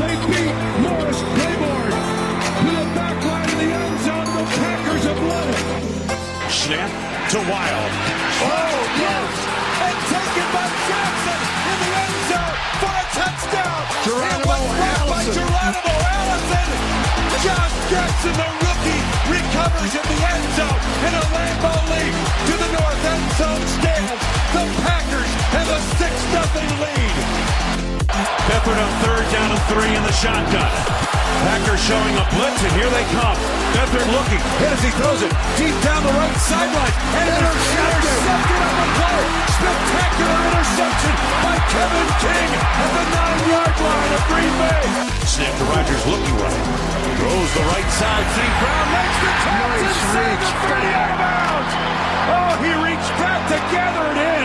They 0.00 0.16
beat 0.24 0.56
Morris 0.80 1.20
Claiborne 1.20 1.92
to 1.92 2.72
the 2.80 2.88
back 2.96 3.18
line 3.28 3.44
of 3.44 3.58
the 3.60 3.70
end 3.76 3.96
zone. 4.08 4.24
The 4.24 4.44
Packers 4.56 5.04
have 5.04 5.20
won 5.20 5.46
it. 5.52 5.60
Snap 6.48 6.88
to 7.28 7.38
Wild. 7.44 7.92
Oh, 8.40 8.80
yes. 8.96 9.32
And 9.84 9.98
taken 10.16 10.48
by 10.48 10.64
Jackson 10.88 11.40
in 11.44 11.76
the 11.76 11.92
end 11.92 12.18
zone 12.24 12.56
for 12.80 12.94
a 12.96 13.06
touchdown. 13.20 13.80
Geronimo 14.00 14.48
it 14.48 14.64
was 14.64 14.80
Allison. 14.80 15.12
by 15.12 15.44
Geronimo 15.44 15.94
Allison. 16.08 16.68
Josh 17.44 17.76
Jackson, 17.92 18.32
the 18.32 18.66
recovers 19.30 19.92
in 19.94 20.06
the 20.06 20.20
end 20.22 20.46
zone 20.54 20.80
in 21.06 21.12
a 21.14 21.24
Lambeau 21.34 21.78
leap 21.90 22.14
to 22.48 22.54
the 22.62 22.70
north 22.78 23.02
end 23.04 23.26
zone 23.38 23.64
stands. 23.78 24.22
The 24.54 24.64
Packers 24.86 25.32
have 25.54 25.68
a 25.68 25.80
6-0 25.98 26.82
lead. 26.82 27.16
Beathard 28.46 28.78
on 28.78 28.92
third 29.02 29.26
down 29.32 29.50
and 29.50 29.62
three 29.70 29.94
in 29.94 30.02
the 30.02 30.12
shotgun. 30.12 31.05
Packers 31.44 31.82
showing 31.84 32.14
a 32.16 32.24
blitz, 32.32 32.60
and 32.64 32.72
here 32.72 32.88
they 32.88 33.04
come. 33.12 33.36
Beathard 33.76 34.08
looking, 34.08 34.40
hit 34.60 34.72
as 34.72 34.82
he 34.82 34.90
throws 34.96 35.20
it 35.20 35.32
deep 35.60 35.76
down 35.84 36.00
the 36.00 36.14
right 36.16 36.36
sideline. 36.40 36.94
And 37.20 37.26
intercepted. 37.28 38.16
intercepted 38.16 38.60
on 38.64 38.74
the 38.80 38.88
play. 38.96 39.22
Spectacular 39.56 40.38
interception 40.48 41.14
by 41.44 41.56
Kevin 41.72 42.08
King 42.24 42.48
at 42.56 42.90
the 42.96 43.04
nine-yard 43.12 43.76
line 43.84 44.12
of 44.16 44.22
Green 44.32 44.54
Bay. 44.60 44.84
Snap 45.28 45.52
to 45.60 45.64
Rodgers 45.68 46.04
looking 46.08 46.36
right. 46.40 46.64
Throws 47.20 47.50
the 47.52 47.64
right 47.68 47.90
side. 47.96 48.26
St. 48.36 48.54
Brown 48.60 48.86
makes 48.92 49.16
the 49.20 49.32
catch 49.36 49.56
nice 49.56 49.96
saves 50.12 50.48
it 50.48 50.94
out 50.96 51.10
of 51.12 51.18
bounds. 51.20 51.72
Oh, 52.26 52.52
he 52.64 52.72
reached 52.82 53.12
back 53.20 53.40
to 53.52 53.58
gather 53.70 54.04
it 54.12 54.18
in 54.18 54.44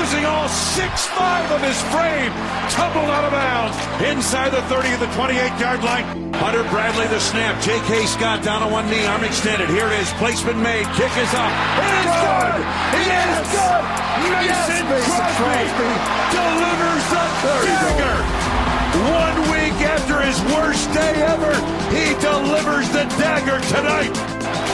using 0.00 0.24
all 0.24 0.48
6'5 0.48 1.50
of 1.50 1.60
his 1.62 1.80
frame, 1.92 2.32
tumbled 2.70 3.10
out 3.10 3.24
of 3.24 3.32
bounds 3.32 3.76
inside 4.02 4.50
the 4.50 4.62
30 4.62 4.94
of 4.94 5.00
the 5.00 5.10
28 5.14 5.60
yard 5.60 5.82
line. 5.82 6.27
Hunter 6.36 6.62
Bradley 6.68 7.06
the 7.08 7.20
snap. 7.20 7.60
J.K. 7.62 8.06
Scott 8.06 8.44
down 8.44 8.62
on 8.62 8.70
one 8.70 8.88
knee, 8.90 9.04
arm 9.06 9.24
extended. 9.24 9.68
Here 9.70 9.86
it 9.86 10.00
is. 10.00 10.12
Placement 10.20 10.58
made. 10.58 10.84
Kick 10.98 11.12
is 11.16 11.32
up. 11.34 11.52
It 11.80 11.92
is 12.04 12.12
good. 12.20 12.60
It 12.98 13.06
yes. 13.08 13.40
is 13.40 13.48
good. 13.56 13.98
Mason, 14.18 14.44
yes, 14.44 14.66
Crosby, 14.84 15.38
Crosby 15.38 15.90
delivers 16.34 17.04
the 17.08 17.24
dagger. 17.64 18.18
One 18.98 19.38
week 19.54 19.78
after 19.86 20.20
his 20.20 20.38
worst 20.52 20.90
day 20.92 21.22
ever, 21.22 21.54
he 21.94 22.18
delivers 22.18 22.88
the 22.90 23.04
dagger 23.16 23.60
tonight. 23.70 24.12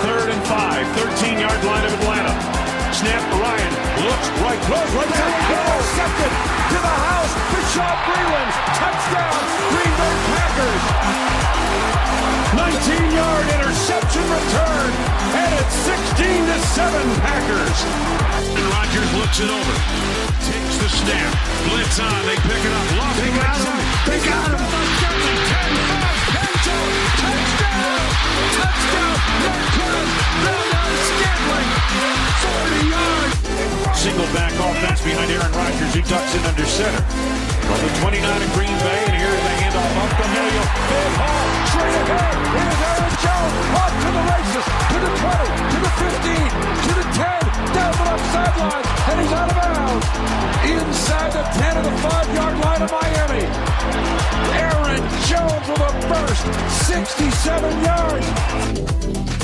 Third 0.03 0.31
and 0.31 0.43
five, 0.49 0.87
13 0.97 1.39
yard 1.39 1.65
line 1.65 1.85
of 1.85 1.93
Atlanta. 2.01 2.64
Snap 2.95 3.27
Ryan 3.43 3.75
looks 4.07 4.29
right, 4.39 4.61
close, 4.71 4.87
right 4.95 5.11
down, 5.11 5.33
intercepted 5.51 6.31
to 6.71 6.79
the 6.79 6.95
house. 6.95 7.33
Bashaud 7.51 7.99
Breeland, 8.07 8.51
touchdown, 8.79 9.35
Green 9.75 9.95
Bay 9.99 10.15
Packers. 10.31 10.85
19-yard 12.55 13.47
interception 13.59 14.23
return, 14.31 14.91
and 15.43 15.51
it's 15.59 15.75
16 15.75 16.47
to 16.47 16.59
7 16.71 17.03
Packers. 17.19 17.79
And 18.55 18.65
Rodgers 18.79 19.11
looks 19.19 19.43
it 19.43 19.51
over, 19.51 19.75
takes 20.47 20.79
the 20.79 20.87
snap, 20.87 21.35
blitz 21.67 21.99
on, 21.99 22.23
they 22.31 22.39
pick 22.47 22.63
it 22.63 22.75
up, 22.79 22.87
lost 22.95 23.19
they 23.19 23.35
got 23.35 23.59
him, 23.59 23.75
they 24.07 24.23
got 24.23 24.55
him. 24.55 24.63
10, 26.39 26.44
5, 26.65 26.73
10, 26.73 26.81
touchdown, 27.21 28.09
touchdown, 28.57 29.17
Marquez, 29.45 30.09
Leonard 30.49 30.97
Scantling, 31.13 31.69
40 32.41 32.89
yards. 32.89 33.37
Single 33.93 34.25
back 34.33 34.49
offense 34.57 35.05
behind 35.05 35.29
Aaron 35.29 35.53
Rodgers, 35.53 35.93
who 35.93 36.01
ducks 36.09 36.33
in 36.33 36.41
under 36.49 36.65
center. 36.65 37.05
From 37.69 37.81
the 37.85 37.93
29 38.01 38.17
of 38.17 38.49
Green 38.57 38.73
Bay, 38.81 39.05
and 39.05 39.17
here 39.17 39.29
the 39.29 39.53
handoff 39.61 39.93
up 39.93 40.09
the 40.17 40.25
middle. 40.33 40.65
Big 40.89 41.13
hole, 41.21 41.53
straight 41.69 42.01
ahead. 42.01 42.33
Here's 42.33 42.81
Aaron 42.81 43.13
Jones, 43.21 43.69
off 43.77 43.93
to 43.93 44.09
the 44.09 44.25
races, 44.25 44.65
to 44.65 44.99
the 45.05 45.13
20, 45.21 45.69
to 45.69 45.79
the 45.85 45.93
15, 46.01 46.49
to 46.81 46.93
the 46.97 47.05
10, 47.13 47.45
down 47.75 47.93
the 47.93 48.05
left 48.05 48.27
sideline, 48.33 48.85
and 49.11 49.21
he's 49.21 49.33
out 49.33 49.51
of 49.51 49.57
bounds. 49.57 50.07
Inside 50.65 51.31
the 51.33 51.43
10 51.43 51.77
of 51.77 51.85
the 51.85 51.91
5-yard 52.07 52.57
line 52.65 52.83
of 52.83 52.91
Miami. 52.91 53.45
Aaron 54.65 55.03
Jones 55.29 55.67
with 55.69 55.83
a 55.83 55.93
burst, 56.09 56.45
67 56.87 57.85
yards. 57.85 59.44